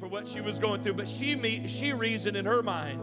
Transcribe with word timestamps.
for 0.00 0.08
what 0.08 0.26
she 0.26 0.40
was 0.40 0.58
going 0.58 0.82
through, 0.82 0.94
but 0.94 1.06
she 1.06 1.66
she 1.68 1.92
reasoned 1.92 2.36
in 2.36 2.46
her 2.46 2.62
mind. 2.62 3.00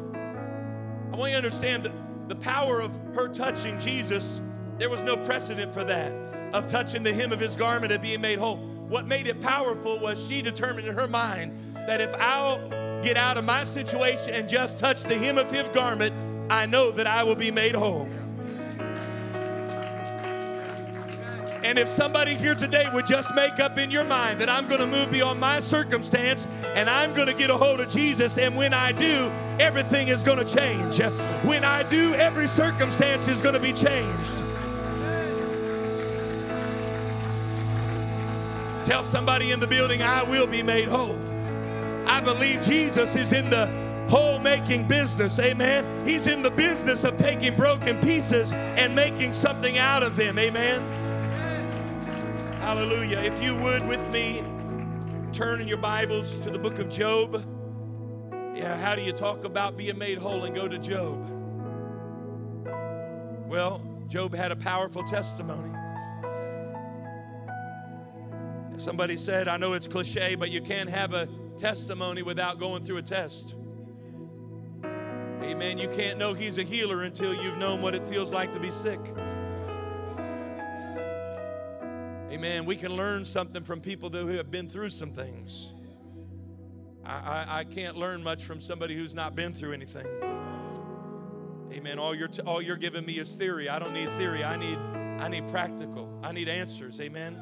I 1.14 1.16
want 1.16 1.32
you 1.32 1.40
to 1.40 1.46
understand 1.46 1.84
that 1.84 1.94
the 2.28 2.36
power 2.36 2.82
of 2.82 2.92
her 3.14 3.28
touching 3.28 3.80
Jesus, 3.80 4.42
there 4.80 4.90
was 4.90 5.04
no 5.04 5.16
precedent 5.16 5.74
for 5.74 5.84
that, 5.84 6.12
of 6.54 6.68
touching 6.68 7.04
the 7.04 7.14
hem 7.14 7.32
of 7.32 7.40
his 7.40 7.56
garment 7.56 7.92
and 7.92 8.02
being 8.02 8.20
made 8.20 8.40
whole. 8.40 8.58
What 8.58 9.06
made 9.06 9.28
it 9.28 9.40
powerful 9.40 10.00
was 10.00 10.26
she 10.28 10.42
determined 10.42 10.88
in 10.88 10.96
her 10.96 11.08
mind 11.08 11.56
that 11.76 12.02
if 12.02 12.14
I'll 12.16 12.68
get 13.02 13.16
out 13.16 13.38
of 13.38 13.46
my 13.46 13.64
situation 13.64 14.34
and 14.34 14.50
just 14.50 14.78
touch 14.80 15.04
the 15.04 15.16
hem 15.16 15.38
of 15.38 15.52
his 15.52 15.70
garment, 15.70 16.16
I 16.52 16.66
know 16.66 16.90
that 16.92 17.06
I 17.06 17.24
will 17.24 17.36
be 17.36 17.52
made 17.52 17.76
whole. 17.76 18.10
And 21.64 21.78
if 21.80 21.88
somebody 21.88 22.36
here 22.36 22.56
today 22.56 22.86
would 22.94 23.08
just 23.08 23.34
make 23.36 23.60
up 23.60 23.78
in 23.78 23.92
your 23.92 24.04
mind 24.04 24.40
that 24.40 24.50
I'm 24.50 24.68
going 24.68 24.80
to 24.80 24.88
move 24.88 25.12
beyond 25.12 25.40
my 25.40 25.60
circumstance 25.60 26.48
and 26.76 26.90
I'm 26.90 27.14
going 27.14 27.28
to 27.28 27.34
get 27.34 27.50
a 27.50 27.58
hold 27.58 27.82
of 27.82 27.90
Jesus, 27.90 28.38
and 28.38 28.56
when 28.56 28.74
I 28.74 28.92
do, 28.92 29.32
everything 29.60 30.08
is 30.08 30.24
going 30.24 30.46
to 30.46 30.46
change. 30.46 31.00
When 31.46 31.64
I 31.64 31.84
do, 31.84 32.14
every 32.16 32.48
circumstance 32.48 33.28
is 33.28 33.42
going 33.42 33.56
to 33.56 33.60
be 33.60 33.74
changed. 33.74 34.32
Tell 38.86 39.04
somebody 39.04 39.52
in 39.52 39.60
the 39.60 39.68
building, 39.68 40.02
I 40.02 40.24
will 40.24 40.48
be 40.48 40.64
made 40.64 40.88
whole. 40.88 41.20
I 42.06 42.22
believe 42.22 42.62
Jesus 42.62 43.16
is 43.18 43.34
in 43.34 43.50
the 43.50 43.66
whole 44.10 44.40
making 44.40 44.88
business. 44.88 45.38
Amen. 45.40 46.06
He's 46.08 46.28
in 46.28 46.42
the 46.42 46.52
business 46.52 47.04
of 47.04 47.18
taking 47.18 47.56
broken 47.56 48.00
pieces 48.00 48.54
and 48.54 48.96
making 48.96 49.34
something 49.34 49.78
out 49.78 50.04
of 50.04 50.16
them. 50.16 50.40
Amen. 50.40 51.07
Hallelujah. 52.68 53.20
If 53.20 53.42
you 53.42 53.56
would 53.56 53.88
with 53.88 54.12
me, 54.12 54.44
turn 55.32 55.62
in 55.62 55.70
your 55.70 55.78
Bibles 55.78 56.38
to 56.40 56.50
the 56.50 56.60
book 56.60 56.80
of 56.80 56.90
Job. 56.90 57.42
Yeah, 58.54 58.78
how 58.78 58.94
do 58.94 59.04
you 59.04 59.14
talk 59.14 59.46
about 59.46 59.78
being 59.78 59.98
made 59.98 60.18
whole 60.18 60.44
and 60.44 60.54
go 60.54 60.68
to 60.68 60.78
Job? 60.78 61.32
Well, 63.48 63.82
Job 64.10 64.36
had 64.36 64.52
a 64.52 64.56
powerful 64.58 65.02
testimony. 65.04 65.74
Somebody 68.76 69.16
said, 69.16 69.48
I 69.48 69.56
know 69.56 69.72
it's 69.72 69.88
cliche, 69.88 70.36
but 70.36 70.52
you 70.52 70.60
can't 70.60 70.90
have 70.90 71.14
a 71.14 71.30
testimony 71.56 72.22
without 72.22 72.60
going 72.60 72.84
through 72.84 72.98
a 72.98 73.02
test. 73.02 73.56
Amen. 74.84 75.78
You 75.78 75.88
can't 75.88 76.20
know 76.20 76.34
He's 76.34 76.58
a 76.58 76.64
healer 76.64 77.04
until 77.04 77.34
you've 77.34 77.60
known 77.60 77.82
what 77.82 77.96
it 77.96 78.04
feels 78.04 78.34
like 78.34 78.52
to 78.52 78.60
be 78.60 78.72
sick. 78.72 79.00
Amen. 82.30 82.66
We 82.66 82.76
can 82.76 82.94
learn 82.94 83.24
something 83.24 83.64
from 83.64 83.80
people 83.80 84.10
who 84.10 84.28
have 84.28 84.52
been 84.52 84.68
through 84.68 84.90
some 84.90 85.12
things. 85.12 85.74
I, 87.06 87.14
I, 87.14 87.60
I 87.60 87.64
can't 87.64 87.96
learn 87.96 88.22
much 88.22 88.44
from 88.44 88.60
somebody 88.60 88.96
who's 88.96 89.16
not 89.16 89.34
been 89.34 89.54
through 89.54 89.72
anything. 89.72 90.08
Amen. 91.72 92.00
All 92.00 92.14
you're, 92.14 92.28
t- 92.28 92.42
all 92.42 92.62
you're 92.62 92.76
giving 92.76 93.06
me 93.06 93.14
is 93.14 93.32
theory. 93.32 93.70
I 93.70 93.80
don't 93.80 93.94
need 93.94 94.10
theory. 94.12 94.44
I 94.44 94.58
need, 94.58 94.78
I 94.78 95.30
need 95.30 95.48
practical. 95.48 96.20
I 96.22 96.34
need 96.34 96.50
answers. 96.50 97.00
Amen. 97.00 97.40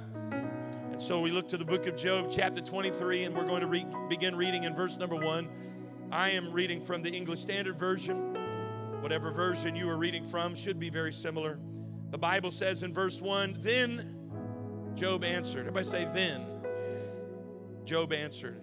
And 0.92 1.02
so 1.02 1.20
we 1.20 1.32
look 1.32 1.50
to 1.50 1.58
the 1.58 1.66
book 1.66 1.88
of 1.88 1.98
Job, 1.98 2.28
chapter 2.30 2.62
23, 2.62 3.24
and 3.24 3.36
we're 3.36 3.48
going 3.48 3.62
to 3.62 3.68
re- 3.68 3.88
begin 4.08 4.36
reading 4.36 4.66
in 4.66 4.76
verse 4.76 5.00
number 5.00 5.16
one. 5.16 5.50
I 6.12 6.30
am 6.30 6.52
reading 6.54 6.80
from 6.80 7.02
the 7.02 7.10
English 7.10 7.40
Standard 7.40 7.80
Version. 7.80 8.36
Whatever 9.02 9.32
version 9.32 9.76
you 9.76 9.90
are 9.90 9.98
reading 9.98 10.24
from 10.24 10.54
should 10.54 10.80
be 10.80 10.92
very 10.92 11.12
similar. 11.12 11.58
The 12.12 12.20
Bible 12.20 12.52
says 12.52 12.84
in 12.84 12.94
verse 12.94 13.20
1 13.20 13.58
Then 13.62 14.15
Job 14.96 15.26
answered. 15.26 15.60
Everybody 15.60 15.86
say, 15.86 16.06
then. 16.14 16.46
Job 17.84 18.14
answered. 18.14 18.62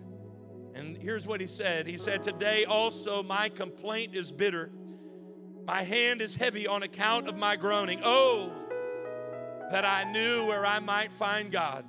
And 0.75 0.97
here's 0.97 1.27
what 1.27 1.41
he 1.41 1.47
said 1.47 1.87
He 1.87 1.99
said, 1.99 2.23
Today 2.23 2.65
also 2.65 3.23
my 3.23 3.49
complaint 3.51 4.15
is 4.15 4.33
bitter. 4.33 4.71
My 5.67 5.83
hand 5.83 6.21
is 6.21 6.35
heavy 6.35 6.67
on 6.67 6.83
account 6.83 7.29
of 7.29 7.39
my 7.39 7.57
groaning. 7.57 8.01
Oh, 8.03 8.51
that 9.71 9.85
I 9.85 10.11
knew 10.11 10.47
where 10.47 10.67
I 10.67 10.81
might 10.81 11.13
find 11.13 11.53
God. 11.53 11.85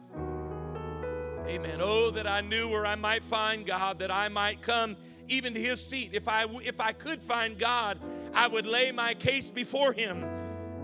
Amen. 1.48 1.80
Oh, 1.82 2.12
that 2.12 2.28
I 2.28 2.42
knew 2.42 2.70
where 2.70 2.86
I 2.86 2.96
might 2.96 3.24
find 3.24 3.66
God, 3.66 4.00
that 4.00 4.12
I 4.12 4.30
might 4.30 4.62
come 4.62 4.96
even 5.28 5.54
to 5.54 5.60
his 5.60 5.84
seat. 5.84 6.12
If 6.14 6.28
I, 6.28 6.46
if 6.64 6.80
I 6.80 6.92
could 6.92 7.24
find 7.24 7.58
God, 7.58 7.98
I 8.34 8.48
would 8.48 8.66
lay 8.66 8.92
my 8.92 9.14
case 9.14 9.50
before 9.50 9.92
him 9.92 10.24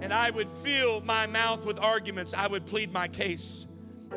and 0.01 0.13
I 0.13 0.29
would 0.29 0.49
fill 0.49 1.01
my 1.01 1.27
mouth 1.27 1.65
with 1.65 1.79
arguments. 1.79 2.33
I 2.33 2.47
would 2.47 2.65
plead 2.65 2.91
my 2.91 3.07
case. 3.07 3.67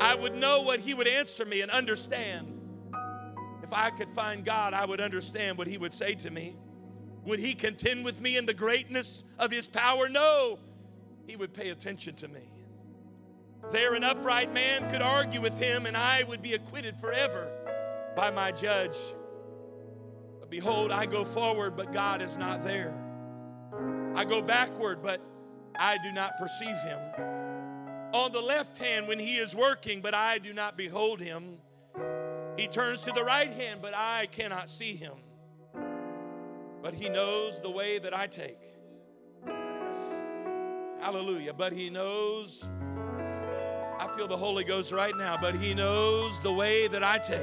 I 0.01 0.15
would 0.15 0.35
know 0.35 0.63
what 0.63 0.81
He 0.81 0.95
would 0.95 1.09
answer 1.09 1.45
me 1.45 1.61
and 1.61 1.71
understand. 1.71 2.61
If 3.63 3.73
I 3.73 3.91
could 3.91 4.11
find 4.11 4.45
God, 4.45 4.75
I 4.75 4.85
would 4.85 5.01
understand 5.01 5.59
what 5.59 5.67
He 5.67 5.79
would 5.79 5.93
say 5.93 6.15
to 6.17 6.31
me. 6.31 6.57
Would 7.25 7.39
He 7.39 7.55
contend 7.55 8.05
with 8.05 8.21
me 8.21 8.37
in 8.37 8.47
the 8.47 8.55
greatness 8.55 9.25
of 9.39 9.51
His 9.51 9.69
power? 9.69 10.09
No, 10.09 10.59
He 11.27 11.37
would 11.37 11.53
pay 11.53 11.71
attention 11.71 12.15
to 12.17 12.29
me. 12.29 12.51
There, 13.71 13.95
an 13.95 14.03
upright 14.03 14.53
man 14.53 14.91
could 14.91 15.03
argue 15.03 15.41
with 15.41 15.59
Him, 15.59 15.87
and 15.87 15.97
I 15.97 16.25
would 16.25 16.43
be 16.43 16.55
acquitted 16.55 16.97
forever 16.99 17.49
by 18.17 18.31
my 18.31 18.53
judge. 18.53 18.97
But 20.41 20.51
behold, 20.51 20.91
I 20.91 21.07
go 21.07 21.25
forward, 21.25 21.77
but 21.77 21.93
God 21.93 22.23
is 22.23 22.37
not 22.37 22.63
there. 22.63 22.99
I 24.15 24.25
go 24.25 24.43
backward, 24.43 25.01
but 25.01 25.21
I 25.83 25.99
do 25.99 26.13
not 26.13 26.39
perceive 26.39 26.79
him. 26.79 27.01
On 28.13 28.31
the 28.31 28.41
left 28.41 28.79
hand, 28.79 29.09
when 29.09 29.19
he 29.19 29.35
is 29.35 29.57
working, 29.57 30.01
but 30.01 30.15
I 30.15 30.39
do 30.39 30.53
not 30.53 30.77
behold 30.77 31.19
him. 31.19 31.57
He 32.57 32.69
turns 32.69 33.01
to 33.01 33.11
the 33.11 33.25
right 33.25 33.51
hand, 33.51 33.81
but 33.83 33.93
I 33.93 34.29
cannot 34.31 34.69
see 34.69 34.95
him. 34.95 35.15
But 36.83 36.95
he 36.95 37.09
knows 37.09 37.61
the 37.61 37.71
way 37.71 37.99
that 37.99 38.17
I 38.17 38.29
take. 38.29 38.63
Hallelujah. 41.01 41.53
But 41.53 41.73
he 41.73 41.91
knows, 41.91 42.69
I 43.99 44.09
feel 44.17 44.29
the 44.29 44.37
Holy 44.37 44.63
Ghost 44.63 44.93
right 44.93 45.17
now, 45.17 45.37
but 45.37 45.57
he 45.57 45.75
knows 45.75 46.41
the 46.43 46.53
way 46.53 46.87
that 46.87 47.03
I 47.03 47.19
take. 47.19 47.41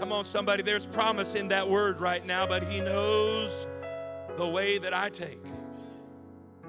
Come 0.00 0.10
on, 0.10 0.24
somebody, 0.24 0.64
there's 0.64 0.86
promise 0.86 1.36
in 1.36 1.46
that 1.48 1.68
word 1.68 2.00
right 2.00 2.26
now, 2.26 2.44
but 2.44 2.64
he 2.64 2.80
knows 2.80 3.68
the 4.36 4.48
way 4.48 4.78
that 4.78 4.92
I 4.92 5.10
take. 5.10 5.38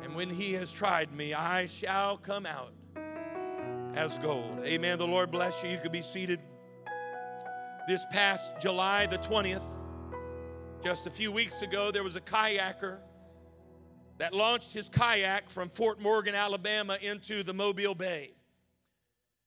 And 0.06 0.14
when 0.14 0.30
he 0.30 0.54
has 0.54 0.72
tried 0.72 1.12
me, 1.12 1.34
I 1.34 1.66
shall 1.66 2.16
come 2.16 2.46
out 2.46 2.72
as 3.96 4.20
gold. 4.20 4.60
Amen. 4.64 5.00
The 5.00 5.08
Lord 5.08 5.32
bless 5.32 5.64
you. 5.64 5.70
You 5.72 5.80
could 5.80 5.92
be 5.92 6.04
seated. 6.04 6.40
This 7.88 8.06
past 8.12 8.52
July 8.62 9.08
the 9.08 9.18
20th, 9.18 9.66
just 10.84 11.08
a 11.08 11.10
few 11.10 11.32
weeks 11.32 11.64
ago, 11.64 11.90
there 11.90 12.04
was 12.04 12.16
a 12.16 12.22
kayaker 12.22 13.00
that 14.20 14.32
launched 14.32 14.74
his 14.74 14.90
kayak 14.90 15.50
from 15.50 15.70
Fort 15.70 16.00
Morgan, 16.00 16.36
Alabama, 16.36 17.00
into 17.02 17.42
the 17.42 17.54
Mobile 17.56 17.96
Bay. 17.96 18.36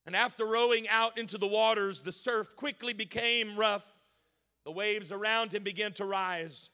And 0.07 0.17
after 0.17 0.45
rowing 0.45 0.89
out 0.89 1.19
into 1.19 1.39
the 1.39 1.47
waters, 1.47 2.03
the 2.03 2.11
surf 2.11 2.57
quickly 2.57 2.95
became 2.95 3.57
rough. 3.57 3.87
The 4.65 4.73
waves 4.73 5.13
around 5.13 5.55
him 5.55 5.63
began 5.63 5.93
to 5.93 6.05
rise 6.05 6.71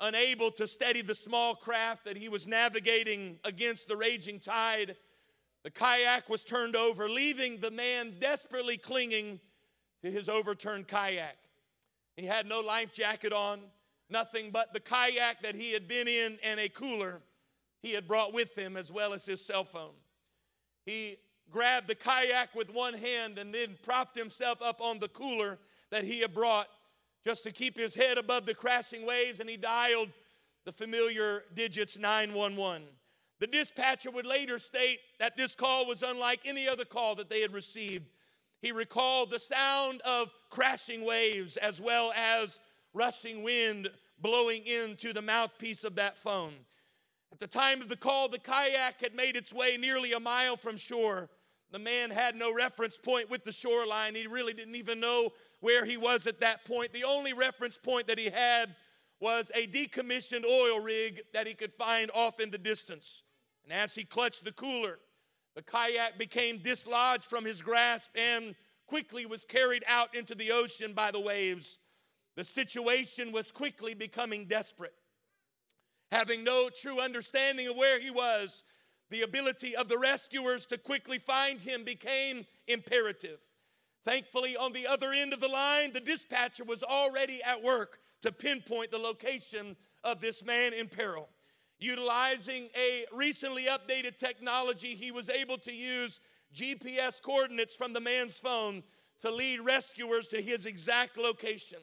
unable 0.00 0.50
to 0.52 0.66
steady 0.66 1.02
the 1.02 1.14
small 1.14 1.54
craft 1.54 2.04
that 2.04 2.16
he 2.16 2.28
was 2.28 2.46
navigating 2.46 3.38
against 3.44 3.88
the 3.88 3.96
raging 3.96 4.40
tide. 4.40 4.96
The 5.62 5.70
kayak 5.70 6.28
was 6.28 6.42
turned 6.42 6.76
over, 6.76 7.08
leaving 7.08 7.60
the 7.60 7.70
man 7.70 8.14
desperately 8.18 8.78
clinging 8.78 9.40
to 10.02 10.10
his 10.10 10.28
overturned 10.28 10.88
kayak. 10.88 11.36
He 12.16 12.26
had 12.26 12.46
no 12.46 12.60
life 12.60 12.92
jacket 12.92 13.32
on, 13.32 13.60
nothing 14.08 14.50
but 14.50 14.72
the 14.72 14.80
kayak 14.80 15.42
that 15.42 15.54
he 15.54 15.72
had 15.72 15.86
been 15.86 16.08
in 16.08 16.38
and 16.42 16.58
a 16.58 16.68
cooler 16.68 17.20
he 17.82 17.92
had 17.92 18.06
brought 18.06 18.34
with 18.34 18.56
him, 18.56 18.76
as 18.76 18.92
well 18.92 19.12
as 19.12 19.24
his 19.24 19.44
cell 19.44 19.64
phone. 19.64 19.94
He 20.84 21.16
grabbed 21.50 21.88
the 21.88 21.94
kayak 21.94 22.54
with 22.54 22.72
one 22.72 22.94
hand 22.94 23.38
and 23.38 23.54
then 23.54 23.76
propped 23.82 24.16
himself 24.16 24.62
up 24.62 24.80
on 24.80 24.98
the 24.98 25.08
cooler 25.08 25.58
that 25.90 26.04
he 26.04 26.20
had 26.20 26.34
brought 26.34 26.68
just 27.24 27.44
to 27.44 27.52
keep 27.52 27.76
his 27.76 27.94
head 27.94 28.18
above 28.18 28.46
the 28.46 28.54
crashing 28.54 29.06
waves, 29.06 29.40
and 29.40 29.48
he 29.48 29.56
dialed 29.56 30.08
the 30.64 30.72
familiar 30.72 31.44
digits 31.54 31.98
911. 31.98 32.86
The 33.40 33.46
dispatcher 33.46 34.10
would 34.10 34.26
later 34.26 34.58
state 34.58 34.98
that 35.18 35.36
this 35.36 35.54
call 35.54 35.86
was 35.86 36.02
unlike 36.02 36.40
any 36.44 36.68
other 36.68 36.84
call 36.84 37.14
that 37.16 37.30
they 37.30 37.40
had 37.40 37.54
received. 37.54 38.06
He 38.60 38.72
recalled 38.72 39.30
the 39.30 39.38
sound 39.38 40.02
of 40.02 40.28
crashing 40.50 41.04
waves 41.04 41.56
as 41.56 41.80
well 41.80 42.12
as 42.14 42.60
rushing 42.92 43.42
wind 43.42 43.88
blowing 44.20 44.66
into 44.66 45.14
the 45.14 45.22
mouthpiece 45.22 45.84
of 45.84 45.94
that 45.94 46.18
phone. 46.18 46.52
At 47.32 47.38
the 47.38 47.46
time 47.46 47.80
of 47.80 47.88
the 47.88 47.96
call, 47.96 48.28
the 48.28 48.38
kayak 48.38 49.00
had 49.00 49.14
made 49.14 49.36
its 49.36 49.52
way 49.52 49.78
nearly 49.78 50.12
a 50.12 50.20
mile 50.20 50.56
from 50.56 50.76
shore. 50.76 51.30
The 51.72 51.78
man 51.78 52.10
had 52.10 52.34
no 52.34 52.52
reference 52.52 52.98
point 52.98 53.30
with 53.30 53.44
the 53.44 53.52
shoreline. 53.52 54.14
He 54.14 54.26
really 54.26 54.52
didn't 54.52 54.74
even 54.74 54.98
know 54.98 55.30
where 55.60 55.84
he 55.84 55.96
was 55.96 56.26
at 56.26 56.40
that 56.40 56.64
point. 56.64 56.92
The 56.92 57.04
only 57.04 57.32
reference 57.32 57.76
point 57.76 58.08
that 58.08 58.18
he 58.18 58.28
had 58.28 58.74
was 59.20 59.52
a 59.54 59.66
decommissioned 59.66 60.44
oil 60.44 60.80
rig 60.80 61.20
that 61.32 61.46
he 61.46 61.54
could 61.54 61.74
find 61.74 62.10
off 62.12 62.40
in 62.40 62.50
the 62.50 62.58
distance. 62.58 63.22
And 63.62 63.72
as 63.72 63.94
he 63.94 64.04
clutched 64.04 64.44
the 64.44 64.52
cooler, 64.52 64.98
the 65.54 65.62
kayak 65.62 66.18
became 66.18 66.58
dislodged 66.58 67.24
from 67.24 67.44
his 67.44 67.62
grasp 67.62 68.10
and 68.16 68.54
quickly 68.86 69.26
was 69.26 69.44
carried 69.44 69.84
out 69.86 70.14
into 70.16 70.34
the 70.34 70.50
ocean 70.50 70.94
by 70.94 71.10
the 71.10 71.20
waves. 71.20 71.78
The 72.36 72.44
situation 72.44 73.30
was 73.30 73.52
quickly 73.52 73.94
becoming 73.94 74.46
desperate. 74.46 74.94
Having 76.10 76.42
no 76.42 76.70
true 76.70 77.00
understanding 77.00 77.68
of 77.68 77.76
where 77.76 78.00
he 78.00 78.10
was, 78.10 78.64
the 79.10 79.22
ability 79.22 79.76
of 79.76 79.88
the 79.88 79.98
rescuers 79.98 80.66
to 80.66 80.78
quickly 80.78 81.18
find 81.18 81.60
him 81.60 81.84
became 81.84 82.46
imperative. 82.68 83.40
Thankfully, 84.04 84.56
on 84.56 84.72
the 84.72 84.86
other 84.86 85.12
end 85.12 85.32
of 85.32 85.40
the 85.40 85.48
line, 85.48 85.92
the 85.92 86.00
dispatcher 86.00 86.64
was 86.64 86.82
already 86.82 87.42
at 87.42 87.62
work 87.62 87.98
to 88.22 88.32
pinpoint 88.32 88.90
the 88.90 88.98
location 88.98 89.76
of 90.04 90.20
this 90.20 90.44
man 90.44 90.72
in 90.72 90.88
peril. 90.88 91.28
Utilizing 91.78 92.68
a 92.76 93.04
recently 93.12 93.64
updated 93.64 94.16
technology, 94.16 94.94
he 94.94 95.10
was 95.10 95.28
able 95.28 95.58
to 95.58 95.72
use 95.72 96.20
GPS 96.54 97.22
coordinates 97.22 97.74
from 97.74 97.92
the 97.92 98.00
man's 98.00 98.38
phone 98.38 98.82
to 99.20 99.30
lead 99.30 99.60
rescuers 99.60 100.28
to 100.28 100.40
his 100.40 100.66
exact 100.66 101.16
location. 101.16 101.78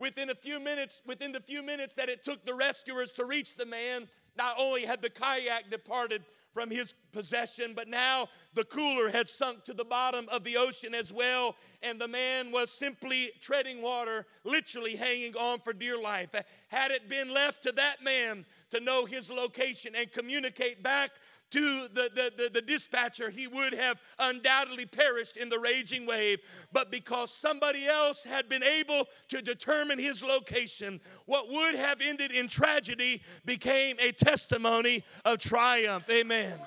Within 0.00 0.30
a 0.30 0.34
few 0.34 0.60
minutes, 0.60 1.02
within 1.06 1.32
the 1.32 1.40
few 1.40 1.62
minutes 1.62 1.94
that 1.94 2.08
it 2.08 2.24
took 2.24 2.44
the 2.44 2.54
rescuers 2.54 3.12
to 3.12 3.24
reach 3.24 3.56
the 3.56 3.66
man, 3.66 4.08
not 4.36 4.56
only 4.58 4.82
had 4.82 5.00
the 5.00 5.10
kayak 5.10 5.70
departed 5.70 6.24
from 6.54 6.70
his 6.70 6.94
possession, 7.12 7.72
but 7.74 7.88
now 7.88 8.28
the 8.54 8.64
cooler 8.64 9.10
had 9.10 9.28
sunk 9.28 9.64
to 9.64 9.74
the 9.74 9.84
bottom 9.84 10.26
of 10.30 10.44
the 10.44 10.56
ocean 10.56 10.94
as 10.94 11.12
well, 11.12 11.56
and 11.82 12.00
the 12.00 12.08
man 12.08 12.52
was 12.52 12.70
simply 12.70 13.32
treading 13.40 13.82
water, 13.82 14.24
literally 14.44 14.94
hanging 14.94 15.36
on 15.36 15.58
for 15.58 15.72
dear 15.72 16.00
life. 16.00 16.32
Had 16.68 16.92
it 16.92 17.08
been 17.08 17.34
left 17.34 17.64
to 17.64 17.72
that 17.72 17.96
man 18.02 18.46
to 18.70 18.80
know 18.80 19.04
his 19.04 19.30
location 19.30 19.94
and 19.96 20.10
communicate 20.12 20.82
back 20.82 21.10
to 21.54 21.86
the, 21.92 22.10
the, 22.12 22.32
the, 22.36 22.50
the, 22.52 22.62
dispatcher, 22.62 23.30
he 23.30 23.46
would 23.46 23.72
have 23.72 24.00
undoubtedly 24.18 24.86
perished 24.86 25.36
in 25.36 25.48
the 25.48 25.58
raging 25.58 26.04
wave. 26.04 26.40
But 26.72 26.90
because 26.90 27.30
somebody 27.30 27.86
else 27.86 28.24
had 28.24 28.48
been 28.48 28.64
able 28.64 29.06
to 29.28 29.40
determine 29.40 30.00
his 30.00 30.24
location, 30.24 31.00
what 31.26 31.48
would 31.48 31.76
have 31.76 32.00
ended 32.00 32.32
in 32.32 32.48
tragedy 32.48 33.22
became 33.44 33.96
a 34.00 34.10
testimony 34.10 35.04
of 35.24 35.38
triumph. 35.38 36.10
Amen. 36.10 36.58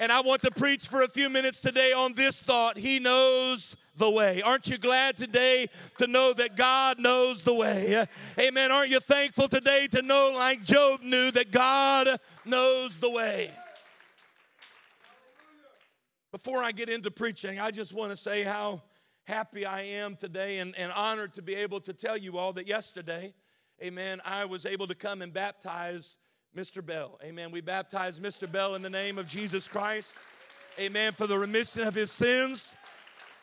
And 0.00 0.10
I 0.10 0.22
want 0.22 0.40
to 0.42 0.50
preach 0.50 0.88
for 0.88 1.02
a 1.02 1.08
few 1.08 1.28
minutes 1.28 1.60
today 1.60 1.92
on 1.92 2.14
this 2.14 2.40
thought 2.40 2.78
He 2.78 2.98
knows 2.98 3.76
the 3.98 4.10
way. 4.10 4.40
Aren't 4.40 4.66
you 4.66 4.78
glad 4.78 5.18
today 5.18 5.68
to 5.98 6.06
know 6.06 6.32
that 6.32 6.56
God 6.56 6.98
knows 6.98 7.42
the 7.42 7.52
way? 7.52 8.06
Amen. 8.38 8.72
Aren't 8.72 8.90
you 8.90 8.98
thankful 8.98 9.46
today 9.46 9.88
to 9.88 10.00
know, 10.00 10.32
like 10.34 10.64
Job 10.64 11.02
knew, 11.02 11.30
that 11.32 11.50
God 11.50 12.18
knows 12.46 12.96
the 12.96 13.10
way? 13.10 13.50
Before 16.32 16.62
I 16.62 16.72
get 16.72 16.88
into 16.88 17.10
preaching, 17.10 17.60
I 17.60 17.70
just 17.70 17.92
want 17.92 18.10
to 18.10 18.16
say 18.16 18.42
how 18.42 18.80
happy 19.24 19.66
I 19.66 19.82
am 19.82 20.16
today 20.16 20.60
and, 20.60 20.74
and 20.78 20.90
honored 20.92 21.34
to 21.34 21.42
be 21.42 21.54
able 21.56 21.80
to 21.80 21.92
tell 21.92 22.16
you 22.16 22.38
all 22.38 22.54
that 22.54 22.66
yesterday, 22.66 23.34
amen, 23.82 24.22
I 24.24 24.46
was 24.46 24.64
able 24.64 24.86
to 24.86 24.94
come 24.94 25.20
and 25.20 25.30
baptize 25.30 26.16
Mr. 26.56 26.84
Bell. 26.84 27.16
Amen. 27.22 27.52
We 27.52 27.60
baptize 27.60 28.18
Mr. 28.18 28.50
Bell 28.50 28.74
in 28.74 28.82
the 28.82 28.90
name 28.90 29.18
of 29.18 29.28
Jesus 29.28 29.68
Christ. 29.68 30.12
Amen. 30.80 31.12
For 31.12 31.28
the 31.28 31.38
remission 31.38 31.82
of 31.82 31.94
his 31.94 32.10
sins. 32.10 32.74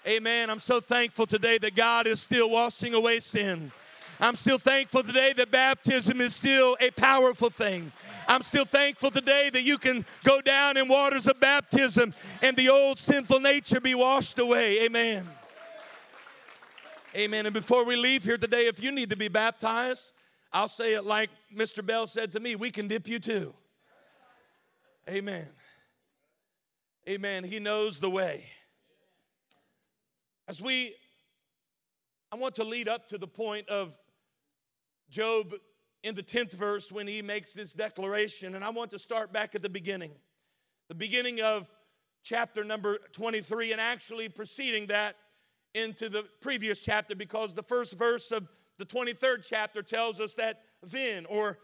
Amen. 0.05 0.49
I'm 0.49 0.59
so 0.59 0.81
thankful 0.81 1.25
today 1.25 1.57
that 1.59 1.73
God 1.73 2.05
is 2.05 2.21
still 2.21 2.49
washing 2.49 2.93
away 2.93 3.19
sin. 3.21 3.71
I'm 4.19 4.35
still 4.35 4.57
thankful 4.57 5.03
today 5.03 5.31
that 5.33 5.51
baptism 5.51 6.19
is 6.19 6.35
still 6.35 6.75
a 6.81 6.91
powerful 6.91 7.49
thing. 7.49 7.91
I'm 8.27 8.41
still 8.41 8.65
thankful 8.65 9.11
today 9.11 9.51
that 9.53 9.61
you 9.61 9.77
can 9.77 10.05
go 10.23 10.41
down 10.41 10.75
in 10.75 10.87
waters 10.87 11.27
of 11.27 11.39
baptism 11.39 12.13
and 12.41 12.57
the 12.57 12.67
old 12.69 12.99
sinful 12.99 13.39
nature 13.39 13.79
be 13.79 13.95
washed 13.95 14.39
away. 14.39 14.81
Amen. 14.81 15.29
Amen. 17.15 17.45
And 17.45 17.53
before 17.53 17.85
we 17.85 17.95
leave 17.95 18.23
here 18.23 18.37
today, 18.37 18.67
if 18.67 18.83
you 18.83 18.91
need 18.91 19.11
to 19.11 19.17
be 19.17 19.27
baptized, 19.27 20.11
I'll 20.57 20.67
say 20.67 20.95
it 20.95 21.05
like 21.05 21.29
Mr. 21.55 21.85
Bell 21.85 22.07
said 22.07 22.31
to 22.31 22.39
me 22.39 22.55
we 22.55 22.71
can 22.71 22.87
dip 22.87 23.07
you 23.07 23.19
too. 23.19 23.53
Amen. 25.07 25.45
Amen. 27.07 27.43
He 27.43 27.59
knows 27.59 27.99
the 27.99 28.09
way. 28.09 28.43
As 30.47 30.59
we, 30.59 30.95
I 32.31 32.37
want 32.37 32.55
to 32.55 32.63
lead 32.63 32.87
up 32.89 33.07
to 33.09 33.19
the 33.19 33.27
point 33.27 33.69
of 33.69 33.95
Job 35.11 35.53
in 36.01 36.15
the 36.15 36.23
10th 36.23 36.53
verse 36.53 36.91
when 36.91 37.05
he 37.05 37.21
makes 37.21 37.53
this 37.53 37.71
declaration, 37.71 38.55
and 38.55 38.65
I 38.65 38.71
want 38.71 38.89
to 38.91 38.99
start 38.99 39.31
back 39.31 39.53
at 39.53 39.61
the 39.61 39.69
beginning. 39.69 40.13
The 40.89 40.95
beginning 40.95 41.39
of 41.39 41.69
chapter 42.23 42.63
number 42.63 42.97
23, 43.11 43.73
and 43.73 43.79
actually 43.79 44.27
preceding 44.27 44.87
that 44.87 45.17
into 45.75 46.09
the 46.09 46.23
previous 46.41 46.79
chapter, 46.79 47.15
because 47.15 47.53
the 47.53 47.61
first 47.61 47.93
verse 47.93 48.31
of 48.31 48.47
the 48.77 48.85
23rd 48.85 49.47
chapter 49.47 49.81
tells 49.81 50.19
us 50.19 50.33
that 50.35 50.61
then, 50.83 51.25
or 51.25 51.57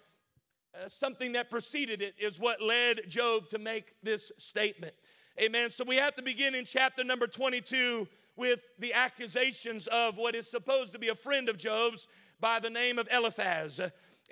uh, 0.73 0.87
something 0.87 1.33
that 1.33 1.49
preceded 1.49 2.01
it, 2.01 2.15
is 2.19 2.39
what 2.39 2.61
led 2.61 3.01
Job 3.07 3.49
to 3.49 3.59
make 3.59 3.93
this 4.01 4.31
statement. 4.37 4.93
Amen. 5.41 5.69
So 5.69 5.83
we 5.83 5.95
have 5.95 6.15
to 6.15 6.23
begin 6.23 6.55
in 6.55 6.65
chapter 6.65 7.03
number 7.03 7.27
22 7.27 8.07
with 8.35 8.61
the 8.79 8.93
accusations 8.93 9.87
of 9.87 10.17
what 10.17 10.35
is 10.35 10.49
supposed 10.49 10.91
to 10.93 10.99
be 10.99 11.09
a 11.09 11.15
friend 11.15 11.49
of 11.49 11.57
Job's 11.57 12.07
by 12.39 12.59
the 12.59 12.69
name 12.69 12.97
of 12.97 13.07
Eliphaz. 13.11 13.79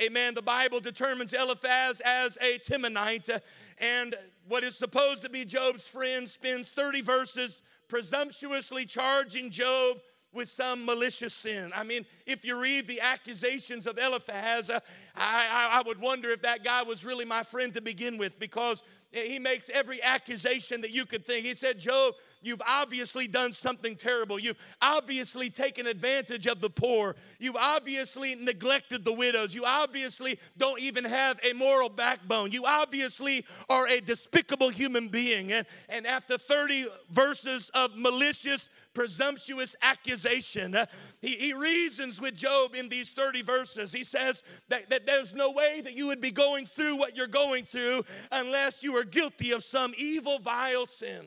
Amen. 0.01 0.34
The 0.34 0.42
Bible 0.42 0.80
determines 0.80 1.34
Eliphaz 1.34 2.01
as 2.04 2.38
a 2.42 2.57
Temanite, 2.60 3.39
and 3.77 4.16
what 4.48 4.63
is 4.63 4.77
supposed 4.77 5.22
to 5.24 5.30
be 5.30 5.45
Job's 5.45 5.86
friend 5.86 6.27
spends 6.27 6.69
30 6.69 7.01
verses 7.01 7.62
presumptuously 7.88 8.86
charging 8.86 9.51
Job 9.51 9.98
with 10.33 10.47
some 10.47 10.85
malicious 10.85 11.33
sin. 11.33 11.71
I 11.75 11.83
mean, 11.83 12.05
if 12.25 12.45
you 12.45 12.61
read 12.61 12.88
the 12.88 13.01
accusations 13.01 13.88
of 13.88 13.97
Eliphaz, 13.97 14.69
uh, 14.69 14.79
I, 15.15 15.47
I, 15.51 15.79
I 15.79 15.81
would 15.85 16.00
wonder 16.00 16.29
if 16.29 16.41
that 16.43 16.63
guy 16.63 16.83
was 16.83 17.03
really 17.03 17.25
my 17.25 17.43
friend 17.43 17.73
to 17.73 17.81
begin 17.81 18.17
with 18.17 18.39
because 18.39 18.83
he 19.11 19.39
makes 19.39 19.69
every 19.69 20.01
accusation 20.01 20.79
that 20.81 20.91
you 20.91 21.05
could 21.05 21.25
think. 21.25 21.45
He 21.45 21.53
said, 21.53 21.77
Job, 21.79 22.15
you've 22.41 22.61
obviously 22.65 23.27
done 23.27 23.51
something 23.51 23.97
terrible. 23.97 24.39
You've 24.39 24.59
obviously 24.81 25.50
taken 25.50 25.85
advantage 25.85 26.47
of 26.47 26.61
the 26.61 26.69
poor. 26.69 27.17
You've 27.38 27.57
obviously 27.57 28.35
neglected 28.35 29.03
the 29.03 29.11
widows. 29.11 29.53
You 29.53 29.65
obviously 29.65 30.39
don't 30.57 30.79
even 30.79 31.03
have 31.03 31.39
a 31.43 31.51
moral 31.51 31.89
backbone. 31.89 32.53
You 32.53 32.65
obviously 32.65 33.45
are 33.69 33.85
a 33.88 34.00
despicable 34.00 34.69
human 34.69 35.09
being. 35.09 35.51
And, 35.51 35.67
and 35.89 36.07
after 36.07 36.38
30 36.38 36.88
verses 37.09 37.69
of 37.73 37.97
malicious, 37.97 38.69
presumptuous 38.93 39.75
accusation, 39.81 40.75
he, 41.21 41.29
he 41.36 41.53
reasons 41.53 42.19
with 42.19 42.36
Job 42.36 42.75
in 42.75 42.89
these 42.89 43.12
30 43.12 43.41
verses. 43.41 43.93
He 43.93 44.03
says 44.03 44.43
that, 44.69 44.89
that 44.89 45.05
there's 45.05 45.33
no 45.33 45.51
way 45.51 45.81
that 45.81 45.93
you 45.93 46.07
would 46.07 46.21
be 46.21 46.31
going 46.31 46.65
through 46.65 46.98
what 46.98 47.15
you're 47.15 47.27
going 47.27 47.63
through 47.63 48.03
unless 48.31 48.83
you 48.83 48.93
were 48.93 49.03
guilty 49.03 49.51
of 49.51 49.63
some 49.63 49.93
evil, 49.98 50.39
vile 50.39 50.86
sin. 50.86 51.25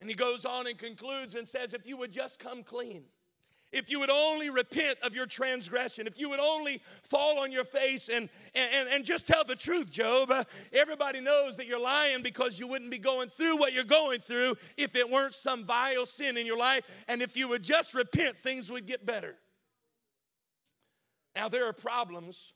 And 0.00 0.10
he 0.10 0.14
goes 0.14 0.44
on 0.44 0.66
and 0.66 0.76
concludes 0.76 1.34
and 1.34 1.48
says, 1.48 1.72
If 1.72 1.86
you 1.86 1.96
would 1.96 2.12
just 2.12 2.38
come 2.38 2.62
clean, 2.62 3.04
if 3.74 3.90
you 3.90 3.98
would 4.00 4.10
only 4.10 4.50
repent 4.50 4.98
of 5.02 5.14
your 5.14 5.26
transgression, 5.26 6.06
if 6.06 6.18
you 6.18 6.30
would 6.30 6.40
only 6.40 6.80
fall 7.02 7.40
on 7.40 7.50
your 7.50 7.64
face 7.64 8.08
and, 8.08 8.28
and, 8.54 8.88
and 8.88 9.04
just 9.04 9.26
tell 9.26 9.42
the 9.44 9.56
truth, 9.56 9.90
Job, 9.90 10.30
uh, 10.30 10.44
everybody 10.72 11.20
knows 11.20 11.56
that 11.56 11.66
you're 11.66 11.80
lying 11.80 12.22
because 12.22 12.58
you 12.58 12.68
wouldn't 12.68 12.90
be 12.90 12.98
going 12.98 13.28
through 13.28 13.56
what 13.58 13.72
you're 13.72 13.84
going 13.84 14.20
through 14.20 14.54
if 14.76 14.94
it 14.94 15.10
weren't 15.10 15.34
some 15.34 15.64
vile 15.64 16.06
sin 16.06 16.36
in 16.36 16.46
your 16.46 16.56
life. 16.56 16.84
And 17.08 17.20
if 17.20 17.36
you 17.36 17.48
would 17.48 17.64
just 17.64 17.94
repent, 17.94 18.36
things 18.36 18.70
would 18.70 18.86
get 18.86 19.04
better. 19.04 19.34
Now, 21.34 21.48
there 21.48 21.66
are 21.66 21.72
problems 21.72 22.52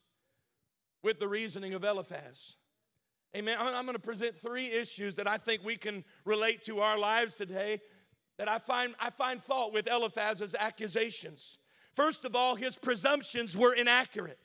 with 1.02 1.18
the 1.18 1.26
reasoning 1.26 1.74
of 1.74 1.84
Eliphaz. 1.84 2.56
Amen. 3.36 3.58
I'm 3.60 3.84
going 3.84 3.94
to 3.94 4.00
present 4.00 4.36
three 4.36 4.70
issues 4.70 5.16
that 5.16 5.26
I 5.26 5.36
think 5.36 5.62
we 5.62 5.76
can 5.76 6.04
relate 6.24 6.62
to 6.64 6.80
our 6.80 6.98
lives 6.98 7.34
today 7.34 7.80
that 8.38 8.48
I 8.48 8.58
find, 8.58 8.94
I 8.98 9.10
find 9.10 9.42
fault 9.42 9.74
with 9.74 9.86
Eliphaz's 9.86 10.54
accusations. 10.58 11.58
First 11.92 12.24
of 12.24 12.34
all, 12.34 12.54
his 12.54 12.76
presumptions 12.76 13.56
were 13.56 13.74
inaccurate. 13.74 14.38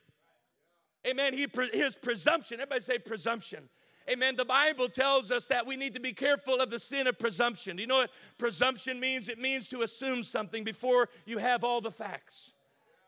Amen. 1.07 1.33
He, 1.33 1.47
his 1.71 1.95
presumption, 1.95 2.59
everybody 2.59 2.81
say 2.81 2.97
presumption. 2.97 3.69
Amen. 4.11 4.35
The 4.35 4.45
Bible 4.45 4.89
tells 4.89 5.31
us 5.31 5.45
that 5.45 5.65
we 5.65 5.77
need 5.77 5.93
to 5.93 5.99
be 6.01 6.11
careful 6.11 6.59
of 6.59 6.69
the 6.69 6.79
sin 6.79 7.07
of 7.07 7.17
presumption. 7.17 7.77
Do 7.77 7.81
you 7.81 7.87
know 7.87 7.97
what 7.97 8.11
presumption 8.37 8.99
means? 8.99 9.29
It 9.29 9.39
means 9.39 9.67
to 9.69 9.81
assume 9.81 10.23
something 10.23 10.63
before 10.63 11.07
you 11.25 11.37
have 11.37 11.63
all 11.63 11.79
the 11.79 11.91
facts. 11.91 12.53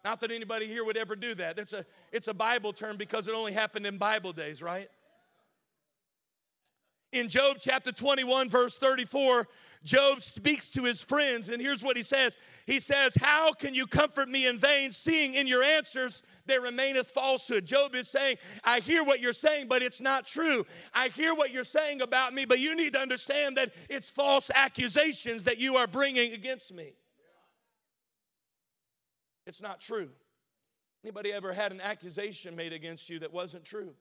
Not 0.06 0.20
that 0.22 0.32
anybody 0.32 0.68
here 0.68 0.86
would 0.86 0.98
ever 0.98 1.15
do 1.15 1.34
that. 1.36 1.58
It's 1.58 1.74
a, 1.74 1.86
it's 2.12 2.27
a 2.27 2.34
Bible 2.34 2.72
term 2.72 2.96
because 2.96 3.27
it 3.27 3.34
only 3.34 3.51
happened 3.51 3.88
in 3.88 3.98
Bible 3.98 4.32
days, 4.32 4.62
right? 4.62 4.88
In 7.15 7.29
Job 7.29 7.60
chapter 7.62 7.93
21, 7.93 8.50
verse 8.50 8.75
34, 8.75 9.48
Job 9.86 10.19
speaks 10.19 10.69
to 10.72 10.84
his 10.84 11.00
friends, 11.00 11.48
and 11.48 11.62
here's 11.62 11.81
what 11.81 11.95
he 11.95 12.03
says 12.03 12.36
He 12.67 12.81
says, 12.81 13.15
How 13.15 13.53
can 13.53 13.74
you 13.74 13.88
comfort 13.88 14.27
me 14.27 14.48
in 14.48 14.57
vain, 14.57 14.91
seeing 14.91 15.34
in 15.34 15.48
your 15.48 15.63
answers 15.63 16.24
there 16.45 16.60
remaineth 16.60 17.10
falsehood? 17.10 17.65
Job 17.65 17.95
is 17.95 18.10
saying, 18.10 18.36
I 18.65 18.81
hear 18.81 19.01
what 19.01 19.22
you're 19.22 19.31
saying, 19.31 19.67
but 19.69 19.81
it's 19.81 20.01
not 20.01 20.27
true. 20.27 20.65
I 20.93 21.07
hear 21.07 21.34
what 21.34 21.51
you're 21.51 21.63
saying 21.63 22.01
about 22.01 22.34
me, 22.34 22.43
but 22.43 22.60
you 22.60 22.75
need 22.75 22.91
to 22.93 23.00
understand 23.00 23.55
that 23.55 23.74
it's 23.89 24.10
false 24.10 24.51
accusations 24.53 25.43
that 25.43 25.57
you 25.57 25.77
are 25.77 25.88
bringing 25.88 26.34
against 26.34 26.74
me. 26.74 26.95
It's 29.48 29.62
not 29.62 29.79
true. 29.79 30.10
Anybody 31.01 31.31
ever 31.31 31.53
had 31.53 31.72
an 31.72 31.79
accusation 31.79 32.57
made 32.57 32.74
against 32.74 33.10
you 33.10 33.19
that 33.19 33.31
wasn't 33.31 33.63
true? 33.63 33.93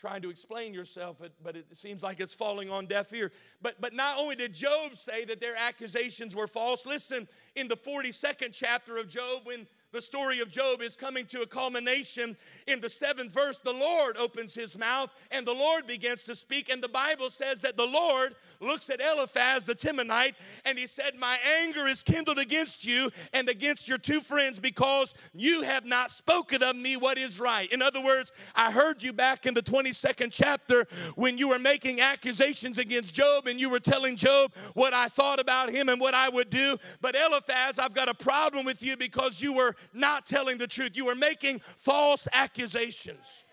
Trying 0.00 0.22
to 0.22 0.30
explain 0.30 0.72
yourself, 0.72 1.18
but 1.44 1.56
it 1.56 1.66
seems 1.76 2.02
like 2.02 2.20
it's 2.20 2.32
falling 2.32 2.70
on 2.70 2.86
deaf 2.86 3.12
ear. 3.12 3.30
But, 3.60 3.80
but 3.80 3.92
not 3.92 4.18
only 4.18 4.34
did 4.34 4.54
Job 4.54 4.96
say 4.96 5.26
that 5.26 5.40
their 5.40 5.54
accusations 5.56 6.34
were 6.34 6.46
false, 6.46 6.86
listen, 6.86 7.28
in 7.54 7.68
the 7.68 7.76
42nd 7.76 8.52
chapter 8.52 8.96
of 8.96 9.08
Job, 9.08 9.42
when 9.44 9.66
the 9.92 10.00
story 10.00 10.40
of 10.40 10.50
Job 10.50 10.82
is 10.82 10.96
coming 10.96 11.26
to 11.26 11.42
a 11.42 11.46
culmination. 11.46 12.36
In 12.66 12.80
the 12.80 12.88
seventh 12.88 13.32
verse, 13.32 13.58
the 13.58 13.72
Lord 13.72 14.16
opens 14.16 14.54
his 14.54 14.78
mouth 14.78 15.10
and 15.30 15.46
the 15.46 15.52
Lord 15.52 15.86
begins 15.86 16.22
to 16.24 16.34
speak. 16.34 16.68
And 16.68 16.82
the 16.82 16.88
Bible 16.88 17.28
says 17.28 17.60
that 17.60 17.76
the 17.76 17.86
Lord 17.86 18.34
looks 18.60 18.90
at 18.90 19.00
Eliphaz 19.00 19.64
the 19.64 19.74
Temanite 19.74 20.34
and 20.64 20.78
he 20.78 20.86
said, 20.86 21.12
My 21.18 21.38
anger 21.62 21.86
is 21.86 22.02
kindled 22.02 22.38
against 22.38 22.84
you 22.84 23.10
and 23.32 23.48
against 23.48 23.88
your 23.88 23.98
two 23.98 24.20
friends 24.20 24.58
because 24.58 25.14
you 25.34 25.62
have 25.62 25.84
not 25.84 26.10
spoken 26.10 26.62
of 26.62 26.76
me 26.76 26.96
what 26.96 27.18
is 27.18 27.40
right. 27.40 27.70
In 27.72 27.82
other 27.82 28.02
words, 28.02 28.32
I 28.54 28.70
heard 28.70 29.02
you 29.02 29.12
back 29.12 29.46
in 29.46 29.54
the 29.54 29.62
22nd 29.62 30.28
chapter 30.30 30.86
when 31.16 31.38
you 31.38 31.48
were 31.48 31.58
making 31.58 32.00
accusations 32.00 32.78
against 32.78 33.14
Job 33.14 33.46
and 33.46 33.60
you 33.60 33.70
were 33.70 33.80
telling 33.80 34.16
Job 34.16 34.52
what 34.74 34.92
I 34.92 35.08
thought 35.08 35.40
about 35.40 35.70
him 35.70 35.88
and 35.88 36.00
what 36.00 36.14
I 36.14 36.28
would 36.28 36.50
do. 36.50 36.76
But 37.00 37.16
Eliphaz, 37.16 37.78
I've 37.78 37.94
got 37.94 38.08
a 38.08 38.14
problem 38.14 38.64
with 38.64 38.82
you 38.82 38.96
because 38.96 39.40
you 39.40 39.52
were 39.52 39.74
not 39.92 40.26
telling 40.26 40.58
the 40.58 40.66
truth. 40.66 40.92
You 40.94 41.06
were 41.06 41.14
making 41.14 41.60
false 41.78 42.28
accusations. 42.32 43.44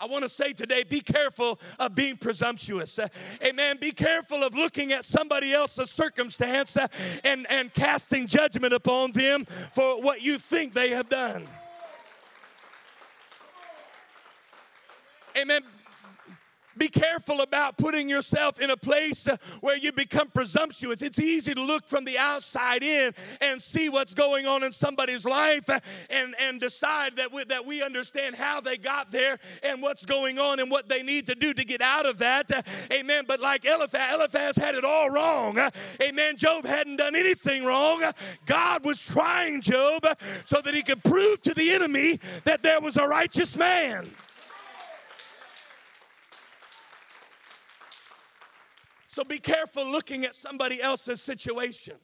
I 0.00 0.06
want 0.06 0.22
to 0.22 0.28
say 0.28 0.52
today 0.52 0.84
be 0.84 1.00
careful 1.00 1.58
of 1.78 1.94
being 1.94 2.16
presumptuous. 2.16 2.98
Uh, 2.98 3.08
amen. 3.44 3.78
Be 3.80 3.90
careful 3.90 4.44
of 4.44 4.54
looking 4.54 4.92
at 4.92 5.04
somebody 5.04 5.52
else's 5.52 5.90
circumstance 5.90 6.76
uh, 6.76 6.86
and, 7.24 7.50
and 7.50 7.72
casting 7.74 8.28
judgment 8.28 8.72
upon 8.72 9.12
them 9.12 9.44
for 9.44 10.00
what 10.00 10.22
you 10.22 10.38
think 10.38 10.72
they 10.72 10.90
have 10.90 11.08
done. 11.08 11.46
Amen. 15.36 15.62
Be 16.78 16.88
careful 16.88 17.40
about 17.40 17.76
putting 17.76 18.08
yourself 18.08 18.60
in 18.60 18.70
a 18.70 18.76
place 18.76 19.26
where 19.60 19.76
you 19.76 19.92
become 19.92 20.28
presumptuous. 20.28 21.02
It's 21.02 21.18
easy 21.18 21.54
to 21.54 21.62
look 21.62 21.88
from 21.88 22.04
the 22.04 22.18
outside 22.18 22.82
in 22.82 23.12
and 23.40 23.60
see 23.60 23.88
what's 23.88 24.14
going 24.14 24.46
on 24.46 24.62
in 24.62 24.72
somebody's 24.72 25.24
life 25.24 25.68
and, 26.08 26.34
and 26.40 26.60
decide 26.60 27.16
that 27.16 27.32
we, 27.32 27.44
that 27.44 27.66
we 27.66 27.82
understand 27.82 28.36
how 28.36 28.60
they 28.60 28.76
got 28.76 29.10
there 29.10 29.38
and 29.62 29.82
what's 29.82 30.06
going 30.06 30.38
on 30.38 30.60
and 30.60 30.70
what 30.70 30.88
they 30.88 31.02
need 31.02 31.26
to 31.26 31.34
do 31.34 31.52
to 31.52 31.64
get 31.64 31.80
out 31.80 32.06
of 32.06 32.18
that. 32.18 32.50
Amen. 32.92 33.24
But 33.26 33.40
like 33.40 33.64
Eliphaz, 33.64 34.14
Eliphaz 34.14 34.56
had 34.56 34.74
it 34.74 34.84
all 34.84 35.10
wrong. 35.10 35.58
Amen. 36.00 36.36
Job 36.36 36.64
hadn't 36.64 36.96
done 36.96 37.16
anything 37.16 37.64
wrong. 37.64 38.02
God 38.46 38.84
was 38.84 39.00
trying 39.00 39.60
Job 39.60 40.06
so 40.44 40.60
that 40.60 40.74
he 40.74 40.82
could 40.82 41.02
prove 41.02 41.42
to 41.42 41.54
the 41.54 41.72
enemy 41.72 42.20
that 42.44 42.62
there 42.62 42.80
was 42.80 42.96
a 42.96 43.06
righteous 43.06 43.56
man. 43.56 44.10
So 49.18 49.24
be 49.24 49.40
careful 49.40 49.84
looking 49.84 50.24
at 50.24 50.36
somebody 50.36 50.80
else's 50.80 51.20
situation. 51.20 51.96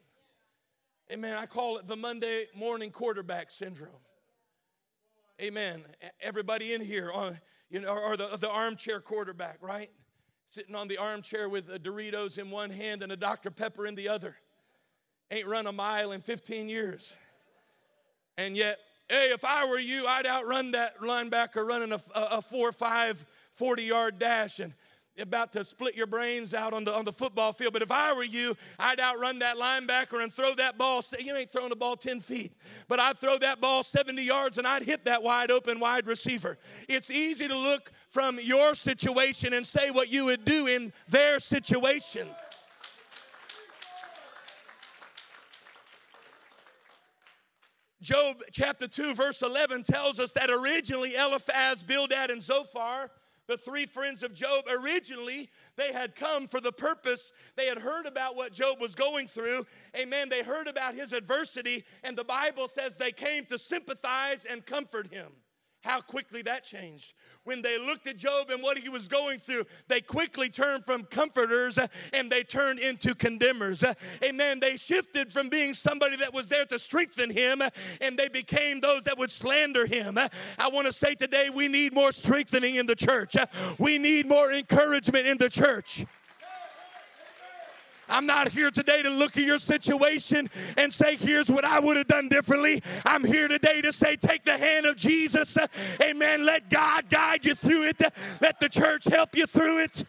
Amen. 1.12 1.38
I 1.38 1.46
call 1.46 1.76
it 1.76 1.86
the 1.86 1.94
Monday 1.94 2.46
morning 2.56 2.90
quarterback 2.90 3.52
syndrome. 3.52 3.92
Amen. 5.40 5.84
Everybody 6.20 6.74
in 6.74 6.80
here, 6.80 7.12
on, 7.14 7.38
you 7.70 7.78
know, 7.78 7.96
or 7.96 8.16
the, 8.16 8.36
the 8.38 8.50
armchair 8.50 8.98
quarterback, 8.98 9.58
right? 9.60 9.90
Sitting 10.46 10.74
on 10.74 10.88
the 10.88 10.96
armchair 10.96 11.48
with 11.48 11.68
Doritos 11.84 12.40
in 12.40 12.50
one 12.50 12.68
hand 12.68 13.04
and 13.04 13.12
a 13.12 13.16
Dr. 13.16 13.52
Pepper 13.52 13.86
in 13.86 13.94
the 13.94 14.08
other. 14.08 14.34
Ain't 15.30 15.46
run 15.46 15.68
a 15.68 15.72
mile 15.72 16.10
in 16.10 16.20
15 16.20 16.68
years. 16.68 17.12
And 18.36 18.56
yet, 18.56 18.80
hey, 19.08 19.30
if 19.32 19.44
I 19.44 19.70
were 19.70 19.78
you, 19.78 20.04
I'd 20.08 20.26
outrun 20.26 20.72
that 20.72 20.98
linebacker 20.98 21.64
running 21.64 21.92
a, 21.92 22.00
a, 22.12 22.38
a 22.38 22.42
4 22.42 22.72
5 22.72 23.24
40 23.52 23.82
yard 23.84 24.18
dash. 24.18 24.58
And 24.58 24.74
about 25.18 25.52
to 25.52 25.64
split 25.64 25.94
your 25.94 26.06
brains 26.06 26.54
out 26.54 26.72
on 26.72 26.84
the, 26.84 26.92
on 26.92 27.04
the 27.04 27.12
football 27.12 27.52
field. 27.52 27.72
But 27.72 27.82
if 27.82 27.92
I 27.92 28.12
were 28.14 28.24
you, 28.24 28.54
I'd 28.78 28.98
outrun 28.98 29.38
that 29.40 29.56
linebacker 29.56 30.22
and 30.22 30.32
throw 30.32 30.54
that 30.56 30.76
ball. 30.76 31.02
You 31.18 31.36
ain't 31.36 31.50
throwing 31.50 31.70
the 31.70 31.76
ball 31.76 31.96
10 31.96 32.20
feet, 32.20 32.52
but 32.88 32.98
I'd 32.98 33.16
throw 33.16 33.38
that 33.38 33.60
ball 33.60 33.82
70 33.82 34.22
yards 34.22 34.58
and 34.58 34.66
I'd 34.66 34.82
hit 34.82 35.04
that 35.04 35.22
wide 35.22 35.50
open 35.50 35.78
wide 35.78 36.06
receiver. 36.06 36.58
It's 36.88 37.10
easy 37.10 37.46
to 37.48 37.56
look 37.56 37.92
from 38.10 38.38
your 38.40 38.74
situation 38.74 39.54
and 39.54 39.66
say 39.66 39.90
what 39.90 40.10
you 40.10 40.24
would 40.24 40.44
do 40.44 40.66
in 40.66 40.92
their 41.08 41.38
situation. 41.38 42.28
Job 48.04 48.42
chapter 48.52 48.86
2, 48.86 49.14
verse 49.14 49.40
11 49.40 49.82
tells 49.84 50.20
us 50.20 50.32
that 50.32 50.50
originally 50.50 51.14
Eliphaz, 51.14 51.82
Bildad, 51.82 52.30
and 52.30 52.42
Zophar 52.42 53.10
the 53.46 53.56
three 53.56 53.86
friends 53.86 54.22
of 54.22 54.34
Job, 54.34 54.64
originally, 54.68 55.50
they 55.76 55.92
had 55.92 56.14
come 56.14 56.48
for 56.48 56.60
the 56.60 56.72
purpose, 56.72 57.32
they 57.56 57.66
had 57.66 57.78
heard 57.78 58.06
about 58.06 58.36
what 58.36 58.52
Job 58.52 58.80
was 58.80 58.94
going 58.94 59.26
through. 59.26 59.66
Amen. 59.96 60.28
They 60.28 60.42
heard 60.42 60.66
about 60.66 60.94
his 60.94 61.12
adversity, 61.12 61.84
and 62.02 62.16
the 62.16 62.24
Bible 62.24 62.68
says 62.68 62.96
they 62.96 63.12
came 63.12 63.44
to 63.46 63.58
sympathize 63.58 64.44
and 64.44 64.64
comfort 64.64 65.12
him 65.12 65.28
how 65.84 66.00
quickly 66.00 66.40
that 66.42 66.64
changed. 66.64 67.12
When 67.44 67.60
they 67.60 67.78
looked 67.78 68.06
at 68.06 68.16
Job 68.16 68.50
and 68.50 68.62
what 68.62 68.78
he 68.78 68.88
was 68.88 69.06
going 69.06 69.38
through, 69.38 69.64
they 69.86 70.00
quickly 70.00 70.48
turned 70.48 70.84
from 70.86 71.04
comforters 71.04 71.78
and 72.12 72.32
they 72.32 72.42
turned 72.42 72.78
into 72.78 73.14
condemners. 73.14 73.84
Amen. 74.22 74.60
They 74.60 74.76
shifted 74.76 75.32
from 75.32 75.50
being 75.50 75.74
somebody 75.74 76.16
that 76.16 76.32
was 76.32 76.46
there 76.48 76.64
to 76.66 76.78
strengthen 76.78 77.30
him 77.30 77.62
and 78.00 78.18
they 78.18 78.28
became 78.28 78.80
those 78.80 79.04
that 79.04 79.18
would 79.18 79.30
slander 79.30 79.84
him. 79.84 80.16
I 80.18 80.68
want 80.68 80.86
to 80.86 80.92
say 80.92 81.14
today 81.14 81.50
we 81.54 81.68
need 81.68 81.92
more 81.92 82.12
strengthening 82.12 82.76
in 82.76 82.86
the 82.86 82.96
church, 82.96 83.36
we 83.78 83.98
need 83.98 84.26
more 84.26 84.52
encouragement 84.52 85.26
in 85.26 85.36
the 85.36 85.50
church. 85.50 86.06
I'm 88.08 88.26
not 88.26 88.48
here 88.48 88.70
today 88.70 89.02
to 89.02 89.10
look 89.10 89.36
at 89.36 89.44
your 89.44 89.58
situation 89.58 90.50
and 90.76 90.92
say, 90.92 91.16
here's 91.16 91.50
what 91.50 91.64
I 91.64 91.80
would 91.80 91.96
have 91.96 92.08
done 92.08 92.28
differently. 92.28 92.82
I'm 93.04 93.24
here 93.24 93.48
today 93.48 93.80
to 93.82 93.92
say, 93.92 94.16
take 94.16 94.44
the 94.44 94.58
hand 94.58 94.86
of 94.86 94.96
Jesus. 94.96 95.56
Amen. 96.00 96.44
Let 96.44 96.68
God 96.70 97.08
guide 97.08 97.44
you 97.44 97.54
through 97.54 97.84
it. 97.88 98.00
Let 98.40 98.60
the 98.60 98.68
church 98.68 99.04
help 99.04 99.36
you 99.36 99.46
through 99.46 99.84
it. 99.84 100.04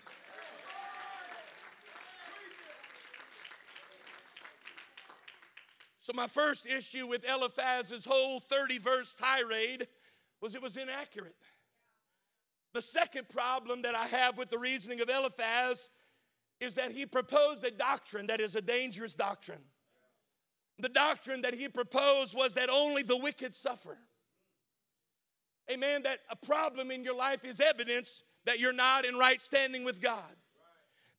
So, 6.05 6.13
my 6.13 6.27
first 6.27 6.67
issue 6.67 7.07
with 7.07 7.25
Eliphaz's 7.27 8.05
whole 8.05 8.39
30 8.39 8.77
verse 8.77 9.15
tirade 9.15 9.87
was 10.39 10.53
it 10.53 10.61
was 10.61 10.77
inaccurate. 10.77 11.35
The 12.75 12.81
second 12.83 13.27
problem 13.29 13.81
that 13.81 13.95
I 13.95 14.05
have 14.05 14.37
with 14.37 14.51
the 14.51 14.59
reasoning 14.59 15.01
of 15.01 15.09
Eliphaz 15.09 15.89
is 16.59 16.75
that 16.75 16.91
he 16.91 17.05
proposed 17.05 17.63
a 17.63 17.71
doctrine 17.71 18.27
that 18.27 18.39
is 18.39 18.55
a 18.55 18.61
dangerous 18.61 19.15
doctrine. 19.15 19.61
The 20.79 20.89
doctrine 20.89 21.41
that 21.43 21.53
he 21.53 21.67
proposed 21.67 22.35
was 22.35 22.55
that 22.55 22.69
only 22.69 23.03
the 23.03 23.17
wicked 23.17 23.55
suffer. 23.55 23.97
Amen. 25.71 26.03
That 26.03 26.19
a 26.29 26.35
problem 26.35 26.91
in 26.91 27.03
your 27.03 27.15
life 27.15 27.43
is 27.43 27.59
evidence 27.59 28.23
that 28.45 28.59
you're 28.59 28.73
not 28.73 29.05
in 29.05 29.15
right 29.15 29.41
standing 29.41 29.83
with 29.83 30.01
God 30.01 30.35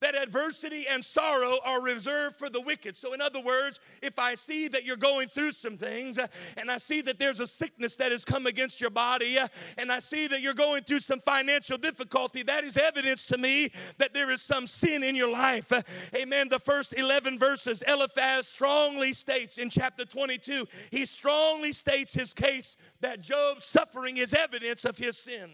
that 0.01 0.15
adversity 0.15 0.85
and 0.87 1.03
sorrow 1.03 1.57
are 1.65 1.81
reserved 1.81 2.35
for 2.37 2.49
the 2.49 2.61
wicked. 2.61 2.95
So, 2.95 3.13
in 3.13 3.21
other 3.21 3.41
words, 3.41 3.79
if 4.01 4.19
I 4.19 4.35
see 4.35 4.67
that 4.67 4.85
you're 4.85 4.95
going 4.95 5.27
through 5.27 5.51
some 5.51 5.77
things 5.77 6.17
uh, 6.17 6.27
and 6.55 6.69
I 6.69 6.77
see 6.77 7.01
that 7.01 7.17
there's 7.17 7.39
a 7.39 7.47
sickness 7.47 7.95
that 7.95 8.11
has 8.11 8.23
come 8.23 8.45
against 8.45 8.79
your 8.79 8.89
body 8.89 9.39
uh, 9.39 9.47
and 9.77 9.91
I 9.91 9.99
see 9.99 10.27
that 10.27 10.41
you're 10.41 10.53
going 10.53 10.83
through 10.83 10.99
some 10.99 11.19
financial 11.19 11.77
difficulty, 11.77 12.43
that 12.43 12.63
is 12.63 12.77
evidence 12.77 13.25
to 13.27 13.37
me 13.37 13.69
that 13.97 14.13
there 14.13 14.29
is 14.31 14.41
some 14.41 14.67
sin 14.67 15.03
in 15.03 15.15
your 15.15 15.31
life. 15.31 15.71
Uh, 15.71 15.81
amen. 16.15 16.49
The 16.49 16.59
first 16.59 16.93
11 16.97 17.39
verses, 17.39 17.81
Eliphaz 17.87 18.47
strongly 18.47 19.13
states 19.13 19.57
in 19.57 19.69
chapter 19.69 20.05
22, 20.05 20.65
he 20.91 21.05
strongly 21.05 21.71
states 21.71 22.13
his 22.13 22.33
case 22.33 22.77
that 23.01 23.21
Job's 23.21 23.65
suffering 23.65 24.17
is 24.17 24.33
evidence 24.33 24.85
of 24.85 24.97
his 24.97 25.17
sin. 25.17 25.51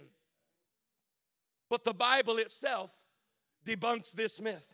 But 1.70 1.84
the 1.84 1.94
Bible 1.94 2.38
itself 2.38 3.03
debunks 3.65 4.12
this 4.12 4.39
myth. 4.41 4.67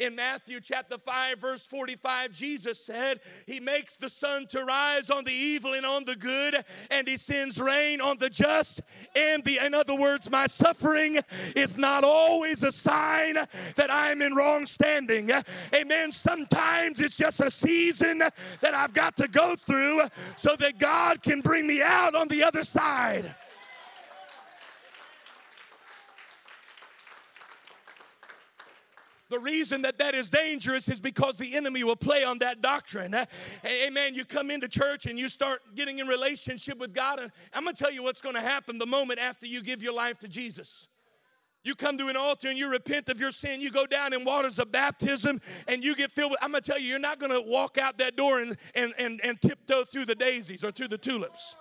In 0.00 0.16
Matthew 0.16 0.60
chapter 0.60 0.96
5, 0.96 1.38
verse 1.38 1.66
45, 1.66 2.32
Jesus 2.32 2.82
said, 2.82 3.20
He 3.46 3.60
makes 3.60 3.96
the 3.96 4.08
sun 4.08 4.46
to 4.46 4.64
rise 4.64 5.10
on 5.10 5.24
the 5.24 5.32
evil 5.32 5.74
and 5.74 5.84
on 5.84 6.06
the 6.06 6.16
good, 6.16 6.56
and 6.90 7.06
He 7.06 7.18
sends 7.18 7.60
rain 7.60 8.00
on 8.00 8.16
the 8.16 8.30
just 8.30 8.80
and 9.14 9.44
the, 9.44 9.58
in 9.58 9.74
other 9.74 9.94
words, 9.94 10.30
my 10.30 10.46
suffering 10.46 11.18
is 11.54 11.76
not 11.76 12.02
always 12.02 12.62
a 12.62 12.72
sign 12.72 13.34
that 13.34 13.90
I'm 13.90 14.22
in 14.22 14.34
wrong 14.34 14.64
standing. 14.64 15.30
Amen. 15.74 16.12
Sometimes 16.12 17.00
it's 17.00 17.16
just 17.16 17.40
a 17.40 17.50
season 17.50 18.18
that 18.18 18.74
I've 18.74 18.94
got 18.94 19.18
to 19.18 19.28
go 19.28 19.54
through 19.54 20.00
so 20.36 20.56
that 20.56 20.78
God 20.78 21.22
can 21.22 21.42
bring 21.42 21.66
me 21.66 21.82
out 21.82 22.14
on 22.14 22.28
the 22.28 22.42
other 22.42 22.64
side. 22.64 23.34
The 29.30 29.38
reason 29.38 29.82
that 29.82 29.96
that 29.98 30.14
is 30.14 30.28
dangerous 30.28 30.88
is 30.88 31.00
because 31.00 31.38
the 31.38 31.54
enemy 31.54 31.84
will 31.84 31.96
play 31.96 32.24
on 32.24 32.38
that 32.40 32.60
doctrine. 32.60 33.14
Eh, 33.14 33.24
amen. 33.86 34.14
You 34.14 34.24
come 34.24 34.50
into 34.50 34.66
church 34.66 35.06
and 35.06 35.18
you 35.18 35.28
start 35.28 35.60
getting 35.76 36.00
in 36.00 36.08
relationship 36.08 36.78
with 36.78 36.92
God, 36.92 37.20
and 37.20 37.30
I'm 37.52 37.62
going 37.62 37.74
to 37.74 37.82
tell 37.82 37.92
you 37.92 38.02
what's 38.02 38.20
going 38.20 38.34
to 38.34 38.40
happen 38.40 38.78
the 38.78 38.86
moment 38.86 39.20
after 39.20 39.46
you 39.46 39.62
give 39.62 39.82
your 39.82 39.94
life 39.94 40.18
to 40.18 40.28
Jesus. 40.28 40.88
You 41.62 41.74
come 41.74 41.98
to 41.98 42.08
an 42.08 42.16
altar 42.16 42.48
and 42.48 42.58
you 42.58 42.70
repent 42.70 43.08
of 43.08 43.20
your 43.20 43.30
sin. 43.30 43.60
You 43.60 43.70
go 43.70 43.86
down 43.86 44.12
in 44.14 44.24
waters 44.24 44.58
of 44.58 44.72
baptism 44.72 45.40
and 45.68 45.84
you 45.84 45.94
get 45.94 46.10
filled 46.10 46.32
with. 46.32 46.42
I'm 46.42 46.50
going 46.50 46.62
to 46.62 46.70
tell 46.70 46.80
you, 46.80 46.88
you're 46.88 46.98
not 46.98 47.20
going 47.20 47.32
to 47.32 47.42
walk 47.46 47.76
out 47.76 47.98
that 47.98 48.16
door 48.16 48.40
and, 48.40 48.56
and, 48.74 48.94
and, 48.98 49.20
and 49.22 49.40
tiptoe 49.40 49.84
through 49.84 50.06
the 50.06 50.14
daisies 50.14 50.64
or 50.64 50.72
through 50.72 50.88
the 50.88 50.98
tulips. 50.98 51.56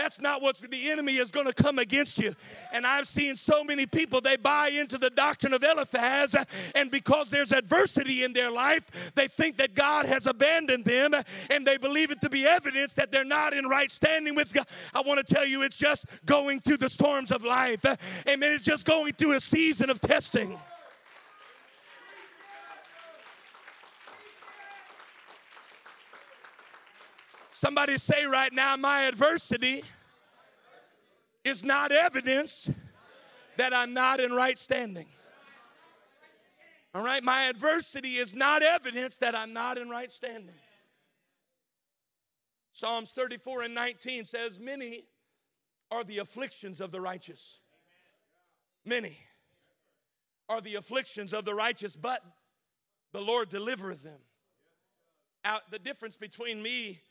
That's 0.00 0.18
not 0.18 0.40
what 0.40 0.56
the 0.56 0.90
enemy 0.90 1.18
is 1.18 1.30
going 1.30 1.44
to 1.44 1.52
come 1.52 1.78
against 1.78 2.18
you. 2.18 2.34
And 2.72 2.86
I've 2.86 3.06
seen 3.06 3.36
so 3.36 3.62
many 3.62 3.84
people, 3.84 4.22
they 4.22 4.38
buy 4.38 4.68
into 4.68 4.96
the 4.96 5.10
doctrine 5.10 5.52
of 5.52 5.62
Eliphaz, 5.62 6.34
and 6.74 6.90
because 6.90 7.28
there's 7.28 7.52
adversity 7.52 8.24
in 8.24 8.32
their 8.32 8.50
life, 8.50 9.12
they 9.14 9.28
think 9.28 9.58
that 9.58 9.74
God 9.74 10.06
has 10.06 10.26
abandoned 10.26 10.86
them, 10.86 11.12
and 11.50 11.66
they 11.66 11.76
believe 11.76 12.10
it 12.10 12.22
to 12.22 12.30
be 12.30 12.46
evidence 12.46 12.94
that 12.94 13.10
they're 13.10 13.26
not 13.26 13.52
in 13.52 13.66
right 13.66 13.90
standing 13.90 14.34
with 14.34 14.54
God. 14.54 14.66
I 14.94 15.02
want 15.02 15.24
to 15.24 15.34
tell 15.34 15.44
you, 15.44 15.60
it's 15.60 15.76
just 15.76 16.06
going 16.24 16.60
through 16.60 16.78
the 16.78 16.88
storms 16.88 17.30
of 17.30 17.44
life. 17.44 17.84
Amen. 18.26 18.52
It's 18.52 18.64
just 18.64 18.86
going 18.86 19.12
through 19.12 19.32
a 19.32 19.40
season 19.40 19.90
of 19.90 20.00
testing. 20.00 20.58
Somebody 27.60 27.98
say 27.98 28.24
right 28.24 28.54
now, 28.54 28.74
my 28.78 29.02
adversity 29.02 29.84
is 31.44 31.62
not 31.62 31.92
evidence 31.92 32.70
that 33.58 33.74
I'm 33.74 33.92
not 33.92 34.18
in 34.18 34.32
right 34.32 34.56
standing. 34.56 35.08
All 36.94 37.04
right, 37.04 37.22
my 37.22 37.50
adversity 37.50 38.16
is 38.16 38.34
not 38.34 38.62
evidence 38.62 39.16
that 39.16 39.34
I'm 39.34 39.52
not 39.52 39.76
in 39.76 39.90
right 39.90 40.10
standing. 40.10 40.54
Psalms 42.72 43.10
34 43.10 43.64
and 43.64 43.74
19 43.74 44.24
says, 44.24 44.58
Many 44.58 45.04
are 45.90 46.02
the 46.02 46.16
afflictions 46.16 46.80
of 46.80 46.90
the 46.90 47.00
righteous. 47.02 47.60
Many 48.86 49.18
are 50.48 50.62
the 50.62 50.76
afflictions 50.76 51.34
of 51.34 51.44
the 51.44 51.54
righteous, 51.54 51.94
but 51.94 52.22
the 53.12 53.20
Lord 53.20 53.50
delivereth 53.50 54.02
them. 54.02 54.20
Out 55.44 55.70
the 55.70 55.78
difference 55.78 56.16
between 56.16 56.62
me 56.62 57.02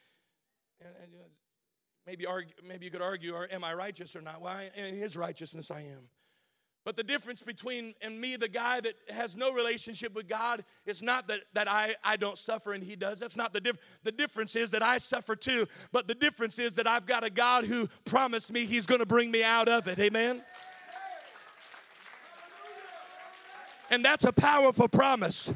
and, 0.82 0.90
and 1.02 1.12
maybe, 2.06 2.26
argue, 2.26 2.54
maybe 2.68 2.86
you 2.86 2.92
could 2.92 3.02
argue, 3.02 3.34
or 3.34 3.48
am 3.52 3.64
I 3.64 3.74
righteous 3.74 4.16
or 4.16 4.22
not? 4.22 4.42
Well, 4.42 4.60
in 4.76 4.96
His 4.96 5.18
righteousness 5.18 5.72
I 5.72 5.82
am. 5.82 6.10
But 6.86 6.96
the 6.96 7.04
difference 7.04 7.42
between 7.42 7.94
and 8.02 8.20
me, 8.20 8.36
the 8.36 8.48
guy 8.48 8.80
that 8.80 8.96
has 9.10 9.36
no 9.36 9.54
relationship 9.54 10.16
with 10.16 10.28
God, 10.28 10.64
is 10.86 11.04
not 11.04 11.28
that, 11.28 11.42
that 11.54 11.70
I, 11.70 11.94
I 12.04 12.16
don't 12.16 12.38
suffer 12.38 12.74
and 12.74 12.84
he 12.84 12.96
does. 12.96 13.20
That's 13.20 13.36
not 13.36 13.54
the 13.54 13.60
difference. 13.60 13.86
The 14.04 14.12
difference 14.12 14.56
is 14.56 14.70
that 14.72 14.82
I 14.82 14.98
suffer 14.98 15.36
too. 15.36 15.68
But 15.92 16.08
the 16.08 16.16
difference 16.16 16.58
is 16.58 16.74
that 16.76 16.88
I've 16.88 17.06
got 17.06 17.24
a 17.24 17.30
God 17.30 17.66
who 17.66 17.88
promised 18.06 18.52
me 18.52 18.66
he's 18.66 18.86
going 18.86 19.02
to 19.02 19.06
bring 19.06 19.30
me 19.30 19.44
out 19.44 19.68
of 19.68 19.88
it. 19.88 20.00
Amen? 20.00 20.42
And 23.92 24.04
that's 24.04 24.24
a 24.24 24.32
powerful 24.32 24.88
promise. 24.88 25.52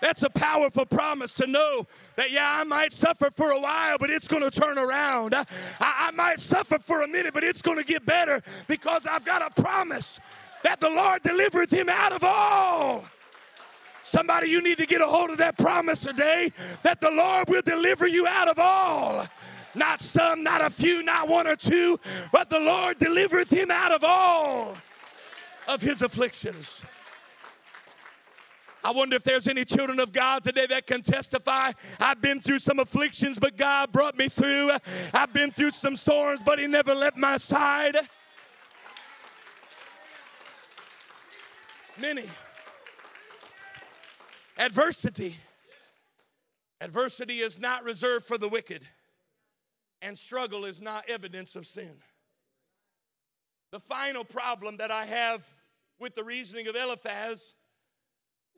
That's 0.00 0.22
a 0.22 0.30
powerful 0.30 0.86
promise 0.86 1.34
to 1.34 1.46
know 1.46 1.86
that, 2.16 2.30
yeah, 2.30 2.58
I 2.60 2.64
might 2.64 2.92
suffer 2.92 3.30
for 3.30 3.50
a 3.50 3.60
while, 3.60 3.98
but 3.98 4.10
it's 4.10 4.26
going 4.26 4.42
to 4.42 4.50
turn 4.50 4.78
around. 4.78 5.34
I, 5.34 5.44
I 5.80 6.10
might 6.12 6.40
suffer 6.40 6.78
for 6.78 7.02
a 7.02 7.08
minute, 7.08 7.34
but 7.34 7.44
it's 7.44 7.62
going 7.62 7.78
to 7.78 7.84
get 7.84 8.06
better 8.06 8.40
because 8.66 9.06
I've 9.06 9.24
got 9.24 9.42
a 9.42 9.62
promise 9.62 10.18
that 10.62 10.80
the 10.80 10.90
Lord 10.90 11.22
delivereth 11.22 11.70
him 11.70 11.88
out 11.88 12.12
of 12.12 12.24
all. 12.24 13.04
Somebody, 14.02 14.48
you 14.48 14.62
need 14.62 14.78
to 14.78 14.86
get 14.86 15.00
a 15.00 15.06
hold 15.06 15.30
of 15.30 15.38
that 15.38 15.56
promise 15.58 16.00
today 16.00 16.52
that 16.82 17.00
the 17.00 17.10
Lord 17.10 17.48
will 17.48 17.62
deliver 17.62 18.08
you 18.08 18.26
out 18.26 18.48
of 18.48 18.58
all. 18.58 19.26
Not 19.74 20.00
some, 20.00 20.42
not 20.42 20.64
a 20.64 20.70
few, 20.70 21.02
not 21.02 21.28
one 21.28 21.46
or 21.46 21.54
two, 21.54 22.00
but 22.32 22.48
the 22.48 22.58
Lord 22.58 22.98
delivereth 22.98 23.50
him 23.50 23.70
out 23.70 23.92
of 23.92 24.02
all 24.02 24.74
of 25.68 25.80
his 25.80 26.02
afflictions. 26.02 26.82
I 28.82 28.92
wonder 28.92 29.16
if 29.16 29.22
there's 29.22 29.46
any 29.46 29.64
children 29.64 30.00
of 30.00 30.12
God 30.12 30.42
today 30.42 30.66
that 30.66 30.86
can 30.86 31.02
testify. 31.02 31.72
I've 31.98 32.22
been 32.22 32.40
through 32.40 32.60
some 32.60 32.78
afflictions, 32.78 33.38
but 33.38 33.56
God 33.56 33.92
brought 33.92 34.16
me 34.16 34.28
through. 34.28 34.70
I've 35.12 35.32
been 35.32 35.50
through 35.50 35.72
some 35.72 35.96
storms, 35.96 36.40
but 36.44 36.58
He 36.58 36.66
never 36.66 36.94
left 36.94 37.16
my 37.16 37.36
side. 37.36 37.96
Many. 42.00 42.24
Adversity. 44.58 45.36
Adversity 46.80 47.40
is 47.40 47.60
not 47.60 47.84
reserved 47.84 48.24
for 48.24 48.38
the 48.38 48.48
wicked, 48.48 48.82
and 50.00 50.16
struggle 50.16 50.64
is 50.64 50.80
not 50.80 51.04
evidence 51.10 51.54
of 51.56 51.66
sin. 51.66 51.92
The 53.70 53.80
final 53.80 54.24
problem 54.24 54.78
that 54.78 54.90
I 54.90 55.04
have 55.04 55.46
with 55.98 56.14
the 56.14 56.24
reasoning 56.24 56.66
of 56.66 56.74
Eliphaz 56.74 57.54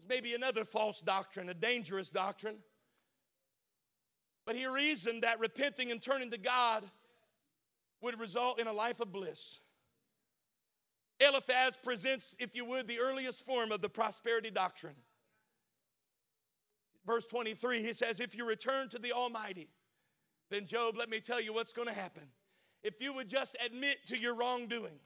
maybe 0.08 0.34
another 0.34 0.64
false 0.64 1.00
doctrine, 1.00 1.48
a 1.48 1.54
dangerous 1.54 2.10
doctrine. 2.10 2.56
But 4.44 4.56
he 4.56 4.66
reasoned 4.66 5.22
that 5.22 5.40
repenting 5.40 5.90
and 5.90 6.02
turning 6.02 6.30
to 6.30 6.38
God 6.38 6.84
would 8.00 8.18
result 8.18 8.60
in 8.60 8.66
a 8.66 8.72
life 8.72 9.00
of 9.00 9.12
bliss. 9.12 9.60
Eliphaz 11.20 11.76
presents, 11.76 12.34
if 12.38 12.56
you 12.56 12.64
would, 12.64 12.88
the 12.88 12.98
earliest 12.98 13.46
form 13.46 13.70
of 13.70 13.80
the 13.80 13.88
prosperity 13.88 14.50
doctrine. 14.50 14.96
Verse 17.06 17.26
23, 17.26 17.82
he 17.82 17.92
says, 17.92 18.20
If 18.20 18.36
you 18.36 18.46
return 18.46 18.88
to 18.88 18.98
the 18.98 19.12
Almighty, 19.12 19.68
then 20.50 20.66
Job, 20.66 20.96
let 20.96 21.08
me 21.08 21.20
tell 21.20 21.40
you 21.40 21.52
what's 21.52 21.72
going 21.72 21.88
to 21.88 21.94
happen. 21.94 22.24
If 22.82 23.00
you 23.00 23.12
would 23.12 23.28
just 23.28 23.56
admit 23.64 23.98
to 24.06 24.18
your 24.18 24.34
wrongdoing, 24.34 24.98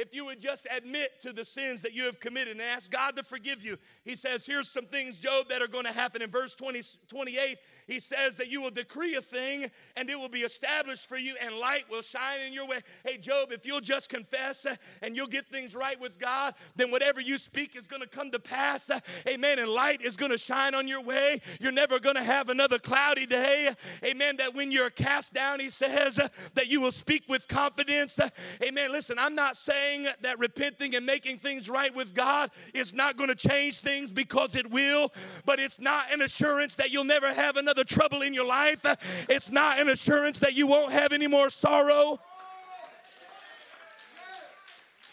if 0.00 0.14
you 0.14 0.24
would 0.24 0.40
just 0.40 0.66
admit 0.74 1.20
to 1.20 1.30
the 1.30 1.44
sins 1.44 1.82
that 1.82 1.92
you 1.92 2.04
have 2.04 2.18
committed 2.20 2.52
and 2.52 2.62
ask 2.62 2.90
God 2.90 3.16
to 3.16 3.22
forgive 3.22 3.62
you. 3.62 3.76
He 4.02 4.16
says, 4.16 4.46
Here's 4.46 4.66
some 4.66 4.86
things, 4.86 5.20
Job, 5.20 5.50
that 5.50 5.60
are 5.60 5.68
going 5.68 5.84
to 5.84 5.92
happen. 5.92 6.22
In 6.22 6.30
verse 6.30 6.54
20, 6.54 6.80
28, 7.06 7.58
he 7.86 7.98
says 7.98 8.36
that 8.36 8.50
you 8.50 8.62
will 8.62 8.70
decree 8.70 9.16
a 9.16 9.20
thing 9.20 9.70
and 9.96 10.08
it 10.08 10.18
will 10.18 10.30
be 10.30 10.40
established 10.40 11.06
for 11.06 11.18
you 11.18 11.34
and 11.44 11.54
light 11.56 11.84
will 11.90 12.00
shine 12.00 12.40
in 12.46 12.54
your 12.54 12.66
way. 12.66 12.78
Hey, 13.04 13.18
Job, 13.18 13.52
if 13.52 13.66
you'll 13.66 13.82
just 13.82 14.08
confess 14.08 14.66
and 15.02 15.14
you'll 15.14 15.26
get 15.26 15.44
things 15.44 15.74
right 15.74 16.00
with 16.00 16.18
God, 16.18 16.54
then 16.76 16.90
whatever 16.90 17.20
you 17.20 17.36
speak 17.36 17.76
is 17.76 17.86
going 17.86 18.00
to 18.00 18.08
come 18.08 18.30
to 18.30 18.38
pass. 18.38 18.90
Amen. 19.28 19.58
And 19.58 19.68
light 19.68 20.00
is 20.00 20.16
going 20.16 20.32
to 20.32 20.38
shine 20.38 20.74
on 20.74 20.88
your 20.88 21.02
way. 21.02 21.42
You're 21.60 21.72
never 21.72 22.00
going 22.00 22.16
to 22.16 22.22
have 22.22 22.48
another 22.48 22.78
cloudy 22.78 23.26
day. 23.26 23.68
Amen. 24.02 24.38
That 24.38 24.54
when 24.54 24.72
you're 24.72 24.88
cast 24.88 25.34
down, 25.34 25.60
he 25.60 25.68
says 25.68 26.16
that 26.54 26.68
you 26.68 26.80
will 26.80 26.90
speak 26.90 27.24
with 27.28 27.48
confidence. 27.48 28.18
Amen. 28.66 28.92
Listen, 28.92 29.18
I'm 29.18 29.34
not 29.34 29.56
saying 29.56 29.89
saying 29.90 30.06
that 30.22 30.38
repenting 30.38 30.94
and 30.94 31.04
making 31.06 31.38
things 31.38 31.68
right 31.68 31.94
with 31.94 32.14
God 32.14 32.50
is 32.74 32.94
not 32.94 33.16
going 33.16 33.28
to 33.28 33.34
change 33.34 33.78
things 33.78 34.12
because 34.12 34.56
it 34.56 34.70
will, 34.70 35.12
but 35.44 35.58
it's 35.58 35.80
not 35.80 36.12
an 36.12 36.22
assurance 36.22 36.74
that 36.76 36.90
you'll 36.90 37.04
never 37.04 37.32
have 37.32 37.56
another 37.56 37.84
trouble 37.84 38.22
in 38.22 38.34
your 38.34 38.46
life. 38.46 38.84
It's 39.28 39.50
not 39.50 39.78
an 39.78 39.88
assurance 39.88 40.38
that 40.40 40.54
you 40.54 40.66
won't 40.66 40.92
have 40.92 41.12
any 41.12 41.26
more 41.26 41.50
sorrow. 41.50 42.20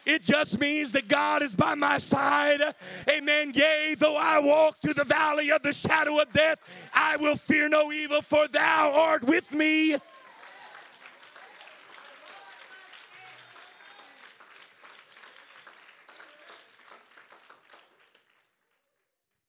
It 0.06 0.24
just 0.24 0.58
means 0.58 0.94
that 0.94 1.10
God 1.10 1.44
is 1.44 1.54
by 1.54 1.76
my 1.76 1.98
side. 1.98 2.62
Amen. 3.10 3.52
Yea, 3.54 3.94
though 4.00 4.16
I 4.16 4.40
walk 4.40 4.78
through 4.78 4.94
the 4.94 5.04
valley 5.04 5.52
of 5.52 5.62
the 5.64 5.74
shadow 5.74 6.20
of 6.20 6.32
death, 6.32 6.60
I 6.94 7.18
will 7.18 7.36
fear 7.36 7.68
no 7.68 7.92
evil, 7.92 8.22
for 8.22 8.48
thou 8.48 8.94
art 8.94 9.26
with 9.26 9.54
me. 9.54 9.98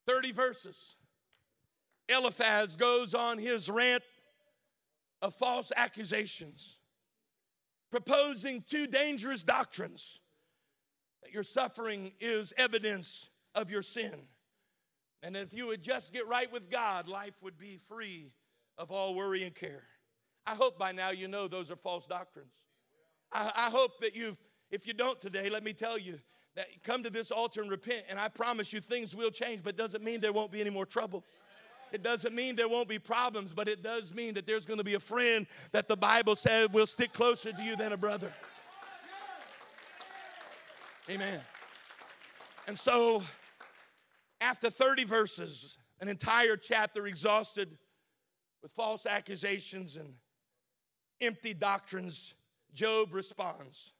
30 0.08 0.32
verses. 0.32 0.96
Eliphaz 2.08 2.76
goes 2.76 3.12
on 3.12 3.36
his 3.36 3.68
rant 3.68 4.02
of 5.20 5.34
false 5.34 5.70
accusations, 5.76 6.78
proposing 7.90 8.64
two 8.66 8.86
dangerous 8.86 9.42
doctrines 9.42 10.20
that 11.22 11.32
your 11.32 11.42
suffering 11.42 12.12
is 12.20 12.54
evidence 12.56 13.28
of 13.54 13.70
your 13.70 13.82
sin. 13.82 14.14
And 15.22 15.36
if 15.36 15.52
you 15.52 15.66
would 15.66 15.82
just 15.82 16.12
get 16.12 16.26
right 16.26 16.50
with 16.50 16.70
God, 16.70 17.08
life 17.08 17.34
would 17.42 17.58
be 17.58 17.78
free 17.88 18.32
of 18.78 18.90
all 18.90 19.14
worry 19.14 19.42
and 19.42 19.54
care. 19.54 19.82
I 20.46 20.54
hope 20.54 20.78
by 20.78 20.92
now 20.92 21.10
you 21.10 21.28
know 21.28 21.48
those 21.48 21.70
are 21.70 21.76
false 21.76 22.06
doctrines. 22.06 22.54
I, 23.30 23.50
I 23.54 23.70
hope 23.70 24.00
that 24.00 24.16
you've, 24.16 24.38
if 24.70 24.86
you 24.86 24.94
don't 24.94 25.20
today, 25.20 25.50
let 25.50 25.64
me 25.64 25.74
tell 25.74 25.98
you 25.98 26.18
that 26.58 26.66
come 26.82 27.04
to 27.04 27.10
this 27.10 27.30
altar 27.30 27.62
and 27.62 27.70
repent, 27.70 28.02
and 28.08 28.18
I 28.18 28.26
promise 28.26 28.72
you 28.72 28.80
things 28.80 29.14
will 29.14 29.30
change, 29.30 29.62
but 29.62 29.76
doesn't 29.76 30.02
mean 30.02 30.20
there 30.20 30.32
won't 30.32 30.50
be 30.50 30.60
any 30.60 30.70
more 30.70 30.84
trouble. 30.84 31.22
It 31.92 32.02
doesn't 32.02 32.34
mean 32.34 32.56
there 32.56 32.68
won't 32.68 32.88
be 32.88 32.98
problems, 32.98 33.54
but 33.54 33.68
it 33.68 33.80
does 33.80 34.12
mean 34.12 34.34
that 34.34 34.44
there's 34.44 34.66
going 34.66 34.78
to 34.78 34.84
be 34.84 34.94
a 34.94 35.00
friend 35.00 35.46
that 35.70 35.86
the 35.86 35.96
Bible 35.96 36.34
said 36.34 36.72
will 36.72 36.88
stick 36.88 37.12
closer 37.12 37.52
to 37.52 37.62
you 37.62 37.76
than 37.76 37.92
a 37.92 37.96
brother. 37.96 38.32
Amen. 41.08 41.38
And 42.66 42.76
so, 42.76 43.22
after 44.40 44.68
30 44.68 45.04
verses, 45.04 45.78
an 46.00 46.08
entire 46.08 46.56
chapter 46.56 47.06
exhausted 47.06 47.78
with 48.64 48.72
false 48.72 49.06
accusations 49.06 49.96
and 49.96 50.12
empty 51.20 51.54
doctrines, 51.54 52.34
Job 52.74 53.14
responds. 53.14 53.92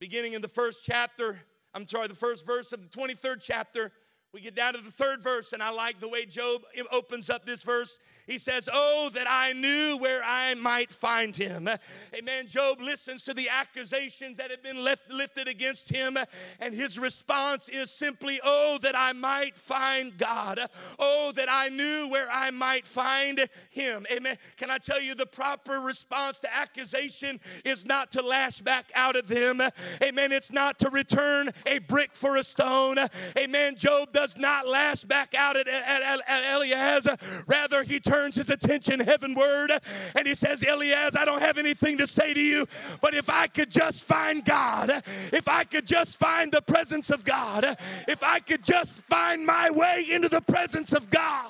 Beginning 0.00 0.32
in 0.32 0.40
the 0.40 0.48
first 0.48 0.82
chapter, 0.82 1.38
I'm 1.74 1.86
sorry, 1.86 2.08
the 2.08 2.14
first 2.14 2.46
verse 2.46 2.72
of 2.72 2.80
the 2.80 2.88
23rd 2.88 3.36
chapter, 3.42 3.92
we 4.32 4.40
get 4.40 4.54
down 4.54 4.74
to 4.74 4.80
the 4.80 4.92
third 4.92 5.24
verse, 5.24 5.52
and 5.52 5.60
I 5.60 5.70
like 5.70 5.98
the 5.98 6.08
way 6.08 6.24
Job 6.24 6.62
opens 6.92 7.28
up 7.30 7.44
this 7.44 7.64
verse. 7.64 7.98
He 8.28 8.38
says, 8.38 8.68
Oh, 8.72 9.10
that 9.14 9.26
I 9.28 9.54
knew 9.54 9.96
where 9.98 10.22
I 10.24 10.54
might 10.54 10.92
find 10.92 11.34
him. 11.34 11.68
Amen. 12.16 12.46
Job 12.46 12.80
listens 12.80 13.24
to 13.24 13.34
the 13.34 13.48
accusations 13.48 14.36
that 14.36 14.52
have 14.52 14.62
been 14.62 14.84
left, 14.84 15.10
lifted 15.10 15.48
against 15.48 15.88
him, 15.88 16.16
and 16.60 16.72
his 16.72 16.96
response 16.96 17.68
is 17.68 17.90
simply, 17.90 18.40
Oh, 18.44 18.78
that 18.82 18.96
I 18.96 19.14
might 19.14 19.56
find 19.56 20.16
God. 20.16 20.60
Oh, 21.00 21.32
that 21.34 21.48
I 21.50 21.68
knew 21.68 22.08
where 22.08 22.28
I 22.30 22.52
might 22.52 22.86
find 22.86 23.48
him. 23.70 24.06
Amen. 24.12 24.36
Can 24.56 24.70
I 24.70 24.78
tell 24.78 25.00
you 25.00 25.16
the 25.16 25.26
proper 25.26 25.80
response 25.80 26.38
to 26.40 26.54
accusation 26.54 27.40
is 27.64 27.84
not 27.84 28.12
to 28.12 28.22
lash 28.22 28.60
back 28.60 28.92
out 28.94 29.16
at 29.16 29.26
them. 29.26 29.60
Amen. 30.00 30.30
It's 30.30 30.52
not 30.52 30.78
to 30.80 30.90
return 30.90 31.50
a 31.66 31.80
brick 31.80 32.14
for 32.14 32.36
a 32.36 32.44
stone. 32.44 32.98
Amen. 33.36 33.74
Job 33.74 34.12
does 34.20 34.36
not 34.36 34.68
lash 34.68 35.02
back 35.02 35.34
out 35.34 35.56
at, 35.56 35.66
at, 35.66 36.02
at, 36.02 36.20
at 36.28 36.54
Eliphaz. 36.54 37.44
Rather, 37.46 37.82
he 37.82 37.98
turns 37.98 38.36
his 38.36 38.50
attention 38.50 39.00
heavenward 39.00 39.72
and 40.14 40.26
he 40.26 40.34
says, 40.34 40.62
Eliphaz, 40.62 41.16
I 41.16 41.24
don't 41.24 41.40
have 41.40 41.56
anything 41.56 41.96
to 41.96 42.06
say 42.06 42.34
to 42.34 42.40
you, 42.40 42.66
but 43.00 43.14
if 43.14 43.30
I 43.30 43.46
could 43.46 43.70
just 43.70 44.04
find 44.04 44.44
God, 44.44 44.90
if 45.32 45.48
I 45.48 45.64
could 45.64 45.86
just 45.86 46.18
find 46.18 46.52
the 46.52 46.60
presence 46.60 47.08
of 47.08 47.24
God, 47.24 47.64
if 48.06 48.22
I 48.22 48.40
could 48.40 48.62
just 48.62 49.00
find 49.00 49.46
my 49.46 49.70
way 49.70 50.04
into 50.10 50.28
the 50.28 50.42
presence 50.42 50.92
of 50.92 51.08
God. 51.08 51.48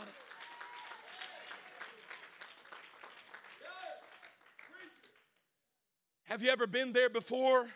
Have 6.22 6.40
you 6.40 6.50
ever 6.50 6.68
been 6.68 6.92
there 6.92 7.10
before 7.10 7.66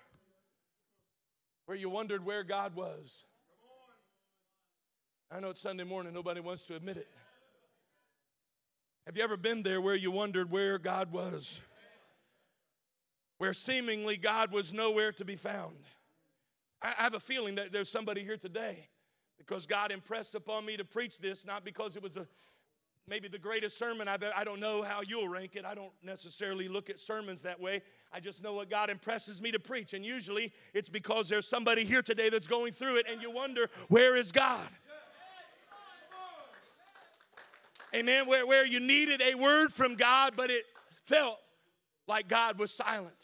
where 1.66 1.76
you 1.76 1.88
wondered 1.88 2.24
where 2.24 2.44
God 2.44 2.76
was? 2.76 3.24
I 5.30 5.40
know 5.40 5.50
it's 5.50 5.60
Sunday 5.60 5.84
morning, 5.84 6.12
nobody 6.12 6.40
wants 6.40 6.66
to 6.66 6.76
admit 6.76 6.96
it. 6.96 7.08
Have 9.06 9.16
you 9.16 9.22
ever 9.22 9.36
been 9.36 9.62
there 9.62 9.80
where 9.80 9.94
you 9.94 10.10
wondered 10.10 10.50
where 10.50 10.78
God 10.78 11.12
was? 11.12 11.60
Where 13.38 13.52
seemingly 13.52 14.16
God 14.16 14.52
was 14.52 14.72
nowhere 14.72 15.12
to 15.12 15.24
be 15.24 15.36
found. 15.36 15.76
I 16.80 16.92
have 16.96 17.14
a 17.14 17.20
feeling 17.20 17.56
that 17.56 17.72
there's 17.72 17.90
somebody 17.90 18.22
here 18.22 18.36
today 18.36 18.88
because 19.38 19.66
God 19.66 19.90
impressed 19.90 20.34
upon 20.34 20.64
me 20.64 20.76
to 20.76 20.84
preach 20.84 21.18
this, 21.18 21.44
not 21.44 21.64
because 21.64 21.96
it 21.96 22.02
was 22.02 22.16
a 22.16 22.26
maybe 23.06 23.28
the 23.28 23.38
greatest 23.38 23.78
sermon 23.78 24.08
I've 24.08 24.24
I 24.34 24.44
don't 24.44 24.60
know 24.60 24.82
how 24.82 25.02
you'll 25.06 25.28
rank 25.28 25.56
it. 25.56 25.64
I 25.64 25.74
don't 25.74 25.92
necessarily 26.02 26.68
look 26.68 26.88
at 26.88 26.98
sermons 26.98 27.42
that 27.42 27.60
way. 27.60 27.82
I 28.12 28.20
just 28.20 28.42
know 28.42 28.54
what 28.54 28.70
God 28.70 28.88
impresses 28.88 29.42
me 29.42 29.50
to 29.50 29.58
preach. 29.58 29.92
And 29.92 30.04
usually 30.04 30.52
it's 30.72 30.88
because 30.88 31.28
there's 31.28 31.46
somebody 31.46 31.84
here 31.84 32.00
today 32.02 32.30
that's 32.30 32.46
going 32.46 32.72
through 32.72 32.96
it 32.96 33.06
and 33.10 33.20
you 33.20 33.30
wonder, 33.30 33.68
where 33.88 34.16
is 34.16 34.32
God? 34.32 34.68
Amen. 37.94 38.26
Where, 38.26 38.46
where 38.46 38.66
you 38.66 38.80
needed 38.80 39.22
a 39.22 39.34
word 39.34 39.72
from 39.72 39.94
God, 39.94 40.34
but 40.36 40.50
it 40.50 40.64
felt 41.04 41.38
like 42.08 42.28
God 42.28 42.58
was 42.58 42.72
silent 42.72 43.14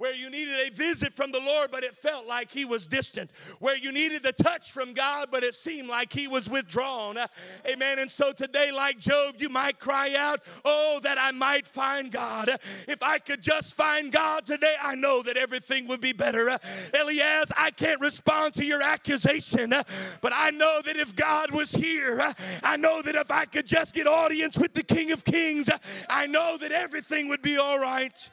where 0.00 0.14
you 0.14 0.30
needed 0.30 0.54
a 0.66 0.70
visit 0.70 1.12
from 1.12 1.30
the 1.30 1.38
Lord, 1.38 1.70
but 1.70 1.84
it 1.84 1.94
felt 1.94 2.26
like 2.26 2.50
He 2.50 2.64
was 2.64 2.86
distant, 2.86 3.30
where 3.58 3.76
you 3.76 3.92
needed 3.92 4.22
the 4.22 4.32
touch 4.32 4.72
from 4.72 4.94
God, 4.94 5.28
but 5.30 5.44
it 5.44 5.54
seemed 5.54 5.88
like 5.88 6.10
He 6.10 6.26
was 6.26 6.48
withdrawn. 6.48 7.18
Uh, 7.18 7.26
amen. 7.66 7.98
And 7.98 8.10
so 8.10 8.32
today, 8.32 8.72
like 8.72 8.98
Job, 8.98 9.34
you 9.36 9.50
might 9.50 9.78
cry 9.78 10.14
out, 10.16 10.40
Oh, 10.64 11.00
that 11.02 11.18
I 11.20 11.32
might 11.32 11.66
find 11.66 12.10
God. 12.10 12.48
If 12.88 13.02
I 13.02 13.18
could 13.18 13.42
just 13.42 13.74
find 13.74 14.10
God 14.10 14.46
today, 14.46 14.74
I 14.82 14.94
know 14.94 15.22
that 15.22 15.36
everything 15.36 15.86
would 15.88 16.00
be 16.00 16.14
better. 16.14 16.48
Uh, 16.48 16.56
Eliphaz, 16.98 17.52
I 17.54 17.70
can't 17.70 18.00
respond 18.00 18.54
to 18.54 18.64
your 18.64 18.82
accusation, 18.82 19.74
uh, 19.74 19.82
but 20.22 20.32
I 20.34 20.48
know 20.48 20.80
that 20.82 20.96
if 20.96 21.14
God 21.14 21.50
was 21.50 21.72
here, 21.72 22.22
uh, 22.22 22.32
I 22.62 22.78
know 22.78 23.02
that 23.02 23.16
if 23.16 23.30
I 23.30 23.44
could 23.44 23.66
just 23.66 23.92
get 23.94 24.06
audience 24.06 24.56
with 24.56 24.72
the 24.72 24.82
King 24.82 25.12
of 25.12 25.26
Kings, 25.26 25.68
uh, 25.68 25.76
I 26.08 26.26
know 26.26 26.56
that 26.56 26.72
everything 26.72 27.28
would 27.28 27.42
be 27.42 27.58
all 27.58 27.78
right. 27.78 28.30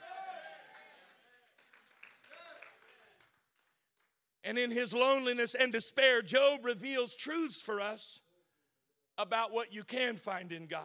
And 4.48 4.56
in 4.56 4.70
his 4.70 4.94
loneliness 4.94 5.54
and 5.54 5.70
despair, 5.70 6.22
Job 6.22 6.64
reveals 6.64 7.14
truths 7.14 7.60
for 7.60 7.82
us 7.82 8.22
about 9.18 9.52
what 9.52 9.74
you 9.74 9.84
can 9.84 10.16
find 10.16 10.52
in 10.52 10.64
God. 10.64 10.80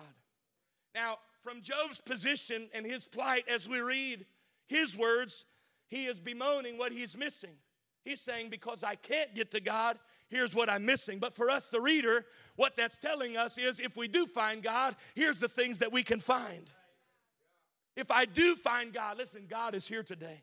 Now, 0.93 1.19
from 1.43 1.61
Job's 1.61 2.01
position 2.01 2.67
and 2.73 2.85
his 2.85 3.05
plight, 3.05 3.45
as 3.47 3.69
we 3.69 3.79
read 3.79 4.25
his 4.67 4.97
words, 4.97 5.45
he 5.87 6.07
is 6.07 6.19
bemoaning 6.19 6.77
what 6.77 6.91
he's 6.91 7.15
missing. 7.15 7.53
He's 8.03 8.19
saying, 8.19 8.49
Because 8.49 8.83
I 8.83 8.95
can't 8.95 9.33
get 9.33 9.51
to 9.51 9.61
God, 9.61 9.97
here's 10.27 10.53
what 10.53 10.69
I'm 10.69 10.85
missing. 10.85 11.19
But 11.19 11.33
for 11.33 11.49
us, 11.49 11.69
the 11.69 11.79
reader, 11.79 12.25
what 12.57 12.75
that's 12.75 12.97
telling 12.97 13.37
us 13.37 13.57
is 13.57 13.79
if 13.79 13.95
we 13.95 14.09
do 14.09 14.25
find 14.25 14.61
God, 14.61 14.93
here's 15.15 15.39
the 15.39 15.47
things 15.47 15.79
that 15.79 15.93
we 15.93 16.03
can 16.03 16.19
find. 16.19 16.69
If 17.95 18.11
I 18.11 18.25
do 18.25 18.57
find 18.57 18.91
God, 18.91 19.19
listen, 19.19 19.45
God 19.49 19.73
is 19.73 19.87
here 19.87 20.03
today 20.03 20.41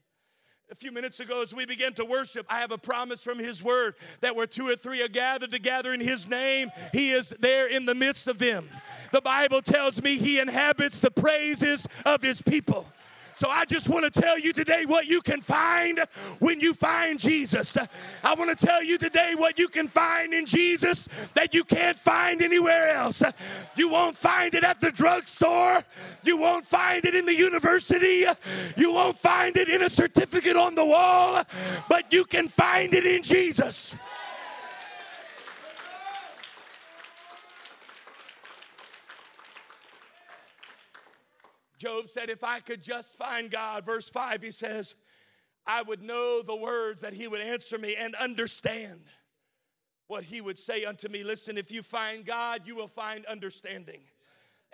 a 0.70 0.74
few 0.76 0.92
minutes 0.92 1.18
ago 1.18 1.42
as 1.42 1.52
we 1.52 1.66
began 1.66 1.92
to 1.94 2.04
worship, 2.04 2.46
I 2.48 2.60
have 2.60 2.70
a 2.70 2.78
promise 2.78 3.24
from 3.24 3.40
His 3.40 3.60
Word 3.62 3.96
that 4.20 4.36
where 4.36 4.46
two 4.46 4.68
or 4.68 4.76
three 4.76 5.02
are 5.02 5.08
gathered 5.08 5.50
together 5.50 5.92
in 5.92 6.00
His 6.00 6.28
name, 6.28 6.70
He 6.92 7.10
is 7.10 7.30
there 7.40 7.66
in 7.66 7.86
the 7.86 7.94
midst 7.94 8.28
of 8.28 8.38
them. 8.38 8.68
The 9.10 9.20
Bible 9.20 9.62
tells 9.62 10.00
me 10.00 10.16
He 10.16 10.38
inhabits 10.38 11.00
the 11.00 11.10
praises 11.10 11.88
of 12.06 12.22
His 12.22 12.40
people. 12.40 12.86
So 13.40 13.48
I 13.48 13.64
just 13.64 13.88
want 13.88 14.04
to 14.04 14.20
tell 14.20 14.38
you 14.38 14.52
today 14.52 14.84
what 14.84 15.06
you 15.06 15.22
can 15.22 15.40
find 15.40 15.98
when 16.40 16.60
you 16.60 16.74
find 16.74 17.18
Jesus. 17.18 17.74
I 18.22 18.34
want 18.34 18.54
to 18.54 18.66
tell 18.66 18.84
you 18.84 18.98
today 18.98 19.32
what 19.34 19.58
you 19.58 19.66
can 19.66 19.88
find 19.88 20.34
in 20.34 20.44
Jesus 20.44 21.08
that 21.32 21.54
you 21.54 21.64
can't 21.64 21.96
find 21.96 22.42
anywhere 22.42 22.90
else. 22.90 23.22
You 23.76 23.88
won't 23.88 24.14
find 24.14 24.52
it 24.52 24.62
at 24.62 24.78
the 24.82 24.92
drugstore. 24.92 25.82
You 26.22 26.36
won't 26.36 26.66
find 26.66 27.02
it 27.06 27.14
in 27.14 27.24
the 27.24 27.34
university. 27.34 28.26
You 28.76 28.92
won't 28.92 29.16
find 29.16 29.56
it 29.56 29.70
in 29.70 29.80
a 29.80 29.88
certificate 29.88 30.58
on 30.58 30.74
the 30.74 30.84
wall, 30.84 31.42
but 31.88 32.12
you 32.12 32.26
can 32.26 32.46
find 32.46 32.92
it 32.92 33.06
in 33.06 33.22
Jesus. 33.22 33.94
Job 41.80 42.10
said, 42.10 42.28
If 42.28 42.44
I 42.44 42.60
could 42.60 42.82
just 42.82 43.16
find 43.16 43.50
God, 43.50 43.86
verse 43.86 44.08
5, 44.10 44.42
he 44.42 44.50
says, 44.50 44.96
I 45.66 45.82
would 45.82 46.02
know 46.02 46.42
the 46.42 46.54
words 46.54 47.00
that 47.00 47.14
he 47.14 47.26
would 47.26 47.40
answer 47.40 47.78
me 47.78 47.96
and 47.96 48.14
understand 48.14 49.00
what 50.06 50.24
he 50.24 50.42
would 50.42 50.58
say 50.58 50.84
unto 50.84 51.08
me. 51.08 51.24
Listen, 51.24 51.56
if 51.56 51.70
you 51.70 51.82
find 51.82 52.26
God, 52.26 52.62
you 52.66 52.74
will 52.76 52.88
find 52.88 53.24
understanding 53.26 54.00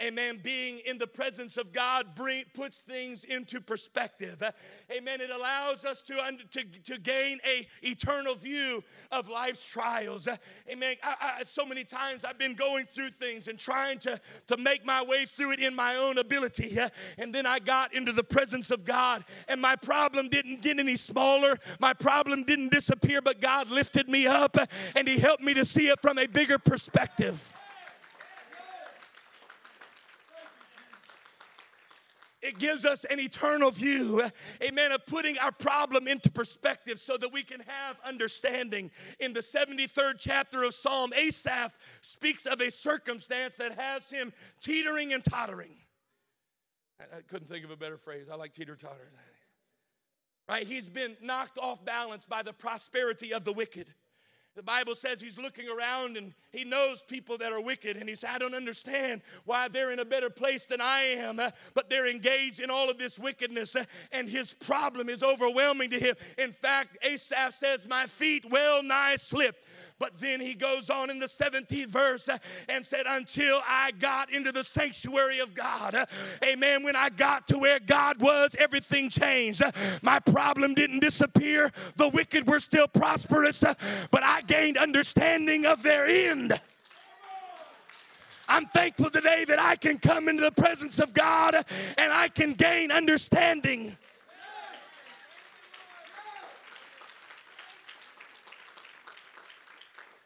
amen, 0.02 0.40
being 0.42 0.80
in 0.80 0.98
the 0.98 1.06
presence 1.06 1.56
of 1.56 1.72
God 1.72 2.14
bring, 2.14 2.44
puts 2.54 2.78
things 2.78 3.24
into 3.24 3.60
perspective. 3.60 4.42
Amen. 4.90 5.20
It 5.20 5.30
allows 5.30 5.84
us 5.84 6.02
to, 6.02 6.14
to, 6.50 6.64
to 6.64 6.98
gain 6.98 7.38
a 7.44 7.66
eternal 7.82 8.34
view 8.34 8.82
of 9.10 9.28
life's 9.28 9.64
trials. 9.64 10.28
Amen. 10.70 10.96
I, 11.02 11.38
I, 11.40 11.42
so 11.44 11.64
many 11.64 11.84
times 11.84 12.24
I've 12.24 12.38
been 12.38 12.54
going 12.54 12.86
through 12.86 13.10
things 13.10 13.48
and 13.48 13.58
trying 13.58 13.98
to, 14.00 14.20
to 14.48 14.56
make 14.56 14.84
my 14.84 15.02
way 15.04 15.24
through 15.24 15.52
it 15.52 15.60
in 15.60 15.74
my 15.74 15.96
own 15.96 16.18
ability. 16.18 16.78
And 17.18 17.34
then 17.34 17.46
I 17.46 17.58
got 17.58 17.94
into 17.94 18.12
the 18.12 18.24
presence 18.24 18.70
of 18.70 18.84
God, 18.84 19.24
and 19.48 19.60
my 19.60 19.76
problem 19.76 20.28
didn't 20.28 20.62
get 20.62 20.78
any 20.78 20.96
smaller. 20.96 21.56
My 21.80 21.94
problem 21.94 22.44
didn't 22.44 22.72
disappear, 22.72 23.22
but 23.22 23.40
God 23.40 23.70
lifted 23.70 24.08
me 24.08 24.26
up 24.26 24.56
and 24.94 25.08
He 25.08 25.18
helped 25.18 25.42
me 25.42 25.54
to 25.54 25.64
see 25.64 25.88
it 25.88 26.00
from 26.00 26.18
a 26.18 26.26
bigger 26.26 26.58
perspective. 26.58 27.55
It 32.46 32.58
gives 32.58 32.84
us 32.84 33.04
an 33.04 33.18
eternal 33.18 33.70
view, 33.70 34.22
amen, 34.62 34.92
of 34.92 35.04
putting 35.06 35.36
our 35.38 35.52
problem 35.52 36.06
into 36.06 36.30
perspective 36.30 36.98
so 36.98 37.16
that 37.16 37.32
we 37.32 37.42
can 37.42 37.60
have 37.60 37.96
understanding. 38.04 38.90
In 39.18 39.32
the 39.32 39.40
73rd 39.40 40.14
chapter 40.18 40.62
of 40.62 40.74
Psalm, 40.74 41.12
Asaph 41.14 41.76
speaks 42.00 42.46
of 42.46 42.60
a 42.60 42.70
circumstance 42.70 43.54
that 43.56 43.72
has 43.78 44.08
him 44.10 44.32
teetering 44.60 45.12
and 45.12 45.24
tottering. 45.24 45.76
I, 47.00 47.20
couldn't 47.22 47.48
think 47.48 47.64
of 47.64 47.70
a 47.70 47.76
better 47.76 47.96
phrase. 47.96 48.28
I 48.30 48.36
like 48.36 48.52
teeter 48.52 48.76
totter. 48.76 49.10
Right? 50.48 50.66
He's 50.66 50.88
been 50.88 51.16
knocked 51.20 51.58
off 51.58 51.84
balance 51.84 52.24
by 52.24 52.42
the 52.42 52.52
prosperity 52.52 53.34
of 53.34 53.44
the 53.44 53.52
wicked. 53.52 53.88
The 54.56 54.62
Bible 54.62 54.94
says 54.94 55.20
he's 55.20 55.36
looking 55.36 55.68
around 55.68 56.16
and 56.16 56.32
he 56.50 56.64
knows 56.64 57.02
people 57.02 57.36
that 57.38 57.52
are 57.52 57.60
wicked, 57.60 57.98
and 57.98 58.08
he 58.08 58.14
says, 58.14 58.30
I 58.32 58.38
don't 58.38 58.54
understand 58.54 59.20
why 59.44 59.68
they're 59.68 59.92
in 59.92 59.98
a 59.98 60.04
better 60.04 60.30
place 60.30 60.64
than 60.64 60.80
I 60.80 61.00
am, 61.02 61.38
uh, 61.38 61.50
but 61.74 61.90
they're 61.90 62.06
engaged 62.06 62.60
in 62.60 62.70
all 62.70 62.88
of 62.88 62.96
this 62.96 63.18
wickedness, 63.18 63.76
uh, 63.76 63.84
and 64.12 64.26
his 64.26 64.54
problem 64.54 65.10
is 65.10 65.22
overwhelming 65.22 65.90
to 65.90 66.00
him. 66.00 66.16
In 66.38 66.52
fact, 66.52 66.96
Asaph 67.02 67.52
says, 67.52 67.86
My 67.86 68.06
feet 68.06 68.50
well 68.50 68.82
nigh 68.82 69.16
slipped. 69.16 69.62
But 69.98 70.18
then 70.18 70.40
he 70.40 70.54
goes 70.54 70.90
on 70.90 71.08
in 71.08 71.18
the 71.18 71.26
17th 71.26 71.88
verse 71.88 72.28
uh, 72.28 72.36
and 72.68 72.84
said, 72.84 73.04
Until 73.06 73.60
I 73.66 73.92
got 73.92 74.32
into 74.32 74.52
the 74.52 74.62
sanctuary 74.62 75.38
of 75.38 75.54
God. 75.54 75.94
Uh, 75.94 76.06
amen. 76.44 76.82
When 76.82 76.94
I 76.96 77.08
got 77.08 77.48
to 77.48 77.58
where 77.58 77.80
God 77.80 78.20
was, 78.20 78.54
everything 78.58 79.08
changed. 79.08 79.62
Uh, 79.62 79.72
my 80.02 80.18
problem 80.18 80.74
didn't 80.74 81.00
disappear. 81.00 81.72
The 81.96 82.08
wicked 82.10 82.46
were 82.46 82.60
still 82.60 82.88
prosperous, 82.88 83.58
but 83.58 84.22
I 84.22 84.42
gained 84.42 84.76
understanding 84.76 85.64
of 85.64 85.82
their 85.82 86.06
end. 86.06 86.60
I'm 88.48 88.66
thankful 88.66 89.10
today 89.10 89.44
that 89.48 89.58
I 89.58 89.76
can 89.76 89.98
come 89.98 90.28
into 90.28 90.42
the 90.42 90.52
presence 90.52 91.00
of 91.00 91.12
God 91.12 91.54
and 91.54 92.12
I 92.12 92.28
can 92.28 92.52
gain 92.52 92.92
understanding. 92.92 93.96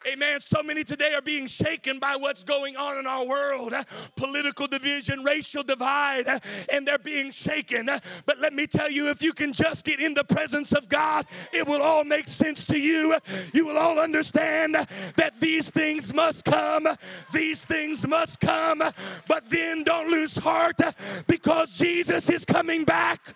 Amen. 0.06 0.40
So 0.40 0.62
many 0.62 0.82
today 0.82 1.12
are 1.12 1.20
being 1.20 1.46
shaken 1.46 1.98
by 1.98 2.16
what's 2.16 2.42
going 2.42 2.74
on 2.74 2.96
in 2.96 3.06
our 3.06 3.26
world 3.26 3.74
political 4.16 4.66
division, 4.66 5.22
racial 5.24 5.62
divide, 5.62 6.26
and 6.72 6.88
they're 6.88 6.98
being 6.98 7.30
shaken. 7.30 7.90
But 8.24 8.38
let 8.40 8.54
me 8.54 8.66
tell 8.66 8.90
you, 8.90 9.10
if 9.10 9.22
you 9.22 9.34
can 9.34 9.52
just 9.52 9.84
get 9.84 10.00
in 10.00 10.14
the 10.14 10.24
presence 10.24 10.72
of 10.72 10.88
God, 10.88 11.26
it 11.52 11.66
will 11.66 11.82
all 11.82 12.04
make 12.04 12.28
sense 12.28 12.64
to 12.66 12.78
you. 12.78 13.14
You 13.52 13.66
will 13.66 13.76
all 13.76 13.98
understand 13.98 14.74
that 15.16 15.38
these 15.38 15.68
things 15.68 16.14
must 16.14 16.46
come. 16.46 16.88
These 17.34 17.62
things 17.66 18.06
must 18.06 18.40
come. 18.40 18.82
But 19.28 19.50
then 19.50 19.84
don't 19.84 20.10
lose 20.10 20.36
heart 20.36 20.80
because 21.26 21.76
Jesus 21.76 22.30
is 22.30 22.46
coming 22.46 22.84
back. 22.84 23.34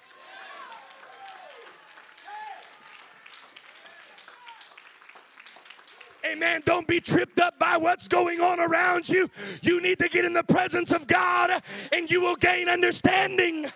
Amen. 6.25 6.63
Don't 6.65 6.89
be 6.89 7.01
tripped 7.01 7.39
up 7.39 7.59
by 7.59 7.77
what's 7.77 8.09
going 8.09 8.41
on 8.41 8.59
around 8.59 9.09
you. 9.09 9.31
You 9.63 9.81
need 9.81 9.99
to 9.99 10.09
get 10.09 10.25
in 10.25 10.33
the 10.33 10.43
presence 10.43 10.93
of 10.93 11.07
God 11.07 11.63
and 11.93 12.11
you 12.11 12.21
will 12.21 12.37
gain 12.37 12.69
understanding. 12.69 13.67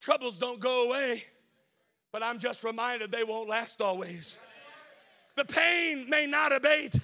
Troubles 0.00 0.38
don't 0.38 0.58
go 0.58 0.84
away, 0.84 1.24
but 2.12 2.22
I'm 2.22 2.38
just 2.38 2.64
reminded 2.64 3.12
they 3.12 3.24
won't 3.24 3.46
last 3.46 3.82
always. 3.82 4.38
The 5.36 5.44
pain 5.44 6.08
may 6.08 6.26
not 6.26 6.50
abate, 6.50 6.94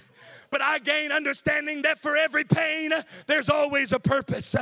but 0.51 0.61
I 0.61 0.79
gain 0.79 1.11
understanding 1.11 1.81
that 1.83 1.99
for 1.99 2.15
every 2.15 2.43
pain, 2.43 2.91
there's 3.27 3.49
always 3.49 3.91
a 3.91 3.99
purpose. 3.99 4.55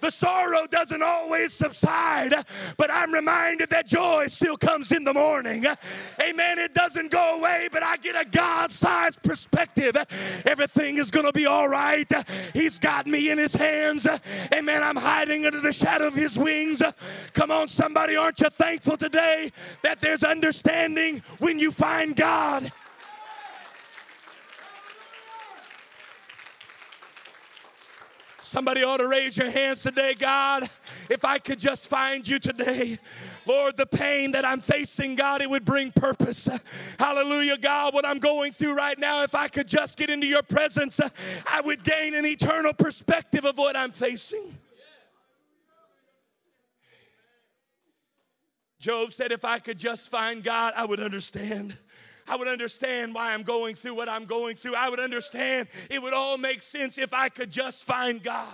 The 0.00 0.10
sorrow 0.10 0.66
doesn't 0.66 1.02
always 1.02 1.52
subside, 1.52 2.34
but 2.76 2.90
I'm 2.92 3.12
reminded 3.12 3.70
that 3.70 3.86
joy 3.86 4.26
still 4.28 4.56
comes 4.56 4.92
in 4.92 5.04
the 5.04 5.14
morning. 5.14 5.64
Amen. 6.20 6.58
It 6.58 6.74
doesn't 6.74 7.10
go 7.10 7.38
away, 7.38 7.68
but 7.72 7.82
I 7.82 7.96
get 7.96 8.14
a 8.14 8.28
God 8.28 8.70
sized 8.70 9.22
perspective. 9.22 9.96
Everything 10.46 10.98
is 10.98 11.10
going 11.10 11.26
to 11.26 11.32
be 11.32 11.46
all 11.46 11.68
right. 11.68 12.10
He's 12.52 12.78
got 12.78 13.06
me 13.06 13.30
in 13.30 13.38
His 13.38 13.54
hands. 13.54 14.06
Amen. 14.52 14.82
I'm 14.82 14.96
hiding 14.96 15.46
under 15.46 15.60
the 15.60 15.72
shadow 15.72 16.06
of 16.06 16.14
His 16.14 16.38
wings. 16.38 16.82
Come 17.32 17.50
on, 17.50 17.68
somebody, 17.68 18.16
aren't 18.16 18.40
you 18.40 18.50
thankful 18.50 18.96
today 18.96 19.50
that 19.82 20.00
there's 20.00 20.24
understanding 20.24 21.22
when 21.38 21.58
you 21.58 21.70
find 21.70 22.16
God? 22.16 22.72
Somebody 28.50 28.82
ought 28.82 28.96
to 28.96 29.06
raise 29.06 29.36
your 29.36 29.48
hands 29.48 29.80
today, 29.80 30.12
God. 30.18 30.68
If 31.08 31.24
I 31.24 31.38
could 31.38 31.60
just 31.60 31.86
find 31.86 32.26
you 32.26 32.40
today, 32.40 32.98
Lord, 33.46 33.76
the 33.76 33.86
pain 33.86 34.32
that 34.32 34.44
I'm 34.44 34.58
facing, 34.58 35.14
God, 35.14 35.40
it 35.40 35.48
would 35.48 35.64
bring 35.64 35.92
purpose. 35.92 36.48
Hallelujah, 36.98 37.58
God, 37.58 37.94
what 37.94 38.04
I'm 38.04 38.18
going 38.18 38.50
through 38.50 38.74
right 38.74 38.98
now, 38.98 39.22
if 39.22 39.36
I 39.36 39.46
could 39.46 39.68
just 39.68 39.96
get 39.96 40.10
into 40.10 40.26
your 40.26 40.42
presence, 40.42 40.98
I 41.46 41.60
would 41.60 41.84
gain 41.84 42.12
an 42.12 42.26
eternal 42.26 42.72
perspective 42.72 43.44
of 43.44 43.56
what 43.56 43.76
I'm 43.76 43.92
facing. 43.92 44.58
Job 48.80 49.12
said, 49.12 49.30
If 49.30 49.44
I 49.44 49.60
could 49.60 49.78
just 49.78 50.10
find 50.10 50.42
God, 50.42 50.72
I 50.74 50.86
would 50.86 50.98
understand. 50.98 51.78
I 52.30 52.36
would 52.36 52.46
understand 52.46 53.12
why 53.12 53.32
I'm 53.32 53.42
going 53.42 53.74
through 53.74 53.96
what 53.96 54.08
I'm 54.08 54.24
going 54.24 54.54
through. 54.54 54.76
I 54.76 54.88
would 54.88 55.00
understand. 55.00 55.66
It 55.90 56.00
would 56.00 56.14
all 56.14 56.38
make 56.38 56.62
sense 56.62 56.96
if 56.96 57.12
I 57.12 57.28
could 57.28 57.50
just 57.50 57.82
find 57.82 58.22
God. 58.22 58.46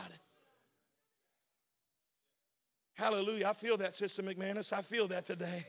Hallelujah. 2.95 3.49
I 3.49 3.53
feel 3.53 3.77
that, 3.77 3.93
Sister 3.93 4.23
McManus. 4.23 4.73
I 4.73 4.81
feel 4.81 5.09
that 5.09 5.27
today. 5.27 5.67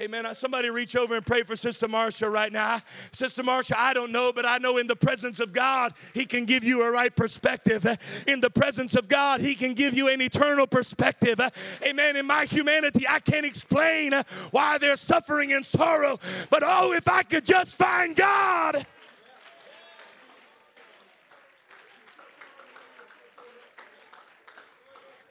Amen. 0.00 0.24
Uh, 0.24 0.32
somebody 0.32 0.70
reach 0.70 0.96
over 0.96 1.16
and 1.16 1.26
pray 1.26 1.42
for 1.42 1.54
Sister 1.54 1.86
Marcia 1.86 2.28
right 2.28 2.50
now. 2.50 2.80
Sister 3.12 3.42
Marcia, 3.42 3.78
I 3.78 3.92
don't 3.92 4.10
know, 4.10 4.32
but 4.32 4.46
I 4.46 4.56
know 4.56 4.78
in 4.78 4.86
the 4.86 4.96
presence 4.96 5.38
of 5.38 5.52
God, 5.52 5.92
He 6.14 6.24
can 6.24 6.46
give 6.46 6.64
you 6.64 6.82
a 6.82 6.90
right 6.90 7.14
perspective. 7.14 7.86
In 8.26 8.40
the 8.40 8.48
presence 8.48 8.94
of 8.94 9.06
God, 9.06 9.42
He 9.42 9.54
can 9.54 9.74
give 9.74 9.92
you 9.94 10.08
an 10.08 10.22
eternal 10.22 10.66
perspective. 10.66 11.38
Amen. 11.84 12.16
In 12.16 12.26
my 12.26 12.46
humanity, 12.46 13.06
I 13.06 13.18
can't 13.18 13.44
explain 13.44 14.14
why 14.50 14.78
there's 14.78 15.00
suffering 15.00 15.52
and 15.52 15.64
sorrow, 15.64 16.18
but 16.48 16.62
oh, 16.64 16.94
if 16.94 17.06
I 17.06 17.22
could 17.22 17.44
just 17.44 17.76
find 17.76 18.16
God. 18.16 18.86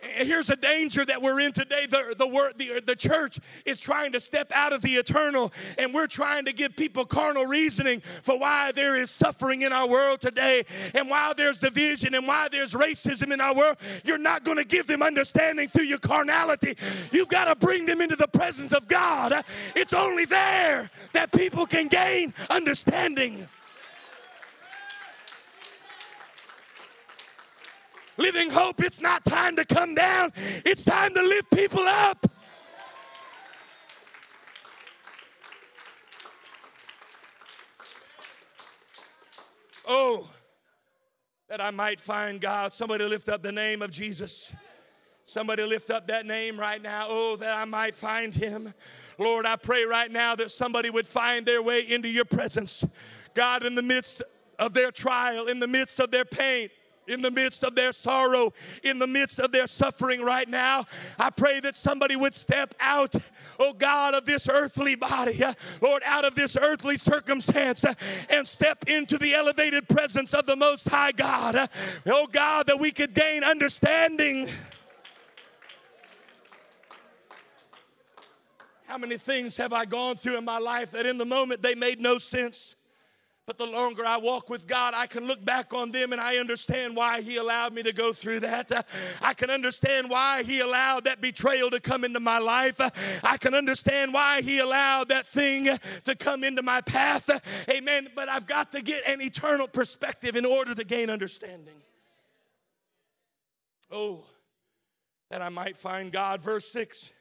Here's 0.01 0.49
a 0.49 0.55
danger 0.55 1.05
that 1.05 1.21
we're 1.21 1.39
in 1.39 1.51
today. 1.51 1.85
The, 1.85 2.15
the, 2.17 2.27
word, 2.27 2.57
the, 2.57 2.81
the 2.85 2.95
church 2.95 3.39
is 3.65 3.79
trying 3.79 4.11
to 4.13 4.19
step 4.19 4.51
out 4.53 4.73
of 4.73 4.81
the 4.81 4.95
eternal, 4.95 5.51
and 5.77 5.93
we're 5.93 6.07
trying 6.07 6.45
to 6.45 6.53
give 6.53 6.75
people 6.75 7.05
carnal 7.05 7.45
reasoning 7.45 8.01
for 8.01 8.39
why 8.39 8.71
there 8.71 8.95
is 8.95 9.09
suffering 9.09 9.61
in 9.61 9.71
our 9.73 9.87
world 9.87 10.21
today, 10.21 10.63
and 10.95 11.09
why 11.09 11.33
there's 11.35 11.59
division, 11.59 12.15
and 12.15 12.27
why 12.27 12.47
there's 12.49 12.73
racism 12.73 13.31
in 13.31 13.41
our 13.41 13.55
world. 13.55 13.77
You're 14.03 14.17
not 14.17 14.43
going 14.43 14.57
to 14.57 14.65
give 14.65 14.87
them 14.87 15.01
understanding 15.01 15.67
through 15.67 15.85
your 15.85 15.99
carnality. 15.99 16.75
You've 17.11 17.29
got 17.29 17.45
to 17.45 17.55
bring 17.55 17.85
them 17.85 18.01
into 18.01 18.15
the 18.15 18.27
presence 18.27 18.73
of 18.73 18.87
God. 18.87 19.43
It's 19.75 19.93
only 19.93 20.25
there 20.25 20.89
that 21.13 21.31
people 21.31 21.65
can 21.65 21.87
gain 21.87 22.33
understanding. 22.49 23.47
Living 28.21 28.51
hope, 28.51 28.83
it's 28.83 29.01
not 29.01 29.25
time 29.25 29.55
to 29.55 29.65
come 29.65 29.95
down, 29.95 30.31
it's 30.63 30.85
time 30.85 31.13
to 31.15 31.23
lift 31.23 31.49
people 31.51 31.81
up. 31.81 32.27
Oh, 39.87 40.29
that 41.49 41.59
I 41.59 41.71
might 41.71 41.99
find 41.99 42.39
God. 42.39 42.73
Somebody 42.73 43.05
lift 43.05 43.27
up 43.27 43.41
the 43.41 43.51
name 43.51 43.81
of 43.81 43.89
Jesus. 43.89 44.53
Somebody 45.25 45.63
lift 45.63 45.89
up 45.89 46.07
that 46.07 46.25
name 46.25 46.59
right 46.59 46.81
now. 46.81 47.07
Oh, 47.09 47.35
that 47.37 47.57
I 47.57 47.65
might 47.65 47.95
find 47.95 48.33
him. 48.33 48.73
Lord, 49.17 49.45
I 49.45 49.55
pray 49.55 49.83
right 49.83 50.11
now 50.11 50.35
that 50.35 50.51
somebody 50.51 50.89
would 50.89 51.07
find 51.07 51.45
their 51.45 51.61
way 51.61 51.81
into 51.89 52.07
your 52.07 52.25
presence. 52.25 52.85
God, 53.33 53.65
in 53.65 53.75
the 53.75 53.81
midst 53.81 54.21
of 54.59 54.73
their 54.73 54.91
trial, 54.91 55.47
in 55.47 55.59
the 55.59 55.67
midst 55.67 55.99
of 55.99 56.11
their 56.11 56.25
pain, 56.25 56.69
in 57.11 57.21
the 57.21 57.31
midst 57.31 57.63
of 57.63 57.75
their 57.75 57.91
sorrow, 57.91 58.53
in 58.83 58.99
the 58.99 59.07
midst 59.07 59.39
of 59.39 59.51
their 59.51 59.67
suffering 59.67 60.21
right 60.21 60.49
now. 60.49 60.85
I 61.19 61.29
pray 61.29 61.59
that 61.59 61.75
somebody 61.75 62.15
would 62.15 62.33
step 62.33 62.73
out, 62.79 63.15
oh 63.59 63.73
God, 63.73 64.13
of 64.13 64.25
this 64.25 64.47
earthly 64.49 64.95
body, 64.95 65.43
uh, 65.43 65.53
Lord, 65.81 66.01
out 66.05 66.25
of 66.25 66.35
this 66.35 66.57
earthly 66.57 66.97
circumstance 66.97 67.83
uh, 67.83 67.93
and 68.29 68.47
step 68.47 68.85
into 68.87 69.17
the 69.17 69.33
elevated 69.33 69.87
presence 69.87 70.33
of 70.33 70.45
the 70.45 70.55
Most 70.55 70.87
High 70.87 71.11
God. 71.11 71.55
Uh, 71.55 71.67
oh 72.07 72.27
God, 72.31 72.67
that 72.67 72.79
we 72.79 72.91
could 72.91 73.13
gain 73.13 73.43
understanding. 73.43 74.47
How 78.85 78.97
many 78.97 79.17
things 79.17 79.55
have 79.57 79.71
I 79.71 79.85
gone 79.85 80.15
through 80.15 80.37
in 80.37 80.43
my 80.43 80.57
life 80.57 80.91
that 80.91 81.05
in 81.05 81.17
the 81.17 81.25
moment 81.25 81.61
they 81.61 81.75
made 81.75 82.01
no 82.01 82.17
sense? 82.17 82.75
But 83.51 83.57
the 83.57 83.65
longer 83.65 84.05
I 84.05 84.15
walk 84.15 84.49
with 84.49 84.65
God, 84.65 84.93
I 84.95 85.07
can 85.07 85.25
look 85.25 85.43
back 85.43 85.73
on 85.73 85.91
them 85.91 86.13
and 86.13 86.21
I 86.21 86.37
understand 86.37 86.95
why 86.95 87.19
He 87.19 87.35
allowed 87.35 87.73
me 87.73 87.83
to 87.83 87.91
go 87.91 88.13
through 88.13 88.39
that. 88.39 88.71
Uh, 88.71 88.81
I 89.21 89.33
can 89.33 89.49
understand 89.49 90.09
why 90.09 90.43
He 90.43 90.61
allowed 90.61 91.03
that 91.03 91.19
betrayal 91.19 91.69
to 91.71 91.81
come 91.81 92.05
into 92.05 92.21
my 92.21 92.37
life. 92.37 92.79
Uh, 92.79 92.91
I 93.21 93.35
can 93.35 93.53
understand 93.53 94.13
why 94.13 94.41
He 94.41 94.59
allowed 94.59 95.09
that 95.09 95.27
thing 95.27 95.67
to 96.05 96.15
come 96.15 96.45
into 96.45 96.61
my 96.61 96.79
path. 96.79 97.29
Uh, 97.29 97.39
amen. 97.69 98.07
But 98.15 98.29
I've 98.29 98.47
got 98.47 98.71
to 98.71 98.81
get 98.81 99.05
an 99.05 99.19
eternal 99.19 99.67
perspective 99.67 100.37
in 100.37 100.45
order 100.45 100.73
to 100.73 100.85
gain 100.85 101.09
understanding. 101.09 101.75
Oh, 103.91 104.23
that 105.29 105.41
I 105.41 105.49
might 105.49 105.75
find 105.75 106.09
God. 106.09 106.41
Verse 106.41 106.71
6, 106.71 107.11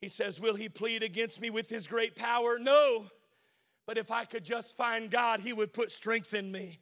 he 0.00 0.08
says, 0.08 0.40
Will 0.40 0.56
he 0.56 0.68
plead 0.68 1.04
against 1.04 1.40
me 1.40 1.50
with 1.50 1.68
his 1.68 1.86
great 1.86 2.16
power? 2.16 2.58
No. 2.58 3.06
But 3.86 3.98
if 3.98 4.10
I 4.10 4.24
could 4.24 4.44
just 4.44 4.76
find 4.76 5.10
God, 5.10 5.40
he 5.40 5.52
would 5.52 5.72
put 5.72 5.90
strength 5.92 6.34
in 6.34 6.50
me. 6.50 6.80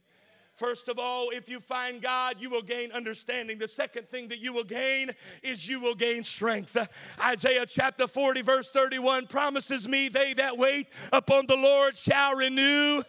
First 0.55 0.88
of 0.88 1.01
all, 1.01 1.31
if 1.31 1.49
you 1.49 1.59
find 1.59 2.01
God, 2.01 2.37
you 2.38 2.49
will 2.49 2.62
gain 2.62 2.93
understanding. 2.93 3.59
The 3.59 3.69
second 3.69 4.09
thing 4.09 4.29
that 4.29 4.38
you 4.38 4.53
will 4.53 4.64
gain 4.64 5.11
is 5.43 5.69
you 5.69 5.81
will 5.81 5.97
gain 5.97 6.23
strength. 6.23 6.77
Isaiah 7.21 7.67
chapter 7.67 8.07
40, 8.07 8.43
verse 8.43 8.71
31 8.71 9.27
promises 9.27 9.88
me, 9.88 10.09
They 10.09 10.33
that 10.35 10.57
wait 10.57 10.87
upon 11.12 11.47
the 11.47 11.57
Lord 11.57 11.97
shall 11.97 12.37
renew, 12.37 13.03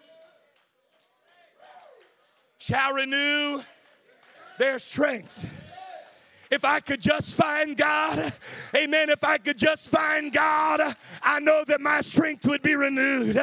shall 2.58 2.94
renew 2.94 3.62
their 4.58 4.80
strength 4.80 5.48
if 6.52 6.66
I 6.66 6.80
could 6.80 7.02
just 7.02 7.36
find 7.36 7.76
God, 7.76 8.34
amen, 8.76 9.10
if 9.10 9.24
I 9.24 9.38
could 9.38 9.58
just 9.58 9.88
find 9.88 10.32
God, 10.32 10.96
I 11.22 11.40
know 11.40 11.64
that 11.68 11.82
my 11.82 12.02
strength 12.02 12.46
would 12.48 12.62
be 12.62 12.76
renewed. 12.76 13.38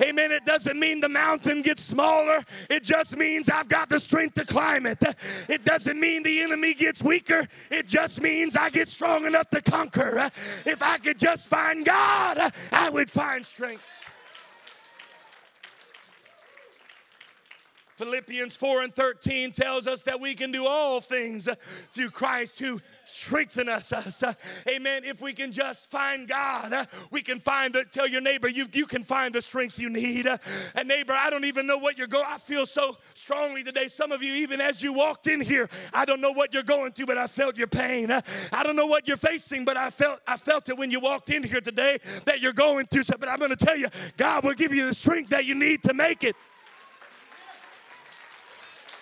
Amen. 0.00 0.32
It 0.32 0.44
doesn't 0.44 0.78
mean 0.78 1.00
the 1.00 1.08
mountain 1.08 1.62
gets 1.62 1.82
smaller, 1.82 2.44
it 2.70 2.82
just 2.82 3.16
means 3.16 3.48
I've 3.48 3.68
got 3.68 3.88
the 3.88 4.00
strength 4.00 4.34
to 4.34 4.44
climb 4.44 4.86
it. 4.86 5.02
It 5.48 5.64
doesn't 5.64 5.98
mean 5.98 6.22
the 6.22 6.40
enemy 6.40 6.74
gets 6.74 7.02
weaker, 7.02 7.46
it 7.70 7.86
just 7.86 8.20
means 8.20 8.56
I 8.56 8.70
get 8.70 8.88
strong 8.88 9.26
enough 9.26 9.50
to 9.50 9.60
conquer. 9.60 10.30
If 10.64 10.82
I 10.82 10.98
could 10.98 11.18
just 11.18 11.48
find 11.48 11.84
God, 11.84 12.52
I 12.72 12.90
would 12.90 13.10
find 13.10 13.44
strength. 13.44 13.88
Philippians 17.96 18.56
4 18.56 18.82
and 18.82 18.94
13 18.94 19.52
tells 19.52 19.86
us 19.86 20.02
that 20.02 20.20
we 20.20 20.34
can 20.34 20.52
do 20.52 20.66
all 20.66 21.00
things 21.00 21.48
through 21.92 22.10
Christ 22.10 22.58
who 22.58 22.80
strengthen 23.06 23.68
us. 23.68 23.92
Amen. 24.68 25.04
If 25.04 25.22
we 25.22 25.32
can 25.32 25.50
just 25.50 25.90
find 25.90 26.28
God, 26.28 26.88
we 27.10 27.22
can 27.22 27.38
find 27.38 27.72
the, 27.72 27.84
tell 27.84 28.06
your 28.06 28.20
neighbor, 28.20 28.48
you, 28.48 28.66
you 28.72 28.84
can 28.84 29.02
find 29.02 29.34
the 29.34 29.40
strength 29.40 29.78
you 29.78 29.88
need. 29.88 30.26
And 30.74 30.88
neighbor, 30.88 31.14
I 31.14 31.30
don't 31.30 31.46
even 31.46 31.66
know 31.66 31.78
what 31.78 31.96
you're 31.96 32.06
going, 32.06 32.26
I 32.28 32.38
feel 32.38 32.66
so 32.66 32.98
strongly 33.14 33.64
today. 33.64 33.88
Some 33.88 34.12
of 34.12 34.22
you, 34.22 34.34
even 34.34 34.60
as 34.60 34.82
you 34.82 34.92
walked 34.92 35.26
in 35.26 35.40
here, 35.40 35.68
I 35.94 36.04
don't 36.04 36.20
know 36.20 36.32
what 36.32 36.52
you're 36.52 36.62
going 36.62 36.92
through, 36.92 37.06
but 37.06 37.18
I 37.18 37.26
felt 37.26 37.56
your 37.56 37.66
pain. 37.66 38.10
I 38.10 38.62
don't 38.62 38.76
know 38.76 38.86
what 38.86 39.08
you're 39.08 39.16
facing, 39.16 39.64
but 39.64 39.76
I 39.78 39.88
felt, 39.88 40.20
I 40.26 40.36
felt 40.36 40.68
it 40.68 40.76
when 40.76 40.90
you 40.90 41.00
walked 41.00 41.30
in 41.30 41.42
here 41.42 41.62
today 41.62 41.98
that 42.26 42.40
you're 42.40 42.52
going 42.52 42.86
through. 42.86 43.04
But 43.18 43.28
I'm 43.28 43.38
going 43.38 43.50
to 43.50 43.56
tell 43.56 43.76
you, 43.76 43.88
God 44.16 44.44
will 44.44 44.54
give 44.54 44.74
you 44.74 44.86
the 44.86 44.94
strength 44.94 45.30
that 45.30 45.46
you 45.46 45.54
need 45.54 45.82
to 45.84 45.94
make 45.94 46.22
it. 46.22 46.36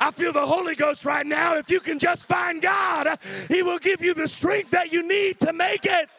I 0.05 0.11
feel 0.11 0.35
the 0.35 0.45
Holy 0.45 0.75
Ghost 0.75 1.07
right 1.07 1.25
now. 1.25 1.57
If 1.57 1.71
you 1.71 1.81
can 1.81 1.99
just 1.99 2.27
find 2.27 2.61
God, 2.61 3.19
He 3.49 3.63
will 3.63 3.79
give 3.79 4.03
you 4.03 4.13
the 4.13 4.29
strength 4.29 4.71
that 4.73 4.93
you 4.93 5.03
need 5.03 5.41
to 5.41 5.51
make 5.55 5.87
it. 5.87 6.11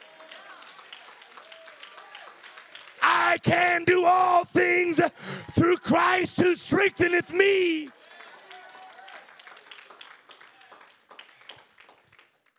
I 2.99 3.37
can 3.43 3.83
do 3.83 4.03
all 4.03 4.43
things 4.43 4.99
through 5.51 5.77
Christ 5.77 6.41
who 6.41 6.55
strengtheneth 6.55 7.31
me. 7.31 7.89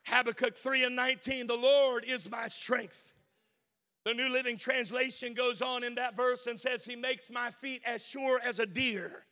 Habakkuk 0.04 0.56
3 0.56 0.84
and 0.84 0.94
19, 0.94 1.48
the 1.48 1.56
Lord 1.56 2.04
is 2.04 2.30
my 2.30 2.46
strength. 2.46 3.14
The 4.04 4.14
New 4.14 4.30
Living 4.30 4.58
Translation 4.58 5.34
goes 5.34 5.60
on 5.60 5.82
in 5.82 5.96
that 5.96 6.14
verse 6.14 6.46
and 6.46 6.60
says, 6.60 6.84
He 6.84 6.94
makes 6.94 7.30
my 7.30 7.50
feet 7.50 7.82
as 7.84 8.06
sure 8.06 8.40
as 8.44 8.60
a 8.60 8.66
deer 8.66 9.24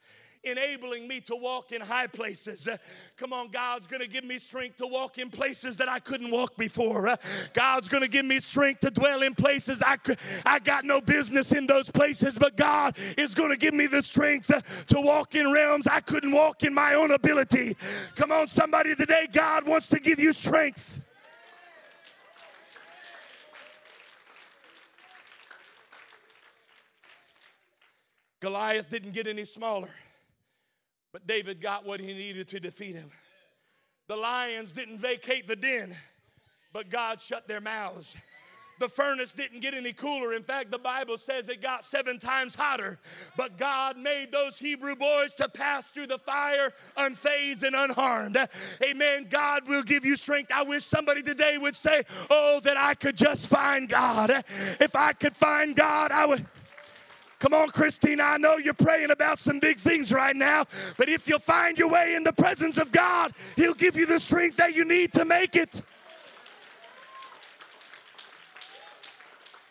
enabling 0.45 1.09
me 1.09 1.21
to 1.23 1.37
walk 1.37 1.73
in 1.73 1.81
high 1.81 2.07
places. 2.07 2.69
Come 3.17 3.33
on, 3.33 3.49
God's 3.49 3.87
gonna 3.87 4.07
give 4.07 4.25
me 4.25 4.39
strength 4.39 4.77
to 4.79 4.87
walk 4.87 5.19
in 5.19 5.31
places 5.31 5.77
that 5.79 5.89
I 5.89 5.99
couldn't 5.99 6.31
walk 6.31 6.57
before. 6.57 7.17
God's 7.53 7.89
gonna 7.89 8.09
give 8.09 8.25
me 8.25 8.41
strength 8.41 8.81
to 8.81 8.91
dwell 8.91 9.23
in 9.23 9.35
places 9.35 9.83
I 9.83 9.97
could, 9.97 10.19
I 10.45 10.59
got 10.59 10.85
no 10.85 11.01
business 11.01 11.53
in 11.53 11.67
those 11.67 11.91
places, 11.91 12.39
but 12.39 12.57
God 12.57 12.97
is 13.17 13.35
gonna 13.35 13.57
give 13.57 13.75
me 13.75 13.87
the 13.87 14.03
strength 14.03 14.87
to 14.87 15.01
walk 15.01 15.35
in 15.35 15.53
realms 15.53 15.87
I 15.87 16.01
couldn't 16.01 16.33
walk 16.33 16.63
in 16.63 16.75
my 16.75 16.95
own 16.95 17.11
ability. 17.11 17.77
Come 18.17 18.33
on, 18.33 18.49
somebody 18.49 18.95
today, 18.95 19.29
God 19.33 19.67
wants 19.67 19.87
to 19.89 20.01
give 20.01 20.19
you 20.19 20.33
strength. 20.33 21.01
Goliath 28.41 28.91
didn't 28.91 29.13
get 29.13 29.27
any 29.27 29.47
smaller. 29.47 29.89
But 31.15 31.29
David 31.29 31.61
got 31.61 31.87
what 31.87 32.01
he 32.01 32.13
needed 32.13 32.49
to 32.49 32.59
defeat 32.59 32.97
him. 32.97 33.09
The 34.09 34.17
lions 34.17 34.73
didn't 34.73 34.99
vacate 34.99 35.47
the 35.47 35.55
den, 35.55 35.95
but 36.73 36.91
God 36.91 37.21
shut 37.21 37.47
their 37.47 37.61
mouths. 37.61 38.17
The 38.81 38.89
furnace 38.89 39.33
didn't 39.33 39.61
get 39.61 39.75
any 39.75 39.93
cooler. 39.93 40.35
In 40.35 40.43
fact, 40.43 40.73
the 40.73 40.79
Bible 40.81 41.17
says 41.17 41.49
it 41.49 41.63
got 41.63 41.85
seven 41.85 42.19
times 42.19 42.57
hotter. 42.57 42.99
But 43.37 43.57
God 43.57 43.97
made 43.97 44.33
those 44.33 44.59
Hebrew 44.59 44.97
boys 44.97 45.37
to 45.37 45.49
pass 45.49 45.89
through 45.91 46.09
the 46.09 46.19
fire 46.19 46.73
unfazed 46.97 47.63
and 47.63 47.77
unharmed. 47.77 48.37
Amen. 48.83 49.29
God 49.31 49.69
will 49.69 49.85
give 49.85 50.05
you 50.05 50.17
strength. 50.17 50.51
I 50.53 50.65
wish 50.65 50.85
somebody 50.85 51.23
today 51.23 51.59
would 51.59 51.77
say, 51.77 52.03
Oh, 52.29 52.59
that 52.65 52.77
I 52.77 52.95
could 52.95 53.17
just 53.17 53.47
find 53.47 53.89
God. 53.89 54.33
If 54.81 54.97
I 54.97 55.13
could 55.13 55.37
find 55.37 55.77
God, 55.77 56.11
I 56.11 56.27
would. 56.27 56.45
Come 57.45 57.53
on, 57.53 57.69
Christina, 57.69 58.23
I 58.23 58.39
know 58.39 58.57
you're 58.57 58.73
praying 58.73 59.11
about 59.11 59.39
some 59.39 59.59
big 59.59 59.77
things 59.77 60.11
right 60.15 60.35
now, 60.35 60.65
but 60.97 61.11
if 61.11 61.29
you'll 61.29 61.39
find 61.39 61.79
your 61.79 61.91
way 61.91 62.15
in 62.15 62.25
the 62.25 62.33
presence 62.33 62.79
of 62.79 62.91
God, 62.91 63.33
He'll 63.57 63.75
give 63.75 63.97
you 63.97 64.07
the 64.07 64.19
strength 64.19 64.57
that 64.57 64.75
you 64.75 64.87
need 64.87 65.13
to 65.13 65.27
make 65.27 65.55
it. 65.55 65.83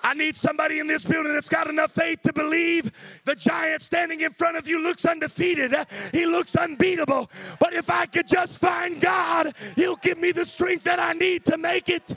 I 0.03 0.13
need 0.13 0.35
somebody 0.35 0.81
in 0.81 0.85
this 0.85 1.03
building 1.03 1.33
that's 1.33 1.49
got 1.49 1.67
enough 1.67 1.91
faith 1.93 2.21
to 2.21 2.31
believe 2.33 2.91
the 3.25 3.33
giant 3.33 3.81
standing 3.81 4.21
in 4.21 4.33
front 4.33 4.55
of 4.55 4.67
you 4.67 4.83
looks 4.83 5.03
undefeated. 5.03 5.73
He 6.11 6.27
looks 6.27 6.55
unbeatable. 6.55 7.31
But 7.59 7.73
if 7.73 7.89
I 7.89 8.05
could 8.05 8.27
just 8.27 8.59
find 8.59 9.01
God, 9.01 9.55
He'll 9.75 9.95
give 9.95 10.19
me 10.19 10.31
the 10.31 10.45
strength 10.45 10.83
that 10.83 10.99
I 10.99 11.13
need 11.13 11.43
to 11.45 11.57
make 11.57 11.89
it. 11.89 12.15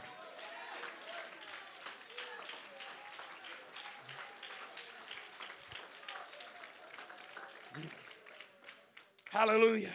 Hallelujah. 9.36 9.92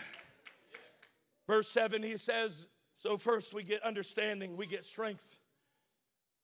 Verse 1.48 1.68
7, 1.72 2.04
he 2.04 2.16
says, 2.16 2.68
So 2.96 3.18
first 3.18 3.56
we 3.56 3.64
get 3.64 3.82
understanding, 3.82 4.56
we 4.56 4.68
get 4.68 4.86
strength. 4.86 5.40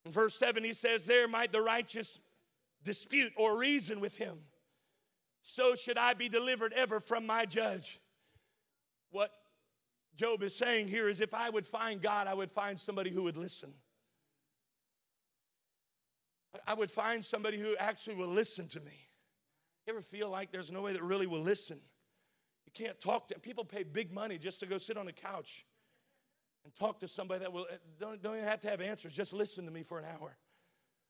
In 0.03 0.11
verse 0.11 0.33
7, 0.33 0.63
he 0.63 0.73
says, 0.73 1.03
There 1.03 1.27
might 1.27 1.51
the 1.51 1.61
righteous 1.61 2.19
dispute 2.83 3.33
or 3.37 3.55
reason 3.59 3.99
with 3.99 4.17
him. 4.17 4.39
So 5.43 5.75
should 5.75 5.99
I 5.99 6.15
be 6.15 6.27
delivered 6.27 6.73
ever 6.73 6.99
from 6.99 7.27
my 7.27 7.45
judge. 7.45 7.99
What 9.11 9.31
Job 10.15 10.41
is 10.41 10.55
saying 10.55 10.87
here 10.87 11.07
is 11.07 11.21
if 11.21 11.35
I 11.35 11.51
would 11.51 11.67
find 11.67 12.01
God, 12.01 12.25
I 12.25 12.33
would 12.33 12.49
find 12.49 12.79
somebody 12.79 13.11
who 13.11 13.21
would 13.21 13.37
listen. 13.37 13.75
I 16.65 16.73
would 16.73 16.89
find 16.89 17.23
somebody 17.23 17.59
who 17.59 17.75
actually 17.77 18.15
will 18.15 18.27
listen 18.27 18.67
to 18.69 18.79
me. 18.79 19.07
You 19.85 19.93
ever 19.93 20.01
feel 20.01 20.31
like 20.31 20.51
there's 20.51 20.71
no 20.71 20.81
way 20.81 20.93
that 20.93 21.03
really 21.03 21.27
will 21.27 21.43
listen? 21.43 21.79
You 22.67 22.85
can't 22.85 22.99
talk 22.99 23.29
to 23.29 23.33
them. 23.33 23.41
People 23.41 23.63
pay 23.63 23.83
big 23.83 24.13
money 24.13 24.37
just 24.37 24.59
to 24.59 24.65
go 24.65 24.77
sit 24.77 24.97
on 24.97 25.07
a 25.07 25.13
couch 25.13 25.65
and 26.65 26.75
talk 26.75 26.99
to 26.99 27.07
somebody 27.07 27.39
that 27.39 27.53
will, 27.53 27.65
eh, 27.71 27.77
don't, 27.97 28.21
don't 28.21 28.35
even 28.35 28.45
have 28.45 28.59
to 28.61 28.69
have 28.69 28.81
answers. 28.81 29.13
Just 29.13 29.31
listen 29.31 29.63
to 29.65 29.71
me 29.71 29.83
for 29.83 29.97
an 29.99 30.05
hour. 30.05 30.35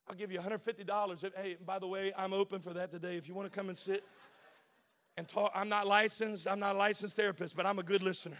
I'll 0.07 0.15
give 0.15 0.31
you 0.31 0.39
$150. 0.39 1.23
If, 1.23 1.35
hey, 1.35 1.57
by 1.65 1.79
the 1.79 1.87
way, 1.87 2.13
I'm 2.15 2.31
open 2.31 2.61
for 2.61 2.73
that 2.73 2.91
today. 2.91 3.17
If 3.17 3.27
you 3.27 3.33
want 3.33 3.51
to 3.51 3.59
come 3.59 3.69
and 3.69 3.77
sit 3.77 4.03
and 5.17 5.27
talk, 5.27 5.51
I'm 5.55 5.67
not 5.67 5.87
licensed. 5.87 6.47
I'm 6.47 6.59
not 6.59 6.75
a 6.75 6.77
licensed 6.77 7.15
therapist, 7.15 7.57
but 7.57 7.65
I'm 7.65 7.79
a 7.79 7.83
good 7.83 8.03
listener. 8.03 8.37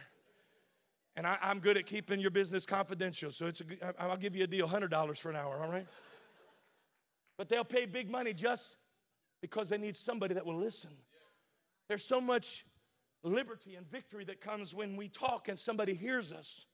And 1.15 1.25
I, 1.25 1.39
am 1.41 1.59
good 1.59 1.75
at 1.75 1.87
keeping 1.87 2.19
your 2.19 2.29
business 2.29 2.67
confidential. 2.67 3.31
So 3.31 3.47
it's 3.47 3.61
a, 3.61 3.99
I'll 3.99 4.15
give 4.15 4.35
you 4.35 4.43
a 4.43 4.47
deal, 4.47 4.67
$100 4.67 5.17
for 5.17 5.31
an 5.31 5.35
hour, 5.35 5.59
all 5.63 5.71
right? 5.71 5.87
But 7.35 7.49
they'll 7.49 7.65
pay 7.65 7.87
big 7.87 8.11
money 8.11 8.35
just 8.35 8.77
because 9.41 9.69
they 9.69 9.79
need 9.79 9.95
somebody 9.95 10.35
that 10.35 10.45
will 10.45 10.59
listen. 10.59 10.91
There's 11.89 12.05
so 12.05 12.21
much 12.21 12.63
liberty 13.27 13.75
and 13.75 13.89
victory 13.89 14.23
that 14.25 14.41
comes 14.41 14.73
when 14.73 14.95
we 14.95 15.07
talk 15.07 15.47
and 15.47 15.57
somebody 15.57 15.93
hears 15.93 16.31
us. 16.31 16.65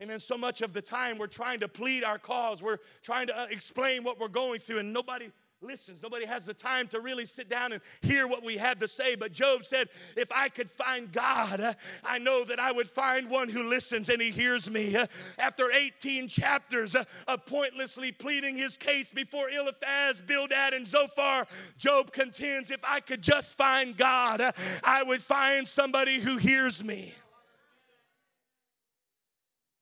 And 0.00 0.08
then 0.08 0.18
so 0.18 0.38
much 0.38 0.62
of 0.62 0.72
the 0.72 0.80
time 0.80 1.18
we're 1.18 1.26
trying 1.26 1.60
to 1.60 1.68
plead 1.68 2.04
our 2.04 2.18
cause, 2.18 2.62
we're 2.62 2.78
trying 3.02 3.26
to 3.26 3.38
uh, 3.38 3.46
explain 3.50 4.02
what 4.02 4.18
we're 4.18 4.28
going 4.28 4.58
through, 4.58 4.78
and 4.78 4.92
nobody 4.92 5.30
listens. 5.62 6.02
Nobody 6.02 6.26
has 6.26 6.44
the 6.44 6.54
time 6.54 6.86
to 6.88 7.00
really 7.00 7.26
sit 7.26 7.48
down 7.48 7.72
and 7.72 7.82
hear 8.00 8.26
what 8.26 8.42
we 8.42 8.56
had 8.56 8.80
to 8.80 8.88
say. 8.88 9.14
But 9.14 9.32
Job 9.32 9.64
said, 9.64 9.88
If 10.16 10.30
I 10.32 10.48
could 10.48 10.70
find 10.70 11.12
God, 11.12 11.76
I 12.04 12.18
know 12.18 12.44
that 12.44 12.58
I 12.58 12.72
would 12.72 12.88
find 12.88 13.28
one 13.28 13.48
who 13.48 13.68
listens 13.68 14.08
and 14.08 14.20
he 14.20 14.30
hears 14.30 14.70
me. 14.70 14.96
After 15.38 15.70
18 15.70 16.28
chapters 16.28 16.96
of 16.96 17.46
pointlessly 17.46 18.12
pleading 18.12 18.56
his 18.56 18.76
case 18.76 19.12
before 19.12 19.50
Eliphaz, 19.50 20.20
Bildad, 20.20 20.72
and 20.72 20.86
Zophar, 20.86 21.46
Job 21.78 22.12
contends, 22.12 22.70
If 22.70 22.80
I 22.84 23.00
could 23.00 23.22
just 23.22 23.56
find 23.56 23.96
God, 23.96 24.54
I 24.82 25.02
would 25.02 25.22
find 25.22 25.66
somebody 25.66 26.20
who 26.20 26.36
hears 26.36 26.82
me. 26.82 27.14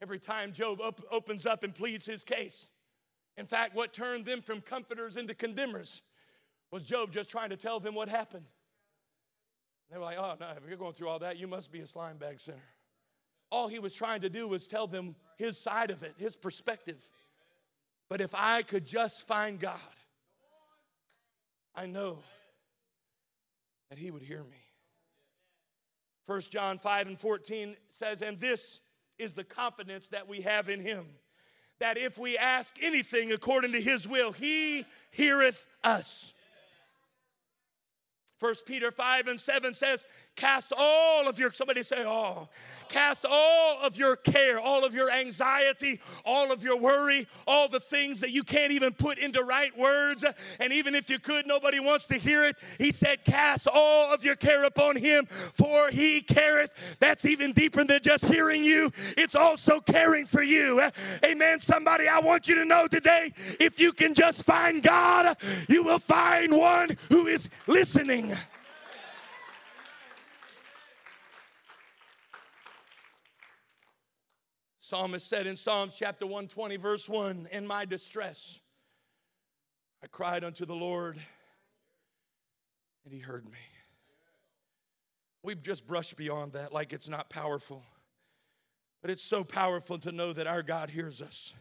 Every 0.00 0.18
time 0.18 0.52
Job 0.52 0.80
op- 0.80 1.04
opens 1.10 1.44
up 1.44 1.64
and 1.64 1.74
pleads 1.74 2.06
his 2.06 2.22
case, 2.22 2.70
in 3.38 3.46
fact, 3.46 3.76
what 3.76 3.92
turned 3.92 4.24
them 4.24 4.42
from 4.42 4.60
comforters 4.60 5.16
into 5.16 5.32
condemners 5.32 6.02
was 6.72 6.84
Job 6.84 7.12
just 7.12 7.30
trying 7.30 7.50
to 7.50 7.56
tell 7.56 7.78
them 7.78 7.94
what 7.94 8.08
happened. 8.08 8.44
They 9.90 9.96
were 9.96 10.04
like, 10.04 10.18
oh, 10.18 10.34
no, 10.40 10.48
if 10.56 10.68
you're 10.68 10.76
going 10.76 10.92
through 10.92 11.08
all 11.08 11.20
that, 11.20 11.38
you 11.38 11.46
must 11.46 11.70
be 11.70 11.78
a 11.78 11.86
slime 11.86 12.16
bag 12.16 12.40
sinner. 12.40 12.58
All 13.50 13.68
he 13.68 13.78
was 13.78 13.94
trying 13.94 14.22
to 14.22 14.28
do 14.28 14.48
was 14.48 14.66
tell 14.66 14.88
them 14.88 15.14
his 15.36 15.56
side 15.56 15.92
of 15.92 16.02
it, 16.02 16.14
his 16.18 16.34
perspective. 16.34 17.08
But 18.10 18.20
if 18.20 18.34
I 18.34 18.62
could 18.62 18.84
just 18.84 19.26
find 19.26 19.60
God, 19.60 19.78
I 21.76 21.86
know 21.86 22.18
that 23.88 24.00
he 24.00 24.10
would 24.10 24.22
hear 24.22 24.42
me. 24.42 24.58
1 26.26 26.40
John 26.50 26.76
5 26.76 27.06
and 27.06 27.18
14 27.18 27.76
says, 27.88 28.20
And 28.20 28.38
this 28.40 28.80
is 29.16 29.32
the 29.32 29.44
confidence 29.44 30.08
that 30.08 30.28
we 30.28 30.40
have 30.40 30.68
in 30.68 30.80
him 30.80 31.06
that 31.80 31.96
if 31.96 32.18
we 32.18 32.36
ask 32.36 32.76
anything 32.82 33.32
according 33.32 33.72
to 33.72 33.80
his 33.80 34.08
will, 34.08 34.32
he 34.32 34.84
heareth 35.10 35.66
us. 35.84 36.34
First 38.38 38.66
Peter 38.66 38.92
5 38.92 39.26
and 39.26 39.40
7 39.40 39.74
says, 39.74 40.06
Cast 40.36 40.72
all 40.76 41.28
of 41.28 41.40
your, 41.40 41.50
somebody 41.50 41.82
say 41.82 42.04
all, 42.04 42.52
cast 42.88 43.26
all 43.28 43.78
of 43.82 43.96
your 43.96 44.14
care, 44.14 44.60
all 44.60 44.84
of 44.84 44.94
your 44.94 45.10
anxiety, 45.10 46.00
all 46.24 46.52
of 46.52 46.62
your 46.62 46.76
worry, 46.76 47.26
all 47.48 47.66
the 47.66 47.80
things 47.80 48.20
that 48.20 48.30
you 48.30 48.44
can't 48.44 48.70
even 48.70 48.92
put 48.92 49.18
into 49.18 49.42
right 49.42 49.76
words. 49.76 50.24
And 50.60 50.72
even 50.72 50.94
if 50.94 51.10
you 51.10 51.18
could, 51.18 51.48
nobody 51.48 51.80
wants 51.80 52.04
to 52.06 52.14
hear 52.14 52.44
it. 52.44 52.54
He 52.78 52.92
said, 52.92 53.24
Cast 53.24 53.66
all 53.66 54.14
of 54.14 54.24
your 54.24 54.36
care 54.36 54.62
upon 54.62 54.94
him, 54.94 55.26
for 55.26 55.88
he 55.90 56.20
careth. 56.20 56.96
That's 57.00 57.24
even 57.24 57.52
deeper 57.52 57.82
than 57.82 58.00
just 58.02 58.24
hearing 58.26 58.62
you, 58.62 58.92
it's 59.16 59.34
also 59.34 59.80
caring 59.80 60.26
for 60.26 60.44
you. 60.44 60.80
Amen. 61.24 61.58
Somebody, 61.58 62.06
I 62.06 62.20
want 62.20 62.46
you 62.46 62.54
to 62.54 62.64
know 62.64 62.86
today 62.86 63.32
if 63.58 63.80
you 63.80 63.92
can 63.92 64.14
just 64.14 64.44
find 64.44 64.80
God, 64.80 65.36
you 65.68 65.82
will 65.82 65.98
find 65.98 66.56
one 66.56 66.96
who 67.10 67.26
is 67.26 67.50
listening. 67.66 68.27
Psalmist 74.88 75.28
said 75.28 75.46
in 75.46 75.54
Psalms 75.54 75.94
chapter 75.94 76.24
120, 76.24 76.78
verse 76.78 77.10
1 77.10 77.48
In 77.52 77.66
my 77.66 77.84
distress, 77.84 78.58
I 80.02 80.06
cried 80.06 80.44
unto 80.44 80.64
the 80.64 80.74
Lord, 80.74 81.18
and 83.04 83.12
he 83.12 83.20
heard 83.20 83.44
me. 83.44 83.58
We've 85.42 85.62
just 85.62 85.86
brushed 85.86 86.16
beyond 86.16 86.54
that 86.54 86.72
like 86.72 86.94
it's 86.94 87.06
not 87.06 87.28
powerful. 87.28 87.82
But 89.02 89.10
it's 89.10 89.22
so 89.22 89.44
powerful 89.44 89.98
to 89.98 90.10
know 90.10 90.32
that 90.32 90.46
our 90.46 90.62
God 90.62 90.88
hears 90.88 91.20
us. 91.20 91.52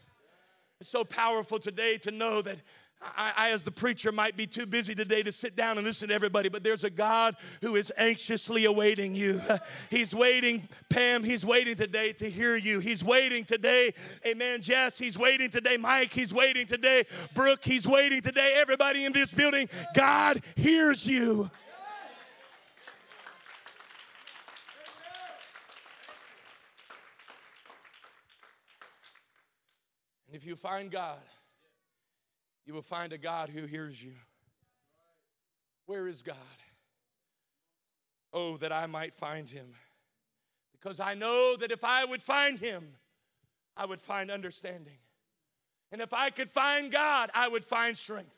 It's 0.80 0.90
so 0.90 1.04
powerful 1.04 1.60
today 1.60 1.98
to 2.04 2.12
know 2.12 2.42
that 2.42 2.60
I, 3.00 3.34
I, 3.38 3.50
as 3.52 3.62
the 3.62 3.72
preacher, 3.72 4.12
might 4.12 4.36
be 4.36 4.48
too 4.48 4.66
busy 4.66 4.96
today 4.96 5.22
to 5.22 5.32
sit 5.32 5.56
down 5.56 5.78
and 5.78 5.86
listen 5.86 6.10
to 6.10 6.16
everybody, 6.16 6.50
but 6.50 6.64
there's 6.64 6.84
a 6.84 6.90
God 6.90 7.36
who 7.62 7.76
is 7.76 7.94
anxiously 7.96 8.66
awaiting 8.66 9.16
you. 9.16 9.40
He's 9.92 10.16
waiting, 10.16 10.68
Pam, 10.90 11.24
he's 11.24 11.46
waiting 11.46 11.76
today 11.76 12.12
to 12.14 12.30
hear 12.30 12.56
you. 12.56 12.80
He's 12.80 13.04
waiting 13.04 13.44
today, 13.44 13.94
amen, 14.26 14.62
Jess, 14.62 14.98
he's 14.98 15.18
waiting 15.18 15.50
today, 15.50 15.78
Mike, 15.78 16.12
he's 16.12 16.34
waiting 16.34 16.66
today, 16.66 17.04
Brooke, 17.34 17.64
he's 17.64 17.88
waiting 17.88 18.22
today, 18.22 18.56
everybody 18.58 19.06
in 19.06 19.14
this 19.14 19.32
building. 19.32 19.70
God 19.94 20.42
hears 20.56 21.06
you. 21.06 21.50
And 30.28 30.36
if 30.36 30.46
you 30.46 30.56
find 30.56 30.92
God, 30.92 31.20
you 32.68 32.74
will 32.74 32.82
find 32.82 33.14
a 33.14 33.18
God 33.18 33.50
who 33.50 33.66
hears 33.66 34.04
you. 34.04 34.12
Where 35.86 36.06
is 36.06 36.22
God? 36.22 36.36
Oh, 38.34 38.58
that 38.58 38.74
I 38.74 38.86
might 38.88 39.14
find 39.14 39.50
him. 39.50 39.68
Because 40.74 41.00
I 41.00 41.14
know 41.14 41.56
that 41.56 41.72
if 41.72 41.86
I 41.86 42.04
would 42.04 42.22
find 42.22 42.60
him, 42.60 42.90
I 43.78 43.86
would 43.86 44.02
find 44.02 44.30
understanding. 44.30 44.98
And 45.94 46.02
if 46.02 46.14
I 46.14 46.30
could 46.30 46.50
find 46.50 46.92
God, 46.92 47.32
I 47.34 47.48
would 47.48 47.64
find 47.64 47.96
strength. 47.96 48.36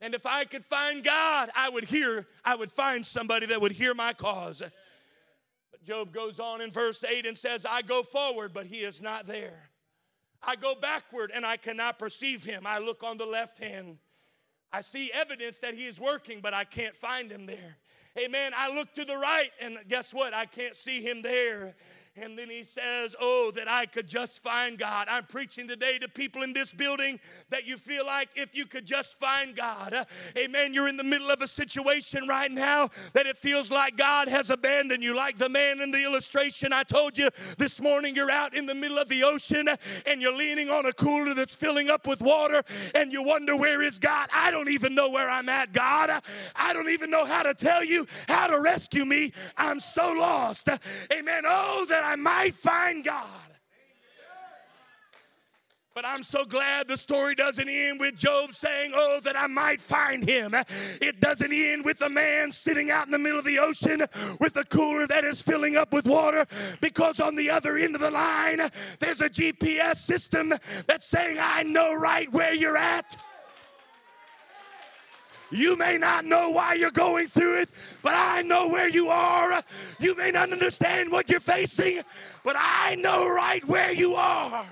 And 0.00 0.14
if 0.14 0.24
I 0.24 0.44
could 0.44 0.64
find 0.64 1.04
God, 1.04 1.50
I 1.54 1.68
would 1.68 1.84
hear, 1.84 2.26
I 2.44 2.54
would 2.54 2.72
find 2.72 3.04
somebody 3.04 3.46
that 3.46 3.60
would 3.60 3.72
hear 3.72 3.92
my 3.92 4.14
cause. 4.14 4.62
But 5.70 5.84
Job 5.84 6.10
goes 6.10 6.40
on 6.40 6.62
in 6.62 6.70
verse 6.70 7.04
8 7.04 7.26
and 7.26 7.36
says, 7.36 7.66
I 7.68 7.82
go 7.82 8.02
forward, 8.02 8.54
but 8.54 8.66
he 8.66 8.78
is 8.78 9.02
not 9.02 9.26
there. 9.26 9.68
I 10.42 10.56
go 10.56 10.74
backward 10.74 11.30
and 11.34 11.46
I 11.46 11.56
cannot 11.56 11.98
perceive 11.98 12.44
him. 12.44 12.66
I 12.66 12.78
look 12.78 13.02
on 13.02 13.16
the 13.16 13.26
left 13.26 13.58
hand. 13.58 13.98
I 14.72 14.80
see 14.80 15.12
evidence 15.12 15.58
that 15.58 15.74
he 15.74 15.86
is 15.86 16.00
working, 16.00 16.40
but 16.40 16.54
I 16.54 16.64
can't 16.64 16.96
find 16.96 17.30
him 17.30 17.46
there. 17.46 17.76
Amen. 18.18 18.52
I 18.56 18.74
look 18.74 18.92
to 18.94 19.04
the 19.04 19.16
right 19.16 19.50
and 19.60 19.78
guess 19.88 20.12
what? 20.12 20.34
I 20.34 20.46
can't 20.46 20.74
see 20.74 21.02
him 21.02 21.22
there. 21.22 21.74
And 22.14 22.38
then 22.38 22.50
he 22.50 22.62
says, 22.62 23.16
Oh, 23.18 23.52
that 23.54 23.68
I 23.68 23.86
could 23.86 24.06
just 24.06 24.42
find 24.42 24.78
God. 24.78 25.08
I'm 25.10 25.24
preaching 25.24 25.66
today 25.66 25.98
to 25.98 26.08
people 26.10 26.42
in 26.42 26.52
this 26.52 26.70
building 26.70 27.18
that 27.48 27.66
you 27.66 27.78
feel 27.78 28.04
like 28.04 28.28
if 28.36 28.54
you 28.54 28.66
could 28.66 28.84
just 28.84 29.18
find 29.18 29.56
God. 29.56 29.94
Uh, 29.94 30.04
amen. 30.36 30.74
You're 30.74 30.88
in 30.88 30.98
the 30.98 31.04
middle 31.04 31.30
of 31.30 31.40
a 31.40 31.48
situation 31.48 32.28
right 32.28 32.50
now 32.50 32.90
that 33.14 33.24
it 33.24 33.38
feels 33.38 33.70
like 33.70 33.96
God 33.96 34.28
has 34.28 34.50
abandoned 34.50 35.02
you. 35.02 35.16
Like 35.16 35.38
the 35.38 35.48
man 35.48 35.80
in 35.80 35.90
the 35.90 36.04
illustration 36.04 36.70
I 36.70 36.82
told 36.82 37.16
you 37.16 37.30
this 37.56 37.80
morning, 37.80 38.14
you're 38.14 38.30
out 38.30 38.54
in 38.54 38.66
the 38.66 38.74
middle 38.74 38.98
of 38.98 39.08
the 39.08 39.24
ocean 39.24 39.66
and 40.04 40.20
you're 40.20 40.36
leaning 40.36 40.68
on 40.68 40.84
a 40.84 40.92
cooler 40.92 41.32
that's 41.32 41.54
filling 41.54 41.88
up 41.88 42.06
with 42.06 42.20
water 42.20 42.62
and 42.94 43.10
you 43.10 43.22
wonder, 43.22 43.56
Where 43.56 43.80
is 43.80 43.98
God? 43.98 44.28
I 44.34 44.50
don't 44.50 44.68
even 44.68 44.94
know 44.94 45.08
where 45.08 45.30
I'm 45.30 45.48
at, 45.48 45.72
God. 45.72 46.10
I 46.54 46.74
don't 46.74 46.90
even 46.90 47.10
know 47.10 47.24
how 47.24 47.42
to 47.42 47.54
tell 47.54 47.82
you 47.82 48.06
how 48.28 48.48
to 48.48 48.60
rescue 48.60 49.06
me. 49.06 49.32
I'm 49.56 49.80
so 49.80 50.12
lost. 50.12 50.68
Amen. 51.10 51.44
Oh, 51.46 51.86
that 51.88 52.01
that 52.02 52.10
I 52.10 52.16
might 52.16 52.54
find 52.54 53.04
God. 53.04 53.26
But 55.94 56.06
I'm 56.06 56.22
so 56.22 56.44
glad 56.44 56.88
the 56.88 56.96
story 56.96 57.34
doesn't 57.34 57.68
end 57.68 58.00
with 58.00 58.16
Job 58.16 58.54
saying, 58.54 58.92
Oh, 58.94 59.20
that 59.24 59.38
I 59.38 59.46
might 59.46 59.80
find 59.80 60.26
him. 60.26 60.54
It 61.02 61.20
doesn't 61.20 61.52
end 61.52 61.84
with 61.84 62.00
a 62.00 62.08
man 62.08 62.50
sitting 62.50 62.90
out 62.90 63.06
in 63.06 63.12
the 63.12 63.18
middle 63.18 63.38
of 63.38 63.44
the 63.44 63.58
ocean 63.58 64.02
with 64.40 64.56
a 64.56 64.64
cooler 64.64 65.06
that 65.06 65.24
is 65.24 65.42
filling 65.42 65.76
up 65.76 65.92
with 65.92 66.06
water, 66.06 66.46
because 66.80 67.20
on 67.20 67.36
the 67.36 67.50
other 67.50 67.76
end 67.76 67.94
of 67.94 68.00
the 68.00 68.10
line, 68.10 68.62
there's 68.98 69.20
a 69.20 69.28
GPS 69.28 69.96
system 69.96 70.54
that's 70.86 71.06
saying, 71.06 71.36
I 71.38 71.62
know 71.62 71.94
right 71.94 72.32
where 72.32 72.54
you're 72.54 72.78
at. 72.78 73.16
You 75.52 75.76
may 75.76 75.98
not 75.98 76.24
know 76.24 76.48
why 76.50 76.72
you're 76.74 76.90
going 76.90 77.28
through 77.28 77.60
it, 77.60 77.68
but 78.00 78.14
I 78.16 78.40
know 78.40 78.68
where 78.68 78.88
you 78.88 79.08
are. 79.08 79.62
You 80.00 80.16
may 80.16 80.30
not 80.30 80.50
understand 80.50 81.12
what 81.12 81.28
you're 81.28 81.40
facing, 81.40 82.00
but 82.42 82.56
I 82.58 82.94
know 82.94 83.28
right 83.28 83.62
where 83.68 83.92
you 83.92 84.14
are. 84.14 84.64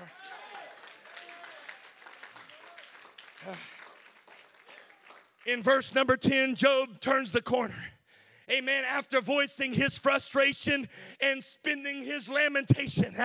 In 5.45 5.61
verse 5.61 5.93
number 5.93 6.17
10, 6.17 6.55
Job 6.55 6.99
turns 6.99 7.31
the 7.31 7.43
corner 7.43 7.75
amen, 8.51 8.83
after 8.87 9.21
voicing 9.21 9.73
his 9.73 9.97
frustration 9.97 10.87
and 11.19 11.43
spending 11.43 12.03
his 12.03 12.29
lamentation, 12.29 13.15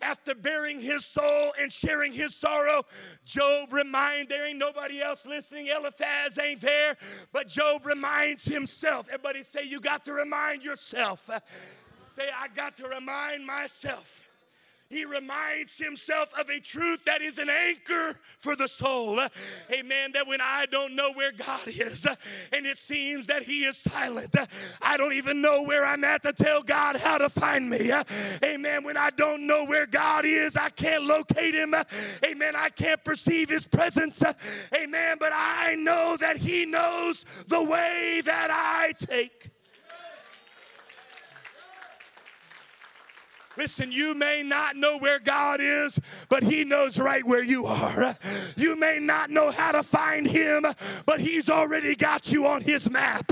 after 0.00 0.34
bearing 0.34 0.80
his 0.80 1.04
soul 1.04 1.52
and 1.60 1.72
sharing 1.72 2.12
his 2.12 2.34
sorrow, 2.34 2.84
Job 3.24 3.72
reminds 3.72 4.28
there 4.28 4.46
ain't 4.46 4.58
nobody 4.58 5.00
else 5.00 5.26
listening. 5.26 5.68
Eliphaz 5.68 6.38
ain't 6.38 6.60
there, 6.60 6.96
but 7.32 7.48
Job 7.48 7.86
reminds 7.86 8.44
himself. 8.44 9.08
Everybody 9.08 9.42
say, 9.42 9.64
You 9.64 9.80
got 9.80 10.04
to 10.04 10.12
remind 10.12 10.62
yourself. 10.62 11.28
Say, 12.14 12.28
I 12.34 12.48
got 12.48 12.76
to 12.78 12.88
remind 12.88 13.44
myself 13.46 14.25
he 14.88 15.04
reminds 15.04 15.78
himself 15.78 16.32
of 16.38 16.48
a 16.48 16.60
truth 16.60 17.04
that 17.04 17.22
is 17.22 17.38
an 17.38 17.50
anchor 17.50 18.14
for 18.38 18.54
the 18.54 18.68
soul. 18.68 19.20
Amen. 19.70 20.12
That 20.12 20.26
when 20.26 20.40
I 20.40 20.66
don't 20.70 20.94
know 20.94 21.12
where 21.12 21.32
God 21.32 21.66
is 21.66 22.06
and 22.52 22.66
it 22.66 22.78
seems 22.78 23.26
that 23.26 23.42
he 23.42 23.64
is 23.64 23.76
silent, 23.76 24.34
I 24.80 24.96
don't 24.96 25.12
even 25.12 25.40
know 25.40 25.62
where 25.62 25.84
I'm 25.84 26.04
at 26.04 26.22
to 26.22 26.32
tell 26.32 26.62
God 26.62 26.96
how 26.96 27.18
to 27.18 27.28
find 27.28 27.68
me. 27.68 27.90
Amen. 28.42 28.84
When 28.84 28.96
I 28.96 29.10
don't 29.10 29.46
know 29.46 29.64
where 29.64 29.86
God 29.86 30.24
is, 30.24 30.56
I 30.56 30.70
can't 30.70 31.04
locate 31.04 31.54
him. 31.54 31.74
Amen. 32.24 32.54
I 32.56 32.68
can't 32.70 33.02
perceive 33.04 33.48
his 33.48 33.66
presence. 33.66 34.22
Amen. 34.74 35.16
But 35.18 35.32
I 35.34 35.74
know 35.76 36.16
that 36.18 36.36
he 36.36 36.64
knows 36.64 37.24
the 37.48 37.62
way 37.62 38.22
that 38.24 38.48
I 38.50 38.92
take. 38.98 39.50
Listen, 43.56 43.90
you 43.90 44.14
may 44.14 44.42
not 44.42 44.76
know 44.76 44.98
where 44.98 45.18
God 45.18 45.60
is, 45.60 45.98
but 46.28 46.42
He 46.42 46.64
knows 46.64 46.98
right 46.98 47.24
where 47.24 47.42
you 47.42 47.66
are. 47.66 48.16
You 48.56 48.76
may 48.76 48.98
not 49.00 49.30
know 49.30 49.50
how 49.50 49.72
to 49.72 49.82
find 49.82 50.26
Him, 50.26 50.66
but 51.06 51.20
He's 51.20 51.48
already 51.48 51.96
got 51.96 52.30
you 52.30 52.46
on 52.46 52.60
His 52.60 52.90
map. 52.90 53.30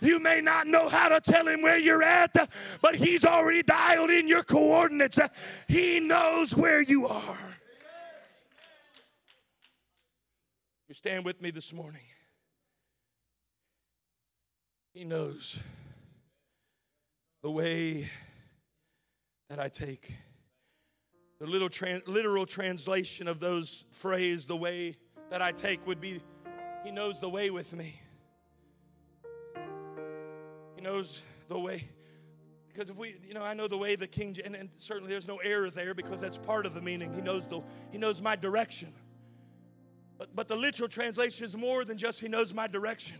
You 0.00 0.20
may 0.20 0.40
not 0.40 0.66
know 0.66 0.88
how 0.88 1.08
to 1.08 1.20
tell 1.20 1.48
Him 1.48 1.62
where 1.62 1.78
you're 1.78 2.02
at, 2.02 2.34
but 2.80 2.94
He's 2.94 3.24
already 3.24 3.62
dialed 3.62 4.10
in 4.10 4.28
your 4.28 4.42
coordinates. 4.42 5.18
He 5.68 6.00
knows 6.00 6.56
where 6.56 6.80
you 6.80 7.08
are. 7.08 7.38
You 10.88 10.94
stand 10.94 11.24
with 11.24 11.42
me 11.42 11.50
this 11.50 11.72
morning. 11.72 12.02
He 14.92 15.02
knows 15.02 15.58
the 17.42 17.50
way 17.50 18.08
I 19.58 19.68
take. 19.68 20.14
The 21.40 21.46
little 21.46 21.68
literal 22.06 22.46
translation 22.46 23.28
of 23.28 23.40
those 23.40 23.84
phrase, 23.90 24.46
the 24.46 24.56
way 24.56 24.96
that 25.30 25.42
I 25.42 25.52
take, 25.52 25.86
would 25.86 26.00
be 26.00 26.20
He 26.84 26.90
knows 26.90 27.20
the 27.20 27.28
way 27.28 27.50
with 27.50 27.74
me. 27.74 28.00
He 30.76 30.82
knows 30.82 31.22
the 31.48 31.58
way. 31.58 31.88
Because 32.68 32.90
if 32.90 32.96
we, 32.96 33.14
you 33.26 33.34
know, 33.34 33.42
I 33.42 33.54
know 33.54 33.68
the 33.68 33.78
way 33.78 33.94
the 33.94 34.06
King, 34.06 34.36
and, 34.44 34.56
and 34.56 34.68
certainly 34.76 35.10
there's 35.10 35.28
no 35.28 35.36
error 35.36 35.70
there 35.70 35.94
because 35.94 36.20
that's 36.20 36.38
part 36.38 36.66
of 36.66 36.74
the 36.74 36.80
meaning. 36.80 37.12
He 37.12 37.20
knows 37.20 37.46
the, 37.46 37.60
He 37.92 37.98
knows 37.98 38.20
my 38.20 38.36
direction. 38.36 38.92
But, 40.18 40.34
but 40.34 40.48
the 40.48 40.56
literal 40.56 40.88
translation 40.88 41.44
is 41.44 41.56
more 41.56 41.84
than 41.84 41.98
just 41.98 42.20
He 42.20 42.28
knows 42.28 42.52
my 42.52 42.66
direction. 42.66 43.18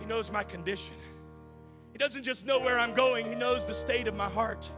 He 0.00 0.06
knows 0.06 0.32
my 0.32 0.42
condition. 0.42 0.96
He 2.02 2.04
doesn't 2.04 2.24
just 2.24 2.46
know 2.46 2.58
where 2.58 2.80
I'm 2.80 2.94
going, 2.94 3.26
He 3.26 3.36
knows 3.36 3.64
the 3.64 3.74
state 3.74 4.08
of 4.08 4.16
my 4.16 4.28
heart. 4.28 4.68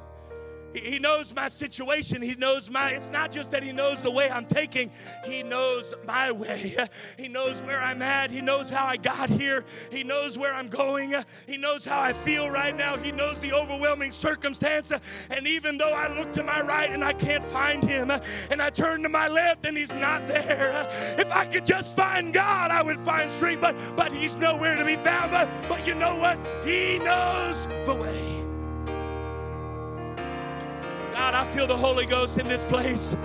He 0.75 0.99
knows 0.99 1.35
my 1.35 1.49
situation. 1.49 2.20
He 2.20 2.35
knows 2.35 2.70
my, 2.70 2.91
it's 2.91 3.09
not 3.11 3.33
just 3.33 3.51
that 3.53 3.62
He 3.62 3.72
knows 3.72 4.01
the 4.01 4.11
way 4.11 4.29
I'm 4.29 4.47
taking, 4.47 4.91
He 5.25 5.43
knows 5.43 5.95
my 6.07 6.33
way. 6.33 6.77
He 7.16 7.29
knows 7.29 7.55
where 7.62 7.81
I'm 7.81 8.03
at. 8.03 8.31
He 8.31 8.41
knows 8.41 8.68
how 8.70 8.87
I 8.87 8.97
got 8.97 9.31
here. 9.31 9.64
He 9.91 10.03
knows 10.03 10.39
where 10.39 10.53
I'm 10.53 10.68
going. 10.68 11.14
He 11.47 11.57
knows 11.57 11.85
how 11.85 12.01
I 12.01 12.12
feel 12.12 12.51
right 12.51 12.77
now. 12.77 12.97
He 12.97 13.12
knows 13.12 13.39
the 13.41 13.53
overwhelming 13.53 14.11
circumstance. 14.11 14.93
And 15.31 15.47
even 15.47 15.79
though 15.79 15.93
I 15.93 16.09
look 16.18 16.33
to 16.35 16.43
my 16.43 16.61
right 16.62 16.91
and 16.91 17.05
I 17.05 17.12
can't 17.12 17.45
find 17.45 17.83
Him, 17.83 18.11
and 18.51 18.61
I 18.61 18.70
turn 18.70 19.03
to 19.03 19.09
my 19.09 19.29
left 19.29 19.64
and 19.64 19.77
He's 19.77 19.95
not 19.95 20.27
there, 20.27 20.87
if 21.18 21.31
I 21.33 21.47
could 21.47 21.66
just 21.66 21.95
find 21.95 22.33
God, 22.33 22.70
I 22.70 22.83
would 22.83 22.99
find 23.01 23.31
strength. 23.31 23.61
But, 23.61 23.77
but 23.97 24.12
He's 24.12 24.35
nowhere 24.37 24.77
to 24.77 24.85
be 24.85 24.97
found. 24.97 25.31
But, 25.31 25.49
but 25.68 25.87
you 25.87 25.95
know 25.95 26.16
what? 26.16 26.39
He 26.64 26.99
knows 26.99 27.66
the 27.87 27.95
way. 27.95 28.24
God, 31.14 31.32
I 31.32 31.44
feel 31.44 31.68
the 31.68 31.76
Holy 31.76 32.06
Ghost 32.06 32.38
in 32.38 32.48
this 32.48 32.64
place. 32.64 33.16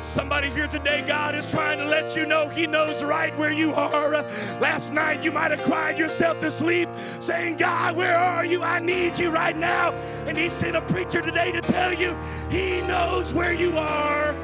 Somebody 0.00 0.48
here 0.48 0.66
today, 0.66 1.04
God 1.06 1.34
is 1.34 1.50
trying 1.50 1.76
to 1.76 1.84
let 1.84 2.16
you 2.16 2.24
know 2.24 2.48
He 2.48 2.66
knows 2.66 3.04
right 3.04 3.36
where 3.36 3.52
you 3.52 3.70
are. 3.74 4.22
Last 4.62 4.94
night, 4.94 5.22
you 5.22 5.30
might 5.30 5.50
have 5.50 5.62
cried 5.62 5.98
yourself 5.98 6.40
to 6.40 6.50
sleep 6.50 6.88
saying, 7.20 7.58
God, 7.58 7.98
where 7.98 8.16
are 8.16 8.46
you? 8.46 8.62
I 8.62 8.80
need 8.80 9.18
you 9.18 9.28
right 9.28 9.54
now. 9.54 9.92
And 10.26 10.38
He 10.38 10.48
sent 10.48 10.74
a 10.74 10.80
preacher 10.80 11.20
today 11.20 11.52
to 11.52 11.60
tell 11.60 11.92
you 11.92 12.16
He 12.50 12.80
knows 12.80 13.34
where 13.34 13.52
you 13.52 13.76
are. 13.76 14.34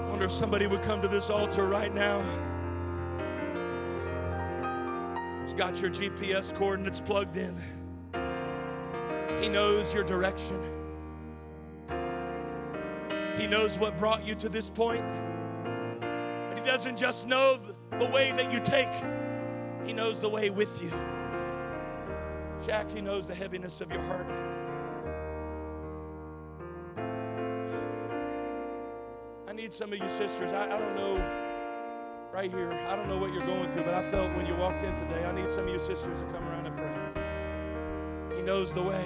I 0.00 0.08
wonder 0.08 0.24
if 0.24 0.32
somebody 0.32 0.66
would 0.66 0.82
come 0.82 1.00
to 1.02 1.08
this 1.08 1.30
altar 1.30 1.68
right 1.68 1.94
now. 1.94 2.20
He's 5.42 5.54
got 5.54 5.80
your 5.80 5.92
GPS 5.92 6.52
coordinates 6.52 6.98
plugged 6.98 7.36
in. 7.36 7.54
He 9.42 9.48
knows 9.48 9.92
your 9.92 10.04
direction. 10.04 10.56
He 13.36 13.48
knows 13.48 13.76
what 13.76 13.98
brought 13.98 14.24
you 14.24 14.36
to 14.36 14.48
this 14.48 14.70
point. 14.70 15.04
But 16.00 16.56
He 16.56 16.64
doesn't 16.64 16.96
just 16.96 17.26
know 17.26 17.58
the 17.98 18.06
way 18.06 18.30
that 18.36 18.52
you 18.52 18.60
take, 18.60 18.92
He 19.84 19.92
knows 19.92 20.20
the 20.20 20.28
way 20.28 20.50
with 20.50 20.80
you. 20.80 20.90
Jack, 22.64 22.88
He 22.92 23.00
knows 23.00 23.26
the 23.26 23.34
heaviness 23.34 23.80
of 23.80 23.90
your 23.90 24.02
heart. 24.02 24.26
I 29.48 29.52
need 29.52 29.72
some 29.72 29.92
of 29.92 29.98
you 29.98 30.08
sisters. 30.10 30.52
I, 30.52 30.66
I 30.66 30.78
don't 30.78 30.94
know 30.94 31.16
right 32.32 32.50
here. 32.50 32.70
I 32.88 32.94
don't 32.94 33.08
know 33.08 33.18
what 33.18 33.32
you're 33.32 33.44
going 33.44 33.68
through, 33.70 33.82
but 33.82 33.94
I 33.94 34.08
felt 34.08 34.32
when 34.36 34.46
you 34.46 34.54
walked 34.54 34.84
in 34.84 34.94
today, 34.94 35.24
I 35.24 35.32
need 35.32 35.50
some 35.50 35.66
of 35.66 35.70
you 35.74 35.80
sisters 35.80 36.20
to 36.20 36.26
come 36.26 36.46
around. 36.46 36.71
Knows 38.44 38.72
the 38.72 38.82
way. 38.82 39.04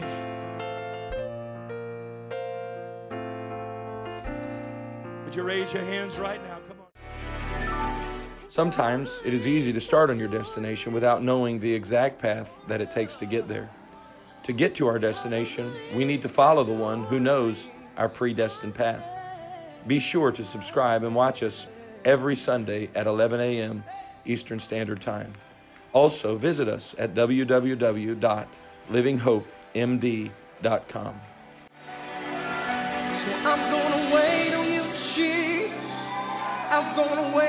Would 5.24 5.36
you 5.36 5.42
raise 5.42 5.74
your 5.74 5.82
hands 5.82 6.18
right 6.18 6.42
now? 6.42 6.58
Come 6.66 6.78
on. 6.80 8.20
Sometimes 8.48 9.20
it 9.26 9.34
is 9.34 9.46
easy 9.46 9.74
to 9.74 9.80
start 9.80 10.08
on 10.08 10.18
your 10.18 10.28
destination 10.28 10.94
without 10.94 11.22
knowing 11.22 11.60
the 11.60 11.74
exact 11.74 12.18
path 12.18 12.62
that 12.66 12.80
it 12.80 12.90
takes 12.90 13.16
to 13.16 13.26
get 13.26 13.46
there. 13.46 13.68
To 14.44 14.54
get 14.54 14.74
to 14.76 14.86
our 14.86 14.98
destination, 14.98 15.70
we 15.94 16.06
need 16.06 16.22
to 16.22 16.30
follow 16.30 16.64
the 16.64 16.72
one 16.72 17.04
who 17.04 17.20
knows 17.20 17.68
our 17.98 18.08
predestined 18.08 18.74
path. 18.74 19.06
Be 19.86 19.98
sure 19.98 20.32
to 20.32 20.44
subscribe 20.44 21.02
and 21.02 21.14
watch 21.14 21.42
us 21.42 21.66
every 22.06 22.36
Sunday 22.36 22.88
at 22.94 23.06
11 23.06 23.40
a.m. 23.40 23.84
Eastern 24.24 24.60
Standard 24.60 25.02
Time. 25.02 25.34
Also, 25.92 26.36
visit 26.36 26.68
us 26.68 26.94
at 26.96 27.12
www 27.12 28.46
livinghopemd.com. 28.90 31.20
So 33.14 33.30
I'm 33.44 33.70
gonna 33.70 34.14
wait 34.14 34.54
on 34.54 34.66
you, 34.72 34.84
Jesus. 35.14 36.08
I'm 36.70 36.96
gonna 36.96 37.36
wait. 37.36 37.45